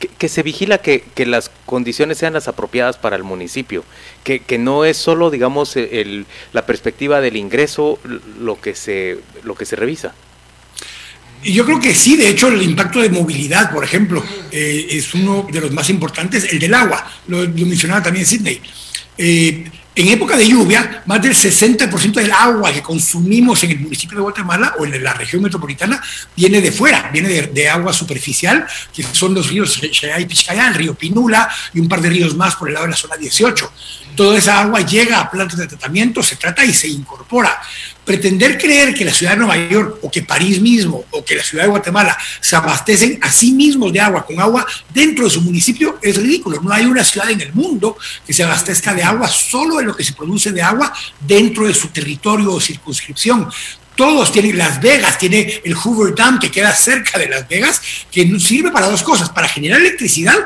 que, 0.00 0.28
se 0.28 0.42
vigila 0.42 0.78
que, 0.78 1.04
las 1.26 1.50
condiciones 1.66 2.18
sean 2.18 2.32
las 2.32 2.48
apropiadas 2.48 2.96
para 2.96 3.16
el 3.16 3.24
municipio, 3.24 3.84
que, 4.24 4.58
no 4.58 4.84
es 4.84 4.96
solo, 4.96 5.30
digamos, 5.30 5.76
el, 5.76 6.26
la 6.52 6.66
perspectiva 6.66 7.20
del 7.20 7.36
ingreso 7.36 7.98
lo 8.40 8.60
que 8.60 8.74
se, 8.74 9.18
lo 9.44 9.54
que 9.54 9.66
se 9.66 9.76
revisa. 9.76 10.14
Yo 11.42 11.64
creo 11.64 11.80
que 11.80 11.94
sí, 11.94 12.16
de 12.16 12.28
hecho 12.28 12.48
el 12.48 12.62
impacto 12.62 13.00
de 13.00 13.08
movilidad, 13.08 13.72
por 13.72 13.82
ejemplo, 13.82 14.22
eh, 14.50 14.88
es 14.90 15.14
uno 15.14 15.46
de 15.50 15.60
los 15.60 15.70
más 15.72 15.88
importantes, 15.88 16.52
el 16.52 16.58
del 16.58 16.74
agua, 16.74 17.10
lo, 17.28 17.48
mencionaba 17.48 18.02
también 18.02 18.26
Sidney. 18.26 18.60
Eh, 19.16 19.70
en 19.94 20.08
época 20.08 20.36
de 20.36 20.48
lluvia, 20.48 21.02
más 21.06 21.20
del 21.20 21.34
60% 21.34 22.12
del 22.12 22.30
agua 22.30 22.72
que 22.72 22.80
consumimos 22.80 23.62
en 23.64 23.72
el 23.72 23.80
municipio 23.80 24.16
de 24.16 24.22
Guatemala 24.22 24.74
o 24.78 24.84
en 24.84 25.02
la 25.02 25.12
región 25.14 25.42
metropolitana 25.42 26.00
viene 26.36 26.60
de 26.60 26.70
fuera, 26.70 27.10
viene 27.12 27.28
de, 27.28 27.68
agua 27.68 27.92
superficial, 27.92 28.66
que 28.94 29.02
son 29.02 29.34
los 29.34 29.48
ríos 29.48 29.80
Xayay 29.80 30.22
y 30.22 30.26
Pichcayán, 30.26 30.68
el 30.68 30.74
río 30.74 30.94
Pinula 30.94 31.48
y 31.74 31.80
un 31.80 31.88
par 31.88 32.00
de 32.00 32.08
ríos 32.08 32.36
más 32.36 32.54
por 32.54 32.68
el 32.68 32.74
lado 32.74 32.86
de 32.86 32.92
la 32.92 32.96
zona 32.96 33.16
18. 33.16 33.72
Toda 34.14 34.38
esa 34.38 34.60
agua 34.60 34.80
llega 34.80 35.20
a 35.20 35.30
plantas 35.30 35.58
de 35.58 35.66
tratamiento, 35.66 36.22
se 36.22 36.36
trata 36.36 36.64
y 36.64 36.72
se 36.72 36.88
incorpora 36.88 37.60
pretender 38.04 38.58
creer 38.58 38.94
que 38.94 39.04
la 39.04 39.12
ciudad 39.12 39.32
de 39.32 39.38
Nueva 39.38 39.56
York 39.68 39.98
o 40.02 40.10
que 40.10 40.22
París 40.22 40.60
mismo 40.60 41.04
o 41.10 41.24
que 41.24 41.36
la 41.36 41.44
ciudad 41.44 41.64
de 41.64 41.70
Guatemala 41.70 42.16
se 42.40 42.56
abastecen 42.56 43.18
a 43.22 43.30
sí 43.30 43.52
mismos 43.52 43.92
de 43.92 44.00
agua 44.00 44.26
con 44.26 44.40
agua 44.40 44.66
dentro 44.92 45.24
de 45.24 45.30
su 45.30 45.40
municipio 45.42 45.98
es 46.02 46.16
ridículo. 46.16 46.60
No 46.60 46.72
hay 46.72 46.86
una 46.86 47.04
ciudad 47.04 47.30
en 47.30 47.40
el 47.40 47.52
mundo 47.52 47.96
que 48.26 48.32
se 48.32 48.42
abastezca 48.42 48.94
de 48.94 49.02
agua 49.02 49.28
solo 49.28 49.80
en 49.80 49.86
lo 49.86 49.96
que 49.96 50.04
se 50.04 50.14
produce 50.14 50.50
de 50.50 50.62
agua 50.62 50.92
dentro 51.20 51.66
de 51.66 51.74
su 51.74 51.88
territorio 51.88 52.52
o 52.52 52.60
circunscripción 52.60 53.48
todos 54.00 54.32
tienen 54.32 54.56
Las 54.56 54.80
Vegas, 54.80 55.18
tiene 55.18 55.60
el 55.62 55.74
Hoover 55.74 56.14
Dam 56.14 56.38
que 56.38 56.50
queda 56.50 56.74
cerca 56.74 57.18
de 57.18 57.28
Las 57.28 57.46
Vegas, 57.46 57.82
que 58.10 58.26
sirve 58.40 58.70
para 58.70 58.88
dos 58.88 59.02
cosas, 59.02 59.28
para 59.28 59.46
generar 59.46 59.78
electricidad, 59.78 60.38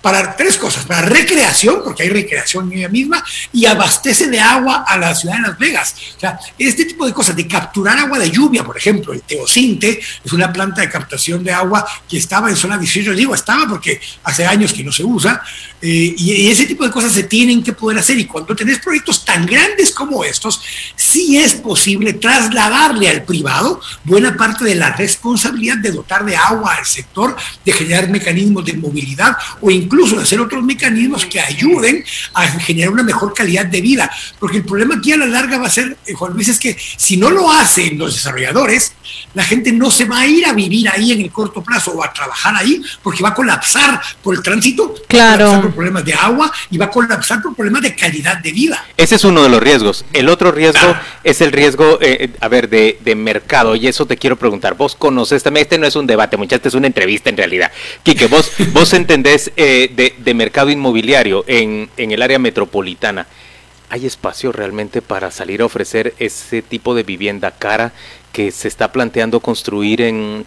para 0.00 0.36
tres 0.36 0.56
cosas, 0.56 0.84
para 0.84 1.02
recreación, 1.02 1.82
porque 1.84 2.04
hay 2.04 2.08
recreación 2.10 2.70
en 2.72 2.78
ella 2.78 2.88
misma, 2.88 3.24
y 3.52 3.66
abastece 3.66 4.28
de 4.28 4.40
agua 4.40 4.84
a 4.86 4.96
la 4.96 5.14
ciudad 5.14 5.36
de 5.36 5.42
Las 5.42 5.58
Vegas. 5.58 5.94
O 6.16 6.20
sea, 6.20 6.38
este 6.58 6.84
tipo 6.84 7.06
de 7.06 7.12
cosas, 7.12 7.36
de 7.36 7.46
capturar 7.46 7.98
agua 7.98 8.18
de 8.18 8.30
lluvia, 8.30 8.64
por 8.64 8.76
ejemplo, 8.76 9.12
el 9.12 9.22
teocinte 9.22 10.00
es 10.24 10.32
una 10.32 10.52
planta 10.52 10.80
de 10.80 10.88
captación 10.88 11.42
de 11.42 11.52
agua 11.52 11.86
que 12.08 12.18
estaba 12.18 12.48
en 12.48 12.56
zona 12.56 12.78
18, 12.78 13.12
digo, 13.14 13.34
estaba 13.34 13.66
porque 13.68 14.00
hace 14.24 14.46
años 14.46 14.72
que 14.72 14.84
no 14.84 14.92
se 14.92 15.04
usa, 15.04 15.42
eh, 15.80 16.14
y, 16.16 16.48
ese 16.48 16.66
tipo 16.66 16.84
de 16.84 16.90
cosas 16.90 17.12
se 17.12 17.24
tienen 17.24 17.62
que 17.62 17.72
poder 17.72 17.98
hacer, 17.98 18.18
y 18.18 18.24
cuando 18.24 18.54
tenés 18.54 18.78
proyectos 18.78 19.24
tan 19.24 19.46
grandes 19.46 19.92
como 19.92 20.24
estos, 20.24 20.60
sí 20.96 21.38
es 21.38 21.54
posible 21.54 22.14
trasladarle 22.14 23.08
al 23.08 23.24
privado 23.24 23.80
buena 24.04 24.36
parte 24.36 24.64
de 24.64 24.74
la 24.74 24.90
responsabilidad 24.90 25.76
de 25.78 25.92
dotar 25.92 26.24
de 26.24 26.36
agua 26.36 26.74
al 26.74 26.86
sector, 26.86 27.36
de 27.64 27.72
generar 27.72 28.08
mecanismos 28.08 28.64
de 28.64 28.74
movilidad 28.74 29.36
o 29.60 29.70
incluso 29.70 29.87
incluso 29.88 30.20
hacer 30.20 30.38
otros 30.38 30.62
mecanismos 30.62 31.24
que 31.24 31.40
ayuden 31.40 32.04
a 32.34 32.46
generar 32.46 32.90
una 32.90 33.02
mejor 33.02 33.32
calidad 33.32 33.64
de 33.64 33.80
vida. 33.80 34.10
Porque 34.38 34.58
el 34.58 34.64
problema 34.64 34.96
aquí 34.96 35.12
a 35.12 35.16
la 35.16 35.26
larga 35.26 35.56
va 35.56 35.66
a 35.66 35.70
ser, 35.70 35.96
eh, 36.06 36.12
Juan 36.12 36.34
Luis, 36.34 36.48
es 36.48 36.58
que 36.58 36.76
si 36.96 37.16
no 37.16 37.30
lo 37.30 37.50
hacen 37.50 37.98
los 37.98 38.14
desarrolladores, 38.14 38.92
la 39.32 39.42
gente 39.44 39.72
no 39.72 39.90
se 39.90 40.04
va 40.04 40.20
a 40.20 40.26
ir 40.26 40.44
a 40.46 40.52
vivir 40.52 40.88
ahí 40.90 41.12
en 41.12 41.22
el 41.22 41.30
corto 41.30 41.62
plazo 41.62 41.92
o 41.92 42.04
a 42.04 42.12
trabajar 42.12 42.54
ahí 42.54 42.82
porque 43.02 43.22
va 43.22 43.30
a 43.30 43.34
colapsar 43.34 44.00
por 44.22 44.34
el 44.34 44.42
tránsito, 44.42 44.94
claro. 45.08 45.26
va 45.26 45.32
a 45.32 45.36
colapsar 45.36 45.62
por 45.62 45.74
problemas 45.74 46.04
de 46.04 46.14
agua 46.14 46.52
y 46.70 46.76
va 46.76 46.86
a 46.86 46.90
colapsar 46.90 47.42
por 47.42 47.54
problemas 47.54 47.82
de 47.82 47.94
calidad 47.94 48.36
de 48.38 48.52
vida. 48.52 48.84
Ese 48.96 49.14
es 49.14 49.24
uno 49.24 49.42
de 49.42 49.48
los 49.48 49.62
riesgos. 49.62 50.04
El 50.12 50.28
otro 50.28 50.52
riesgo 50.52 50.88
ah. 50.88 51.02
es 51.24 51.40
el 51.40 51.52
riesgo, 51.52 51.98
eh, 52.02 52.30
a 52.40 52.48
ver, 52.48 52.68
de, 52.68 52.98
de, 53.02 53.14
mercado. 53.14 53.74
Y 53.74 53.86
eso 53.86 54.06
te 54.06 54.16
quiero 54.16 54.36
preguntar. 54.36 54.74
Vos 54.74 54.94
conoces 54.94 55.42
también, 55.42 55.62
este 55.62 55.78
no 55.78 55.86
es 55.86 55.96
un 55.96 56.06
debate, 56.06 56.36
muchachos, 56.36 56.66
es 56.66 56.74
una 56.74 56.86
entrevista 56.86 57.30
en 57.30 57.36
realidad. 57.36 57.72
Quique, 58.02 58.26
vos, 58.26 58.52
vos 58.72 58.92
entendés 58.92 59.52
eh, 59.56 59.77
de, 59.86 60.34
mercado 60.34 60.70
inmobiliario 60.70 61.44
en, 61.46 61.88
en 61.96 62.10
el 62.10 62.22
área 62.22 62.38
metropolitana, 62.38 63.28
¿hay 63.90 64.06
espacio 64.06 64.50
realmente 64.50 65.02
para 65.02 65.30
salir 65.30 65.62
a 65.62 65.66
ofrecer 65.66 66.14
ese 66.18 66.62
tipo 66.62 66.94
de 66.94 67.04
vivienda 67.04 67.52
cara 67.52 67.92
que 68.32 68.50
se 68.50 68.66
está 68.68 68.90
planteando 68.90 69.40
construir 69.40 70.02
en, 70.02 70.44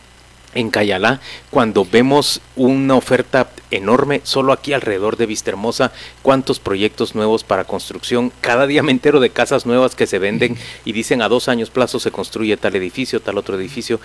en 0.54 0.70
Cayalá, 0.70 1.20
cuando 1.50 1.86
vemos 1.86 2.42
una 2.56 2.96
oferta 2.96 3.50
enorme 3.70 4.22
solo 4.24 4.52
aquí 4.52 4.74
alrededor 4.74 5.18
de 5.18 5.26
Vistahermosa, 5.26 5.92
cuántos 6.22 6.60
proyectos 6.60 7.16
nuevos 7.16 7.44
para 7.44 7.64
construcción, 7.64 8.32
cada 8.42 8.68
día 8.68 8.84
me 8.84 8.92
entero 8.92 9.20
de 9.20 9.30
casas 9.30 9.66
nuevas 9.66 9.96
que 9.96 10.08
se 10.08 10.20
venden 10.20 10.58
y 10.86 10.92
dicen 10.92 11.22
a 11.22 11.30
dos 11.30 11.48
años 11.48 11.70
plazo 11.70 12.00
se 12.00 12.12
construye 12.12 12.58
tal 12.58 12.76
edificio, 12.76 13.22
tal 13.22 13.38
otro 13.38 13.56
edificio. 13.56 14.00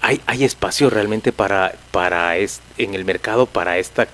¿Hay, 0.00 0.20
hay 0.26 0.44
espacio 0.44 0.90
realmente 0.90 1.32
para, 1.32 1.74
para 1.90 2.36
en 2.36 2.94
el 2.94 3.04
mercado 3.04 3.46
para 3.46 3.78
esta 3.78 4.08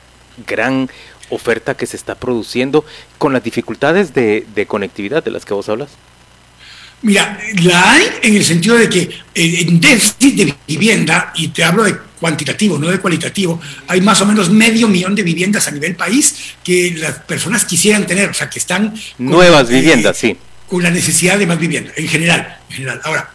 gran 0.47 0.89
oferta 1.31 1.77
que 1.77 1.87
se 1.87 1.97
está 1.97 2.15
produciendo 2.15 2.85
con 3.19 3.33
las 3.33 3.43
dificultades 3.43 4.15
de, 4.15 4.67
conectividad 4.67 5.23
de 5.23 5.31
las 5.31 5.45
que 5.45 5.55
vos 5.55 5.69
hablas? 5.69 5.91
Mira, 7.01 7.39
la 7.63 7.93
hay 7.93 8.07
en 8.23 8.35
el 8.35 8.45
sentido 8.45 8.77
de 8.77 8.89
que 8.89 9.01
eh, 9.01 9.15
en 9.35 9.81
déficit 9.81 10.35
de 10.35 10.55
vivienda, 10.67 11.33
y 11.37 11.49
te 11.49 11.63
hablo 11.63 11.85
de 11.85 11.97
cuantitativo, 12.19 12.77
no 12.77 12.89
de 12.89 12.99
cualitativo, 12.99 13.61
hay 13.87 14.01
más 14.01 14.21
o 14.21 14.27
menos 14.27 14.51
medio 14.51 14.89
millón 14.89 15.15
de 15.15 15.23
viviendas 15.23 15.69
a 15.69 15.71
nivel 15.71 15.95
país 15.95 16.55
que 16.65 16.97
las 16.99 17.21
personas 17.21 17.65
quisieran 17.65 18.05
tener, 18.07 18.31
o 18.31 18.35
sea, 18.35 18.51
que 18.51 18.59
están... 18.59 18.95
Nuevas 19.19 19.69
viviendas, 19.69 20.17
sí. 20.17 20.37
Con 20.67 20.83
la 20.83 20.91
necesidad 20.91 21.39
de 21.39 21.47
más 21.47 21.59
vivienda, 21.59 21.93
en 21.97 22.09
general. 22.09 22.59
En 22.69 22.75
general. 22.75 23.01
Ahora, 23.05 23.31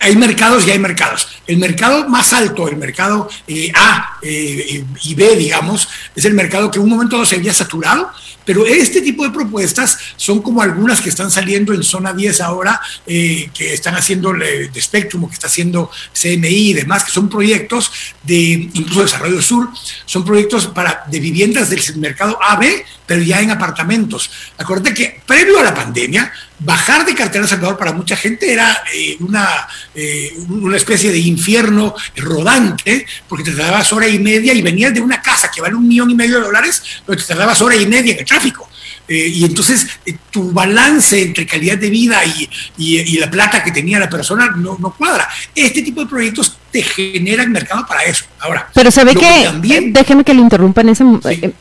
hay 0.00 0.16
mercados 0.16 0.66
y 0.66 0.70
hay 0.70 0.78
mercados. 0.78 1.28
El 1.46 1.58
mercado 1.58 2.08
más 2.08 2.32
alto, 2.32 2.68
el 2.68 2.76
mercado 2.76 3.28
eh, 3.46 3.72
A 3.74 4.18
eh, 4.22 4.84
y 5.02 5.14
B, 5.14 5.36
digamos, 5.36 5.88
es 6.14 6.24
el 6.24 6.34
mercado 6.34 6.70
que 6.70 6.78
en 6.78 6.84
un 6.84 6.90
momento 6.90 7.24
se 7.24 7.36
había 7.36 7.52
saturado, 7.52 8.10
pero 8.44 8.66
este 8.66 9.02
tipo 9.02 9.24
de 9.24 9.30
propuestas 9.30 9.98
son 10.16 10.40
como 10.40 10.62
algunas 10.62 11.00
que 11.00 11.10
están 11.10 11.30
saliendo 11.30 11.74
en 11.74 11.82
zona 11.82 12.12
10 12.12 12.40
ahora, 12.40 12.80
eh, 13.06 13.50
que 13.52 13.74
están 13.74 13.94
haciendo 13.94 14.32
de 14.32 14.80
Spectrum, 14.80 15.28
que 15.28 15.34
está 15.34 15.48
haciendo 15.48 15.90
CMI 16.12 16.70
y 16.70 16.72
demás, 16.74 17.04
que 17.04 17.10
son 17.10 17.28
proyectos 17.28 17.90
de 18.22 18.70
incluso 18.72 19.02
Desarrollo 19.02 19.42
Sur, 19.42 19.68
son 20.06 20.24
proyectos 20.24 20.68
para, 20.68 21.04
de 21.10 21.20
viviendas 21.20 21.70
del 21.70 21.80
mercado 21.96 22.38
AB, 22.42 22.64
pero 23.06 23.22
ya 23.22 23.40
en 23.40 23.50
apartamentos. 23.50 24.30
Acuérdate 24.56 24.94
que 24.94 25.20
previo 25.26 25.58
a 25.60 25.64
la 25.64 25.74
pandemia, 25.74 26.32
bajar 26.60 27.04
de 27.06 27.14
Cartera 27.14 27.46
Salvador 27.46 27.78
para 27.78 27.92
mucha 27.92 28.16
gente 28.16 28.52
era 28.52 28.82
eh, 28.92 29.16
una, 29.20 29.68
eh, 29.94 30.34
una 30.48 30.76
especie 30.76 31.12
de 31.12 31.18
infierno 31.18 31.94
rodante, 32.16 33.06
porque 33.28 33.44
te 33.44 33.52
tardabas 33.52 33.92
hora 33.92 34.08
y 34.08 34.18
media 34.18 34.52
y 34.52 34.62
venías 34.62 34.92
de 34.92 35.00
una 35.00 35.22
casa 35.22 35.50
que 35.50 35.60
vale 35.60 35.74
un 35.74 35.86
millón 35.86 36.10
y 36.10 36.14
medio 36.14 36.38
de 36.38 36.46
dólares, 36.46 36.82
pero 37.06 37.18
te 37.18 37.24
tardabas 37.24 37.60
hora 37.62 37.76
y 37.76 37.86
media 37.86 38.12
en 38.12 38.18
el 38.18 38.24
tráfico. 38.24 38.68
Eh, 39.06 39.26
y 39.26 39.44
entonces 39.44 39.86
tu 40.30 40.52
balance 40.52 41.22
entre 41.22 41.46
calidad 41.46 41.78
de 41.78 41.88
vida 41.88 42.22
y, 42.26 42.48
y, 42.76 43.18
la 43.18 43.30
plata 43.30 43.64
que 43.64 43.70
tenía 43.70 43.98
la 43.98 44.10
persona 44.10 44.50
no, 44.54 44.76
no, 44.78 44.90
cuadra. 44.90 45.26
Este 45.54 45.80
tipo 45.80 46.02
de 46.02 46.06
proyectos 46.06 46.58
te 46.70 46.82
generan 46.82 47.50
mercado 47.50 47.86
para 47.86 48.04
eso. 48.04 48.26
Ahora, 48.38 48.68
pero 48.74 48.90
sabe 48.90 49.14
que, 49.14 49.82
déjeme 49.92 50.24
que 50.24 50.34
le 50.34 50.42
interrumpa 50.42 50.82
en 50.82 50.90
ese 50.90 51.04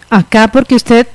acá 0.10 0.50
porque 0.50 0.76
usted 0.76 1.08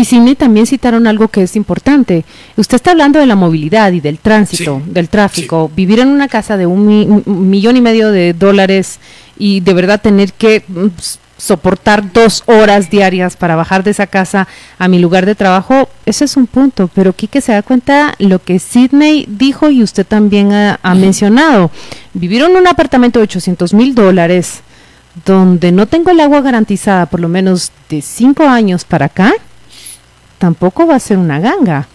y 0.00 0.04
Sidney 0.04 0.34
también 0.34 0.66
citaron 0.66 1.06
algo 1.06 1.28
que 1.28 1.42
es 1.42 1.56
importante. 1.56 2.24
Usted 2.56 2.76
está 2.76 2.92
hablando 2.92 3.18
de 3.18 3.26
la 3.26 3.36
movilidad 3.36 3.92
y 3.92 4.00
del 4.00 4.18
tránsito, 4.18 4.80
del 4.86 5.10
tráfico. 5.10 5.70
Vivir 5.76 6.00
en 6.00 6.08
una 6.08 6.26
casa 6.26 6.56
de 6.56 6.66
un, 6.66 7.22
millón 7.26 7.76
y 7.76 7.82
medio 7.82 8.10
de 8.10 8.32
dólares 8.32 8.98
y 9.38 9.60
de 9.60 9.74
verdad 9.74 10.00
tener 10.00 10.32
que 10.32 10.64
mm, 10.66 10.86
soportar 11.36 12.12
dos 12.12 12.44
horas 12.46 12.88
diarias 12.88 13.36
para 13.36 13.56
bajar 13.56 13.84
de 13.84 13.90
esa 13.90 14.06
casa 14.06 14.48
a 14.78 14.88
mi 14.88 14.98
lugar 14.98 15.26
de 15.26 15.34
trabajo, 15.34 15.90
ese 16.06 16.24
es 16.24 16.36
un 16.38 16.46
punto. 16.46 16.88
Pero 16.94 17.12
Quique 17.12 17.42
se 17.42 17.52
da 17.52 17.62
cuenta 17.62 18.14
lo 18.18 18.42
que 18.42 18.58
Sidney 18.58 19.26
dijo 19.28 19.70
y 19.70 19.82
usted 19.82 20.06
también 20.06 20.52
ha, 20.52 20.80
ha 20.82 20.94
mencionado. 20.94 21.70
Vivir 22.14 22.42
en 22.42 22.56
un 22.56 22.66
apartamento 22.66 23.18
de 23.18 23.24
800 23.24 23.74
mil 23.74 23.94
dólares 23.94 24.62
donde 25.26 25.72
no 25.72 25.86
tengo 25.86 26.10
el 26.10 26.20
agua 26.20 26.40
garantizada 26.40 27.06
por 27.06 27.20
lo 27.20 27.28
menos 27.28 27.72
de 27.88 28.00
cinco 28.00 28.44
años 28.44 28.84
para 28.84 29.06
acá, 29.06 29.34
tampoco 30.40 30.86
va 30.86 30.96
a 30.96 31.00
ser 31.00 31.18
una 31.18 31.38
ganga. 31.38 31.86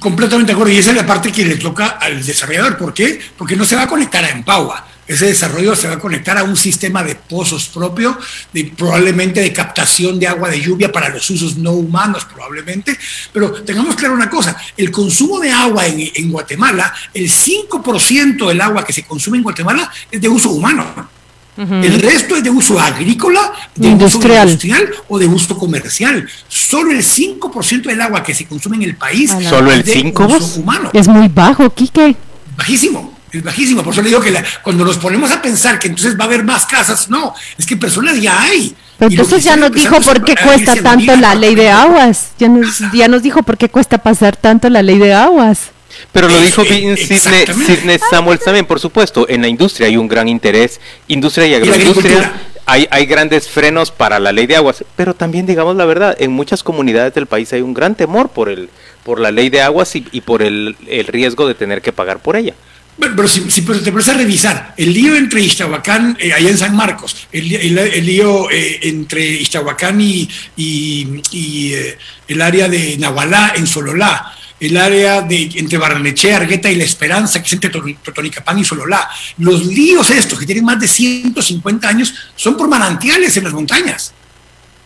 Completamente 0.00 0.48
de 0.48 0.54
acuerdo, 0.54 0.72
y 0.72 0.78
esa 0.78 0.90
es 0.90 0.96
la 0.96 1.06
parte 1.06 1.30
que 1.30 1.44
le 1.44 1.56
toca 1.56 1.86
al 1.86 2.24
desarrollador. 2.24 2.78
¿Por 2.78 2.94
qué? 2.94 3.20
Porque 3.36 3.56
no 3.56 3.64
se 3.66 3.76
va 3.76 3.82
a 3.82 3.86
conectar 3.86 4.24
a 4.24 4.30
Empower. 4.30 4.78
Ese 5.06 5.26
desarrollo 5.26 5.76
se 5.76 5.88
va 5.88 5.94
a 5.94 5.98
conectar 5.98 6.38
a 6.38 6.44
un 6.44 6.56
sistema 6.56 7.02
de 7.02 7.14
pozos 7.14 7.68
propio, 7.68 8.18
de, 8.54 8.72
probablemente 8.74 9.40
de 9.40 9.52
captación 9.52 10.18
de 10.18 10.28
agua 10.28 10.48
de 10.48 10.60
lluvia 10.60 10.90
para 10.90 11.10
los 11.10 11.28
usos 11.28 11.58
no 11.58 11.72
humanos, 11.72 12.24
probablemente. 12.24 12.98
Pero 13.32 13.52
tengamos 13.64 13.96
claro 13.96 14.14
una 14.14 14.30
cosa, 14.30 14.56
el 14.74 14.90
consumo 14.90 15.38
de 15.38 15.50
agua 15.50 15.86
en, 15.86 16.10
en 16.14 16.30
Guatemala, 16.30 16.94
el 17.12 17.30
5% 17.30 18.48
del 18.48 18.60
agua 18.62 18.86
que 18.86 18.94
se 18.94 19.02
consume 19.02 19.36
en 19.36 19.42
Guatemala 19.42 19.92
es 20.10 20.20
de 20.20 20.28
uso 20.28 20.50
humano. 20.50 21.10
El 21.56 22.00
resto 22.00 22.36
es 22.36 22.42
de 22.42 22.50
uso 22.50 22.80
agrícola, 22.80 23.52
de 23.74 23.88
industrial. 23.88 24.46
uso 24.46 24.52
industrial 24.52 24.90
o 25.08 25.18
de 25.18 25.26
uso 25.26 25.58
comercial. 25.58 26.26
Solo 26.48 26.92
el 26.92 27.02
5% 27.02 27.82
del 27.82 28.00
agua 28.00 28.22
que 28.22 28.34
se 28.34 28.46
consume 28.46 28.76
en 28.76 28.82
el 28.84 28.96
país 28.96 29.30
¿Solo 29.48 29.70
el 29.70 29.80
es 29.80 29.86
de 29.86 30.12
uso 30.16 30.60
humano. 30.60 30.90
Es 30.92 31.08
muy 31.08 31.28
bajo, 31.28 31.68
Quique. 31.70 32.16
Bajísimo. 32.56 33.12
Es 33.32 33.42
bajísimo, 33.42 33.82
por 33.82 33.94
eso 33.94 34.02
le 34.02 34.10
digo 34.10 34.20
que 34.20 34.44
cuando 34.62 34.84
nos 34.84 34.98
ponemos 34.98 35.30
a 35.30 35.40
pensar 35.40 35.78
que 35.78 35.88
entonces 35.88 36.18
va 36.18 36.24
a 36.24 36.26
haber 36.26 36.44
más 36.44 36.66
casas, 36.66 37.08
no, 37.08 37.34
es 37.56 37.64
que 37.64 37.78
personas 37.78 38.20
ya 38.20 38.42
hay. 38.42 38.76
Pero 38.98 39.10
entonces 39.10 39.42
ya 39.42 39.56
nos 39.56 39.72
dijo 39.72 39.98
por 40.02 40.22
qué 40.22 40.34
cuesta 40.36 40.74
tanto 40.82 41.16
la 41.16 41.34
ley 41.34 41.54
de 41.54 41.70
aguas, 41.70 42.32
ya 42.38 42.48
nos, 42.48 42.78
ya 42.92 43.08
nos 43.08 43.22
dijo 43.22 43.42
por 43.42 43.56
qué 43.56 43.70
cuesta 43.70 43.96
pasar 43.96 44.36
tanto 44.36 44.68
la 44.68 44.82
ley 44.82 44.98
de 44.98 45.14
aguas. 45.14 45.70
Pero 46.12 46.28
lo 46.28 46.40
dijo 46.40 46.64
Sidney, 46.64 47.98
Samuel 48.10 48.38
también, 48.38 48.66
por 48.66 48.80
supuesto. 48.80 49.28
En 49.28 49.42
la 49.42 49.48
industria 49.48 49.88
hay 49.88 49.96
un 49.96 50.08
gran 50.08 50.28
interés, 50.28 50.80
industria 51.08 51.46
y 51.46 51.54
agroindustria. 51.54 52.32
hay, 52.66 52.86
hay 52.90 53.06
grandes 53.06 53.48
frenos 53.48 53.90
para 53.90 54.18
la 54.18 54.32
ley 54.32 54.46
de 54.46 54.56
aguas, 54.56 54.84
pero 54.96 55.14
también 55.14 55.46
digamos 55.46 55.76
la 55.76 55.84
verdad, 55.84 56.16
en 56.18 56.32
muchas 56.32 56.62
comunidades 56.62 57.14
del 57.14 57.26
país 57.26 57.52
hay 57.52 57.60
un 57.60 57.74
gran 57.74 57.94
temor 57.94 58.28
por 58.28 58.48
el 58.48 58.68
por 59.04 59.20
la 59.20 59.30
ley 59.30 59.50
de 59.50 59.60
aguas 59.60 59.94
y, 59.94 60.20
por 60.20 60.42
el, 60.42 60.76
riesgo 61.08 61.46
de 61.46 61.54
tener 61.54 61.82
que 61.82 61.92
pagar 61.92 62.20
por 62.20 62.36
ella. 62.36 62.54
pero 62.98 63.26
si, 63.26 63.40
te 63.40 63.90
pones 63.90 64.08
a 64.08 64.14
revisar, 64.14 64.74
el 64.76 64.92
lío 64.92 65.16
entre 65.16 65.40
Iztahuacán, 65.40 66.16
eh, 66.20 66.32
allá 66.32 66.50
en 66.50 66.58
San 66.58 66.76
Marcos, 66.76 67.28
el, 67.32 67.48
lío 68.06 68.50
eh, 68.50 68.80
entre 68.82 69.24
Iztahuacán 69.24 70.00
y, 70.00 70.28
y, 70.56 71.72
eh, 71.72 71.98
el 72.28 72.40
área 72.40 72.68
de 72.68 72.96
Nahualá 72.98 73.54
en 73.56 73.66
Sololá, 73.66 74.36
el 74.62 74.76
área 74.76 75.22
de 75.22 75.50
entre 75.56 75.76
Barranechea, 75.76 76.36
Argueta 76.36 76.70
y 76.70 76.76
La 76.76 76.84
Esperanza, 76.84 77.40
que 77.42 77.46
es 77.48 77.52
entre 77.52 77.68
Totonicapán 77.70 78.60
y 78.60 78.64
Sololá. 78.64 79.10
Los 79.38 79.66
líos 79.66 80.08
estos, 80.10 80.38
que 80.38 80.46
tienen 80.46 80.64
más 80.64 80.78
de 80.78 80.86
150 80.86 81.88
años, 81.88 82.14
son 82.36 82.56
por 82.56 82.68
manantiales 82.68 83.36
en 83.36 83.44
las 83.44 83.52
montañas 83.52 84.14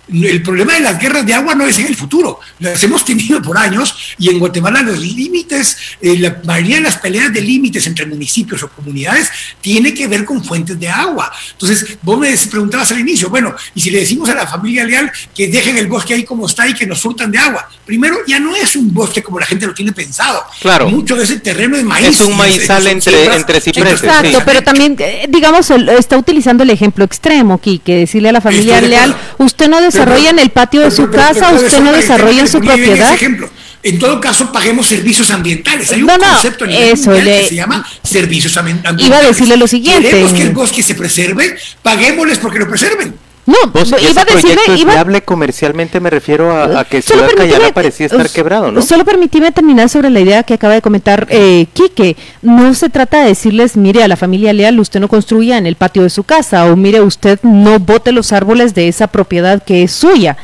el 0.09 0.43
problema 0.43 0.75
de 0.75 0.81
las 0.81 1.01
guerras 1.01 1.27
de 1.27 1.35
agua 1.35 1.55
no 1.55 1.67
es 1.67 1.79
en 1.79 1.87
el 1.87 1.97
futuro, 1.97 2.39
las 2.61 2.83
hemos 2.85 3.05
tenido 3.05 3.43
por 3.43 3.59
años 3.59 3.95
y 4.19 4.29
en 4.29 4.39
Guatemala 4.39 4.83
los 4.83 4.99
límites, 4.99 5.77
eh, 6.01 6.17
la 6.19 6.41
mayoría 6.45 6.77
de 6.77 6.83
las 6.83 6.99
peleas 6.99 7.33
de 7.33 7.41
límites 7.41 7.87
entre 7.87 8.07
municipios 8.07 8.63
o 8.63 8.69
comunidades 8.69 9.31
tiene 9.61 9.93
que 9.93 10.07
ver 10.07 10.25
con 10.25 10.45
fuentes 10.45 10.79
de 10.79 10.89
agua. 10.89 11.33
Entonces, 11.53 11.99
vos 12.03 12.19
me 12.19 12.37
preguntabas 12.37 12.93
al 12.93 13.01
inicio, 13.01 13.29
bueno, 13.29 13.55
y 13.75 13.81
si 13.81 13.91
le 13.91 14.01
decimos 14.01 14.29
a 14.29 14.35
la 14.35 14.47
familia 14.47 14.85
leal 14.85 15.11
que 15.35 15.49
dejen 15.49 15.77
el 15.77 15.89
bosque 15.89 16.15
ahí 16.15 16.25
como 16.25 16.47
está 16.47 16.69
y 16.69 16.75
que 16.75 16.87
nos 16.87 17.01
surtan 17.01 17.31
de 17.33 17.39
agua, 17.39 17.69
primero 17.85 18.19
ya 18.27 18.39
no 18.39 18.55
es 18.55 18.77
un 18.77 18.95
bosque 18.95 19.23
como 19.23 19.41
la 19.41 19.47
gente 19.47 19.67
lo 19.67 19.75
tiene 19.75 19.93
pensado. 19.93 20.45
Claro. 20.61 20.89
Mucho 20.89 21.17
de 21.17 21.25
ese 21.25 21.41
terreno 21.41 21.77
es 21.77 21.85
maíz. 21.85 22.09
Es 22.09 22.21
un 22.21 22.37
maizal 22.37 22.87
entre, 22.87 23.35
entre 23.35 23.61
cipreses. 23.61 24.05
Exacto, 24.05 24.43
pero 24.45 24.63
también, 24.63 24.95
eh, 25.01 25.27
digamos, 25.29 25.69
está 25.71 26.17
utilizando 26.17 26.63
el 26.63 26.71
ejemplo 26.71 27.05
extremo 27.05 27.61
que 27.61 27.81
decirle 27.85 28.29
a 28.29 28.33
la 28.33 28.41
familia 28.41 28.81
leal, 28.81 29.17
usted 29.39 29.69
no 29.69 29.81
desarrolla 29.99 30.31
en 30.31 30.39
el 30.39 30.51
patio 30.51 30.83
de 30.83 30.91
su 30.91 31.11
casa, 31.11 31.53
usted 31.53 31.81
no 31.81 31.93
desarrolla 31.93 32.41
en 32.41 32.49
su 32.49 32.61
propiedad. 32.61 33.15
ejemplo. 33.15 33.51
En 33.83 34.01
todo 34.01 34.21
caso, 34.21 34.51
paguemos 34.51 34.87
servicios 34.87 35.31
ambientales. 35.31 35.93
Hay 35.93 36.03
un 36.03 36.09
concepto 36.09 36.65
en 36.65 36.73
el 36.73 36.83
eso, 36.93 37.13
que 37.13 37.47
se 37.49 37.55
llama 37.55 37.87
servicios 38.03 38.57
ambientales. 38.57 39.07
Iba 39.07 39.19
a 39.19 39.23
decirle 39.23 39.57
lo 39.57 39.69
siguiente. 39.69 40.11
Queremos 40.11 40.33
que 40.33 40.43
el 40.43 40.51
bosque 40.51 40.83
se 40.83 40.97
preserve, 40.97 41.57
paguémosles 41.83 42.39
porque 42.39 42.59
lo 42.59 42.69
preserven. 42.69 43.15
No, 43.47 43.57
iba 43.75 44.23
a 44.23 44.25
decirle, 44.25 44.61
es 44.69 44.85
viable 44.85 45.23
comercialmente, 45.23 46.01
me 46.01 46.11
refiero 46.11 46.51
a, 46.51 46.85
que 46.85 47.01
Ciudad 47.01 47.31
Cayala 47.37 47.73
parecía 47.73 48.07
estar 48.07 48.29
quebrado, 48.29 48.73
¿no? 48.73 48.83
Solo 48.83 49.05
permíteme 49.05 49.53
terminar 49.53 49.89
sobre 49.89 50.11
la 50.11 50.19
idea 50.19 50.43
que 50.43 50.55
acaba 50.55 50.75
de 50.75 50.83
comentar 50.83 51.29
eh, 51.31 51.67
Quique. 51.73 52.17
No 52.43 52.75
se 52.75 52.91
trata 52.91 53.23
de 53.23 53.29
decirles, 53.29 53.77
mire, 53.77 54.03
a 54.03 54.09
la 54.09 54.17
familia 54.17 54.53
leal 54.53 54.81
usted 54.81 54.99
no 54.99 55.07
construya 55.07 55.59
en 55.59 55.67
el 55.67 55.77
patio 55.77 56.03
de 56.03 56.11
su 56.11 56.25
casa, 56.25 56.67
o 56.67 56.77
mire, 56.77 57.01
usted 57.01 57.39
no 57.43 57.79
bote 57.79 58.11
los 58.11 58.33
árboles 58.33 58.75
de 58.75 58.89
esa 58.89 59.07
propiedad 59.07 59.63
que 59.63 59.85
es 59.85 59.93
suya 59.93 60.37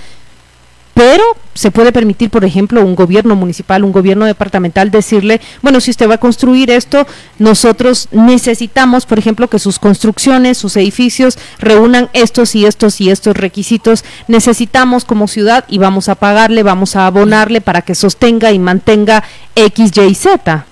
pero 0.94 1.24
se 1.55 1.70
puede 1.70 1.92
permitir, 1.92 2.31
por 2.31 2.44
ejemplo, 2.44 2.85
un 2.85 2.94
gobierno 2.94 3.35
municipal, 3.35 3.85
un 3.85 3.92
gobierno 3.92 4.24
departamental 4.24 4.90
decirle, 4.90 5.40
bueno, 5.61 5.81
si 5.81 5.90
usted 5.90 6.09
va 6.09 6.14
a 6.14 6.18
construir 6.18 6.70
esto, 6.70 7.07
nosotros 7.38 8.09
necesitamos, 8.11 9.07
por 9.07 9.18
ejemplo, 9.18 9.48
que 9.48 9.59
sus 9.59 9.78
construcciones, 9.78 10.59
sus 10.59 10.76
edificios 10.76 11.38
reúnan 11.59 12.09
estos 12.12 12.55
y 12.55 12.66
estos 12.66 13.00
y 13.00 13.11
estos 13.11 13.37
requisitos. 13.37 14.05
Necesitamos 14.28 15.05
como 15.05 15.28
ciudad 15.28 15.64
y 15.68 15.78
vamos 15.78 16.09
a 16.09 16.14
pagarle, 16.14 16.62
vamos 16.62 16.96
a 16.96 17.07
abonarle 17.07 17.61
para 17.61 17.83
que 17.83 17.94
sostenga 17.94 18.52
y 18.52 18.59
mantenga 18.59 19.22
X, 19.55 19.92
Y, 19.96 20.14
Z. 20.14 20.66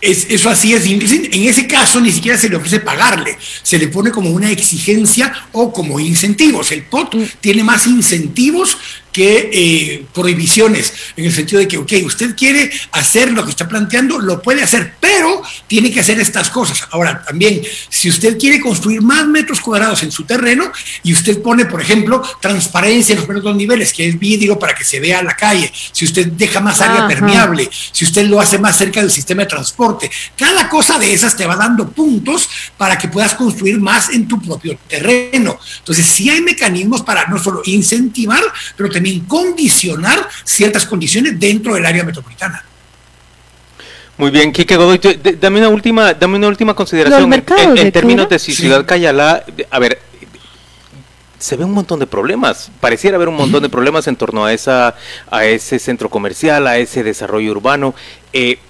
Es, 0.00 0.26
eso 0.30 0.50
así 0.50 0.74
es. 0.74 0.84
En 0.84 1.44
ese 1.44 1.66
caso 1.68 2.00
ni 2.00 2.10
siquiera 2.10 2.36
se 2.36 2.48
le 2.48 2.56
ofrece 2.56 2.80
pagarle, 2.80 3.38
se 3.62 3.78
le 3.78 3.86
pone 3.86 4.10
como 4.10 4.30
una 4.30 4.50
exigencia 4.50 5.32
o 5.52 5.72
como 5.72 6.00
incentivos. 6.00 6.72
El 6.72 6.82
POT 6.82 7.14
mm. 7.14 7.24
tiene 7.40 7.62
más 7.62 7.86
incentivos 7.86 8.76
que 9.12 9.50
eh, 9.52 10.06
prohibiciones, 10.12 10.92
en 11.16 11.26
el 11.26 11.32
sentido 11.32 11.60
de 11.60 11.68
que, 11.68 11.78
ok, 11.78 11.92
usted 12.04 12.34
quiere 12.34 12.70
hacer 12.92 13.30
lo 13.32 13.44
que 13.44 13.50
está 13.50 13.68
planteando, 13.68 14.18
lo 14.18 14.40
puede 14.40 14.62
hacer, 14.62 14.94
pero 15.00 15.42
tiene 15.66 15.90
que 15.92 16.00
hacer 16.00 16.18
estas 16.18 16.50
cosas. 16.50 16.86
Ahora, 16.90 17.22
también, 17.22 17.60
si 17.88 18.08
usted 18.08 18.38
quiere 18.38 18.60
construir 18.60 19.02
más 19.02 19.26
metros 19.26 19.60
cuadrados 19.60 20.02
en 20.02 20.10
su 20.10 20.24
terreno 20.24 20.72
y 21.02 21.12
usted 21.12 21.42
pone, 21.42 21.66
por 21.66 21.80
ejemplo, 21.80 22.22
transparencia 22.40 23.12
en 23.12 23.18
los 23.18 23.26
primeros 23.26 23.44
dos 23.44 23.56
niveles, 23.56 23.92
que 23.92 24.08
es 24.08 24.18
vidrio 24.18 24.58
para 24.58 24.74
que 24.74 24.84
se 24.84 24.98
vea 24.98 25.22
la 25.22 25.36
calle, 25.36 25.70
si 25.92 26.04
usted 26.04 26.26
deja 26.28 26.60
más 26.60 26.80
área 26.80 27.06
permeable, 27.06 27.68
si 27.92 28.04
usted 28.04 28.26
lo 28.26 28.40
hace 28.40 28.58
más 28.58 28.78
cerca 28.78 29.00
del 29.00 29.10
sistema 29.10 29.42
de 29.42 29.48
transporte, 29.48 30.10
cada 30.36 30.68
cosa 30.68 30.98
de 30.98 31.12
esas 31.12 31.36
te 31.36 31.46
va 31.46 31.56
dando 31.56 31.90
puntos 31.90 32.48
para 32.76 32.96
que 32.96 33.08
puedas 33.08 33.34
construir 33.34 33.78
más 33.78 34.08
en 34.10 34.26
tu 34.26 34.40
propio 34.40 34.78
terreno. 34.88 35.58
Entonces, 35.78 36.06
sí 36.06 36.30
hay 36.30 36.40
mecanismos 36.40 37.02
para 37.02 37.26
no 37.26 37.38
solo 37.42 37.62
incentivar, 37.64 38.42
pero 38.76 38.88
también 39.02 39.24
condicionar 39.24 40.28
ciertas 40.44 40.86
condiciones 40.86 41.38
dentro 41.40 41.74
del 41.74 41.84
área 41.84 42.04
metropolitana. 42.04 42.64
Muy 44.16 44.30
bien, 44.30 44.52
Quique 44.52 44.76
Godoy, 44.76 45.00
dame 45.40 45.58
una 45.58 45.68
última, 45.70 46.14
dame 46.14 46.36
una 46.36 46.46
última 46.46 46.74
consideración 46.74 47.32
en, 47.32 47.90
términos 47.90 48.28
de 48.28 48.38
si 48.38 48.52
Ciudad 48.52 48.86
Cayala, 48.86 49.44
a 49.70 49.78
ver, 49.80 50.00
se 51.36 51.56
ve 51.56 51.64
un 51.64 51.72
montón 51.72 51.98
de 51.98 52.06
problemas, 52.06 52.70
pareciera 52.78 53.16
haber 53.16 53.28
un 53.28 53.34
montón 53.34 53.64
de 53.64 53.68
problemas 53.68 54.06
en 54.06 54.14
torno 54.14 54.44
a 54.44 54.52
esa, 54.52 54.94
a 55.28 55.44
ese 55.46 55.80
centro 55.80 56.08
comercial, 56.08 56.68
a 56.68 56.78
ese 56.78 57.02
desarrollo 57.02 57.50
urbano. 57.50 57.96
Eh, 58.32 58.60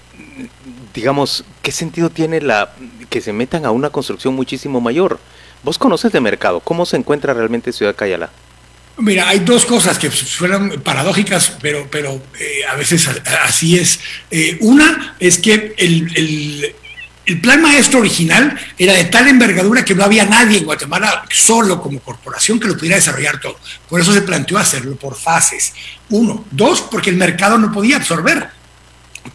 digamos, 0.95 1.45
¿qué 1.61 1.73
sentido 1.73 2.09
tiene 2.09 2.41
la 2.41 2.73
que 3.11 3.21
se 3.21 3.35
metan 3.35 3.67
a 3.67 3.71
una 3.71 3.91
construcción 3.91 4.35
muchísimo 4.35 4.81
mayor? 4.81 5.19
Vos 5.63 5.77
conoces 5.77 6.11
de 6.11 6.21
mercado, 6.23 6.61
¿cómo 6.61 6.87
se 6.87 6.97
encuentra 6.97 7.35
realmente 7.35 7.73
Ciudad 7.73 7.95
Cayala? 7.95 8.31
Mira, 8.99 9.29
hay 9.29 9.41
dos 9.41 9.65
cosas 9.65 9.99
que 9.99 10.11
suenan 10.11 10.81
paradójicas, 10.83 11.57
pero, 11.61 11.89
pero 11.91 12.23
eh, 12.39 12.61
a 12.71 12.77
veces 12.77 13.09
así 13.43 13.79
es. 13.79 13.99
Eh, 14.31 14.59
una 14.61 15.17
es 15.19 15.39
que 15.39 15.75
el, 15.79 16.75
el, 17.25 17.41
plan 17.41 17.63
maestro 17.63 18.01
original 18.01 18.59
era 18.77 18.93
de 18.93 19.05
tal 19.07 19.27
envergadura 19.27 19.85
que 19.85 19.95
no 19.95 20.05
había 20.05 20.27
nadie 20.27 20.59
en 20.59 20.65
Guatemala 20.65 21.25
solo 21.31 21.81
como 21.81 22.01
corporación 22.01 22.61
que 22.61 22.69
lo 22.69 22.77
pudiera 22.77 22.97
desarrollar 22.97 23.41
todo. 23.41 23.59
Por 23.89 24.01
eso 24.01 24.13
se 24.13 24.23
planteó 24.23 24.59
hacerlo 24.59 24.97
por 24.97 25.17
fases. 25.17 25.73
Uno. 26.11 26.45
Dos, 26.51 26.83
porque 26.83 27.09
el 27.09 27.17
mercado 27.17 27.59
no 27.59 27.73
podía 27.73 27.97
absorber 27.97 28.51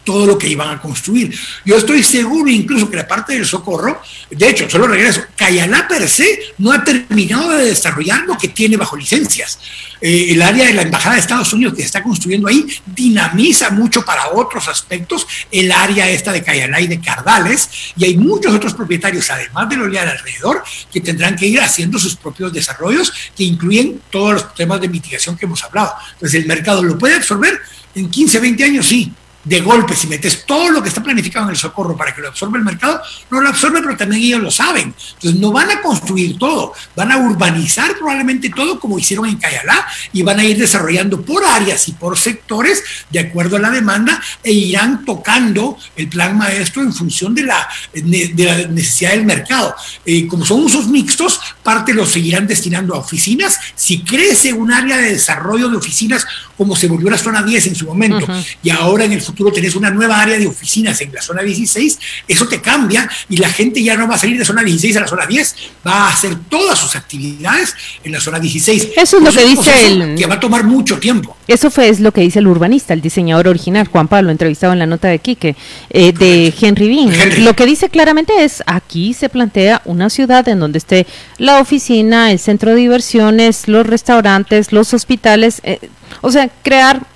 todo 0.04 0.26
lo 0.26 0.38
que 0.38 0.48
iban 0.48 0.70
a 0.70 0.80
construir. 0.80 1.36
Yo 1.64 1.76
estoy 1.76 2.02
seguro 2.02 2.50
incluso 2.50 2.90
que 2.90 2.96
la 2.96 3.06
parte 3.06 3.34
del 3.34 3.46
socorro, 3.46 4.00
de 4.30 4.48
hecho, 4.48 4.68
solo 4.68 4.86
regreso, 4.86 5.22
Cayalá 5.36 5.86
per 5.88 6.08
se 6.08 6.40
no 6.58 6.72
ha 6.72 6.82
terminado 6.82 7.50
de 7.50 7.66
desarrollar 7.66 8.22
lo 8.22 8.36
que 8.36 8.48
tiene 8.48 8.76
bajo 8.76 8.96
licencias. 8.96 9.58
Eh, 10.00 10.26
el 10.30 10.42
área 10.42 10.66
de 10.66 10.74
la 10.74 10.82
Embajada 10.82 11.14
de 11.16 11.20
Estados 11.20 11.52
Unidos 11.52 11.74
que 11.74 11.82
está 11.82 12.02
construyendo 12.02 12.48
ahí 12.48 12.64
dinamiza 12.86 13.70
mucho 13.70 14.04
para 14.04 14.30
otros 14.30 14.68
aspectos 14.68 15.26
el 15.50 15.72
área 15.72 16.08
esta 16.08 16.32
de 16.32 16.42
Cayalá 16.42 16.80
y 16.80 16.86
de 16.86 17.00
Cardales, 17.00 17.68
y 17.96 18.04
hay 18.04 18.16
muchos 18.16 18.54
otros 18.54 18.74
propietarios, 18.74 19.30
además 19.30 19.68
de 19.68 19.76
lo 19.76 19.88
de 19.88 19.98
alrededor, 19.98 20.62
que 20.92 21.00
tendrán 21.00 21.36
que 21.36 21.46
ir 21.46 21.60
haciendo 21.60 21.98
sus 21.98 22.16
propios 22.16 22.52
desarrollos 22.52 23.12
que 23.36 23.44
incluyen 23.44 24.00
todos 24.10 24.34
los 24.34 24.54
temas 24.54 24.80
de 24.80 24.88
mitigación 24.88 25.36
que 25.36 25.46
hemos 25.46 25.62
hablado. 25.64 25.92
Entonces, 26.14 26.40
el 26.40 26.46
mercado 26.46 26.82
lo 26.82 26.96
puede 26.96 27.14
absorber 27.14 27.60
en 27.94 28.08
15, 28.08 28.38
20 28.38 28.64
años, 28.64 28.86
sí, 28.86 29.12
de 29.48 29.60
golpe, 29.60 29.96
si 29.96 30.06
metes 30.06 30.44
todo 30.44 30.70
lo 30.70 30.82
que 30.82 30.88
está 30.88 31.02
planificado 31.02 31.46
en 31.46 31.52
el 31.52 31.56
socorro 31.56 31.96
para 31.96 32.14
que 32.14 32.20
lo 32.20 32.28
absorba 32.28 32.58
el 32.58 32.64
mercado, 32.64 33.00
no 33.30 33.40
lo 33.40 33.48
absorbe, 33.48 33.80
pero 33.80 33.96
también 33.96 34.22
ellos 34.22 34.42
lo 34.42 34.50
saben. 34.50 34.94
Entonces 35.14 35.40
no 35.40 35.52
van 35.52 35.70
a 35.70 35.80
construir 35.80 36.36
todo, 36.36 36.74
van 36.94 37.12
a 37.12 37.16
urbanizar 37.16 37.96
probablemente 37.96 38.50
todo 38.50 38.78
como 38.78 38.98
hicieron 38.98 39.26
en 39.26 39.36
Cayalá 39.36 39.86
y 40.12 40.22
van 40.22 40.38
a 40.38 40.44
ir 40.44 40.58
desarrollando 40.58 41.22
por 41.22 41.44
áreas 41.44 41.88
y 41.88 41.92
por 41.92 42.18
sectores 42.18 42.82
de 43.10 43.20
acuerdo 43.20 43.56
a 43.56 43.60
la 43.60 43.70
demanda 43.70 44.20
e 44.42 44.52
irán 44.52 45.04
tocando 45.04 45.78
el 45.96 46.08
plan 46.08 46.36
maestro 46.36 46.82
en 46.82 46.92
función 46.92 47.34
de 47.34 47.42
la, 47.44 47.68
de 47.94 48.44
la 48.44 48.68
necesidad 48.68 49.12
del 49.12 49.24
mercado. 49.24 49.74
Eh, 50.04 50.26
como 50.26 50.44
son 50.44 50.64
usos 50.64 50.88
mixtos, 50.88 51.40
parte 51.62 51.94
los 51.94 52.10
seguirán 52.10 52.46
destinando 52.46 52.94
a 52.94 52.98
oficinas. 52.98 53.58
Si 53.74 54.02
crece 54.02 54.52
un 54.52 54.72
área 54.72 54.98
de 54.98 55.12
desarrollo 55.12 55.68
de 55.68 55.76
oficinas 55.76 56.26
como 56.58 56.74
se 56.74 56.88
volvió 56.88 57.08
la 57.08 57.16
zona 57.16 57.42
10 57.42 57.68
en 57.68 57.74
su 57.76 57.86
momento 57.86 58.26
y 58.64 58.70
ahora 58.70 59.04
en 59.04 59.12
el 59.12 59.22
futuro 59.22 59.37
tú 59.44 59.50
tenés 59.52 59.74
una 59.74 59.90
nueva 59.90 60.20
área 60.20 60.38
de 60.38 60.46
oficinas 60.46 61.00
en 61.00 61.12
la 61.12 61.22
zona 61.22 61.42
16, 61.42 61.98
eso 62.26 62.48
te 62.48 62.60
cambia 62.60 63.08
y 63.28 63.36
la 63.36 63.48
gente 63.48 63.82
ya 63.82 63.96
no 63.96 64.08
va 64.08 64.16
a 64.16 64.18
salir 64.18 64.38
de 64.38 64.44
zona 64.44 64.62
16 64.62 64.96
a 64.96 65.00
la 65.00 65.06
zona 65.06 65.26
10, 65.26 65.56
va 65.86 66.06
a 66.06 66.08
hacer 66.08 66.34
todas 66.48 66.78
sus 66.78 66.96
actividades 66.96 67.74
en 68.04 68.12
la 68.12 68.20
zona 68.20 68.38
16. 68.38 68.88
Eso 68.96 69.18
es 69.18 69.22
lo 69.22 69.32
que 69.32 69.46
dice 69.46 69.86
el... 69.86 70.14
Que 70.16 70.26
va 70.26 70.34
a 70.34 70.40
tomar 70.40 70.64
mucho 70.64 70.98
tiempo. 70.98 71.36
Eso 71.46 71.70
fue 71.70 71.88
es 71.88 72.00
lo 72.00 72.12
que 72.12 72.20
dice 72.20 72.40
el 72.40 72.46
urbanista, 72.46 72.94
el 72.94 73.00
diseñador 73.00 73.48
original, 73.48 73.86
Juan 73.88 74.08
Pablo, 74.08 74.30
entrevistado 74.30 74.72
en 74.72 74.78
la 74.78 74.86
nota 74.86 75.08
de 75.08 75.18
Quique, 75.18 75.56
eh, 75.90 76.12
de 76.12 76.52
Henry 76.60 76.88
Bean. 76.88 77.44
Lo 77.44 77.54
que 77.54 77.66
dice 77.66 77.88
claramente 77.88 78.44
es, 78.44 78.62
aquí 78.66 79.14
se 79.14 79.28
plantea 79.28 79.82
una 79.84 80.10
ciudad 80.10 80.48
en 80.48 80.60
donde 80.60 80.78
esté 80.78 81.06
la 81.38 81.60
oficina, 81.60 82.30
el 82.30 82.38
centro 82.38 82.70
de 82.70 82.76
diversiones, 82.76 83.68
los 83.68 83.86
restaurantes, 83.86 84.72
los 84.72 84.92
hospitales, 84.94 85.60
eh, 85.64 85.78
o 86.20 86.30
sea, 86.30 86.48
crear 86.62 87.06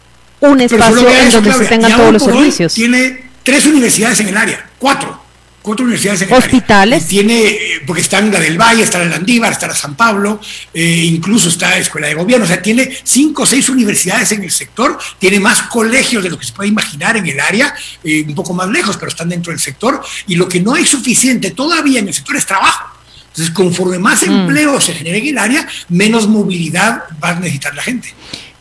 un 0.51 0.61
espacio 0.61 1.09
en 1.09 1.31
donde 1.31 1.53
se 1.53 1.67
tengan 1.67 1.97
todos 1.97 2.13
los 2.13 2.23
servicios. 2.23 2.75
Tiene 2.75 3.25
tres 3.43 3.67
universidades 3.67 4.21
en 4.21 4.29
el 4.29 4.37
área, 4.37 4.71
cuatro. 4.79 5.21
Cuatro 5.63 5.85
universidades 5.85 6.23
en 6.23 6.29
el 6.29 6.35
Hospitales. 6.35 7.07
Tiene, 7.07 7.41
eh, 7.41 7.83
porque 7.87 8.03
está 8.03 8.19
en 8.19 8.33
la 8.33 8.41
del 8.41 8.61
Valle, 8.61 8.83
está 8.83 8.99
la 8.99 9.05
Landívar, 9.05 9.53
está 9.53 9.69
la 9.69 9.77
San 9.77 9.95
Pablo, 9.95 10.41
eh, 10.75 11.05
incluso 11.05 11.49
está 11.49 11.71
la 11.71 11.79
Escuela 11.79 12.09
de 12.09 12.15
Gobierno. 12.15 12.45
O 12.45 12.49
sea, 12.49 12.61
tiene 12.61 12.93
cinco 13.05 13.45
o 13.45 13.47
seis 13.47 13.69
universidades 13.69 14.33
en 14.33 14.43
el 14.43 14.51
sector, 14.51 14.99
tiene 15.21 15.39
más 15.39 15.63
colegios 15.63 16.25
de 16.25 16.31
lo 16.31 16.39
que 16.39 16.47
se 16.47 16.53
puede 16.53 16.69
imaginar 16.69 17.17
en 17.17 17.29
el 17.29 17.39
área, 17.39 17.73
eh, 18.03 18.25
un 18.27 18.35
poco 18.35 18.55
más 18.55 18.69
lejos, 18.71 18.97
pero 18.97 19.09
están 19.09 19.29
dentro 19.29 19.53
del 19.53 19.61
sector. 19.61 20.03
Y 20.27 20.35
lo 20.35 20.49
que 20.49 20.59
no 20.61 20.75
hay 20.75 20.85
suficiente 20.85 21.53
todavía 21.53 22.01
en 22.01 22.09
el 22.09 22.15
sector 22.15 22.35
es 22.35 22.45
trabajo. 22.45 22.93
Entonces, 23.29 23.55
conforme 23.55 24.01
más 24.01 24.27
mm. 24.27 24.33
empleo 24.33 24.81
se 24.81 24.95
genere 24.95 25.19
en 25.19 25.27
el 25.29 25.39
área, 25.39 25.69
menos 25.89 26.27
movilidad 26.27 27.05
va 27.23 27.31
a 27.31 27.35
necesitar 27.37 27.73
la 27.75 27.83
gente. 27.83 28.13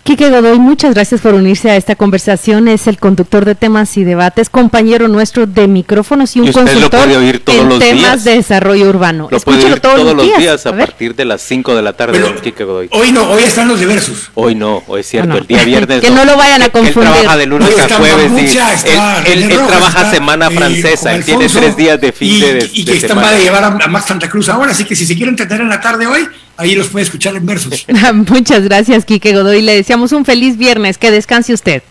Quique 0.03 0.31
Godoy, 0.31 0.57
muchas 0.57 0.95
gracias 0.95 1.21
por 1.21 1.35
unirse 1.35 1.69
a 1.69 1.75
esta 1.75 1.95
conversación. 1.95 2.67
Es 2.67 2.87
el 2.87 2.97
conductor 2.97 3.45
de 3.45 3.53
temas 3.53 3.95
y 3.97 4.03
debates, 4.03 4.49
compañero 4.49 5.07
nuestro 5.07 5.45
de 5.45 5.67
micrófonos 5.67 6.35
y 6.35 6.39
un 6.39 6.51
consultor 6.51 7.07
en 7.07 7.79
temas 7.79 8.23
de 8.23 8.35
desarrollo 8.35 8.89
urbano. 8.89 9.27
Lo 9.29 9.39
puede 9.39 9.63
oír 9.65 9.79
todos, 9.79 10.15
los 10.15 10.25
días, 10.37 10.65
a, 10.65 10.75
partir 10.75 11.15
de 11.15 11.25
las 11.25 11.41
5 11.43 11.75
de 11.75 11.81
la 11.83 11.93
tarde. 11.93 12.19
Quique 12.41 12.63
Godoy. 12.63 12.89
Hoy 12.91 13.11
no, 13.11 13.29
hoy 13.29 13.43
están 13.43 13.67
los 13.67 13.79
diversos. 13.79 14.31
Hoy 14.33 14.55
no, 14.55 14.83
hoy 14.87 15.01
es 15.01 15.07
cierto, 15.07 15.37
el 15.37 15.45
día 15.45 15.63
viernes. 15.63 16.01
que 16.01 16.09
no, 16.09 16.25
lo 16.25 16.35
vayan 16.35 16.63
a 16.63 16.69
confundir. 16.69 17.03
Él 17.03 17.21
trabaja 17.21 17.37
de 17.37 17.45
lunes 17.45 17.79
a 17.79 17.95
jueves. 17.95 18.55
y 18.55 19.31
él, 19.31 19.49
trabaja 19.67 20.11
semana 20.11 20.47
eh, 20.47 20.55
francesa, 20.55 21.13
él 21.13 21.23
tiene 21.23 21.47
tres 21.47 21.77
días 21.77 22.01
de 22.01 22.11
fin 22.11 22.39
de, 22.39 22.69
Y 22.73 22.85
que 22.85 22.97
están 22.97 23.19
va 23.19 23.29
a 23.29 23.37
llevar 23.37 23.63
a, 23.63 23.87
Max 23.87 24.07
Santa 24.07 24.29
Cruz 24.29 24.49
ahora, 24.49 24.71
así 24.71 24.83
que 24.83 24.95
si 24.95 25.05
se 25.05 25.15
quieren 25.15 25.35
tener 25.35 25.61
en 25.61 25.69
la 25.69 25.79
tarde 25.79 26.07
hoy, 26.07 26.27
ahí 26.61 26.75
los 26.75 26.87
puede 26.87 27.03
escuchar 27.03 27.35
en 27.35 27.45
versos. 27.45 27.85
Muchas 28.13 28.63
gracias, 28.63 29.05
Quique 29.05 29.33
Godoy. 29.33 29.61
Le 29.61 29.75
deseamos 29.75 30.11
un 30.11 30.25
feliz 30.25 30.57
viernes. 30.57 30.97
Que 30.97 31.11
descanse 31.11 31.53
usted. 31.53 31.83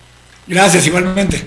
Gracias, 0.46 0.86
igualmente. 0.86 1.46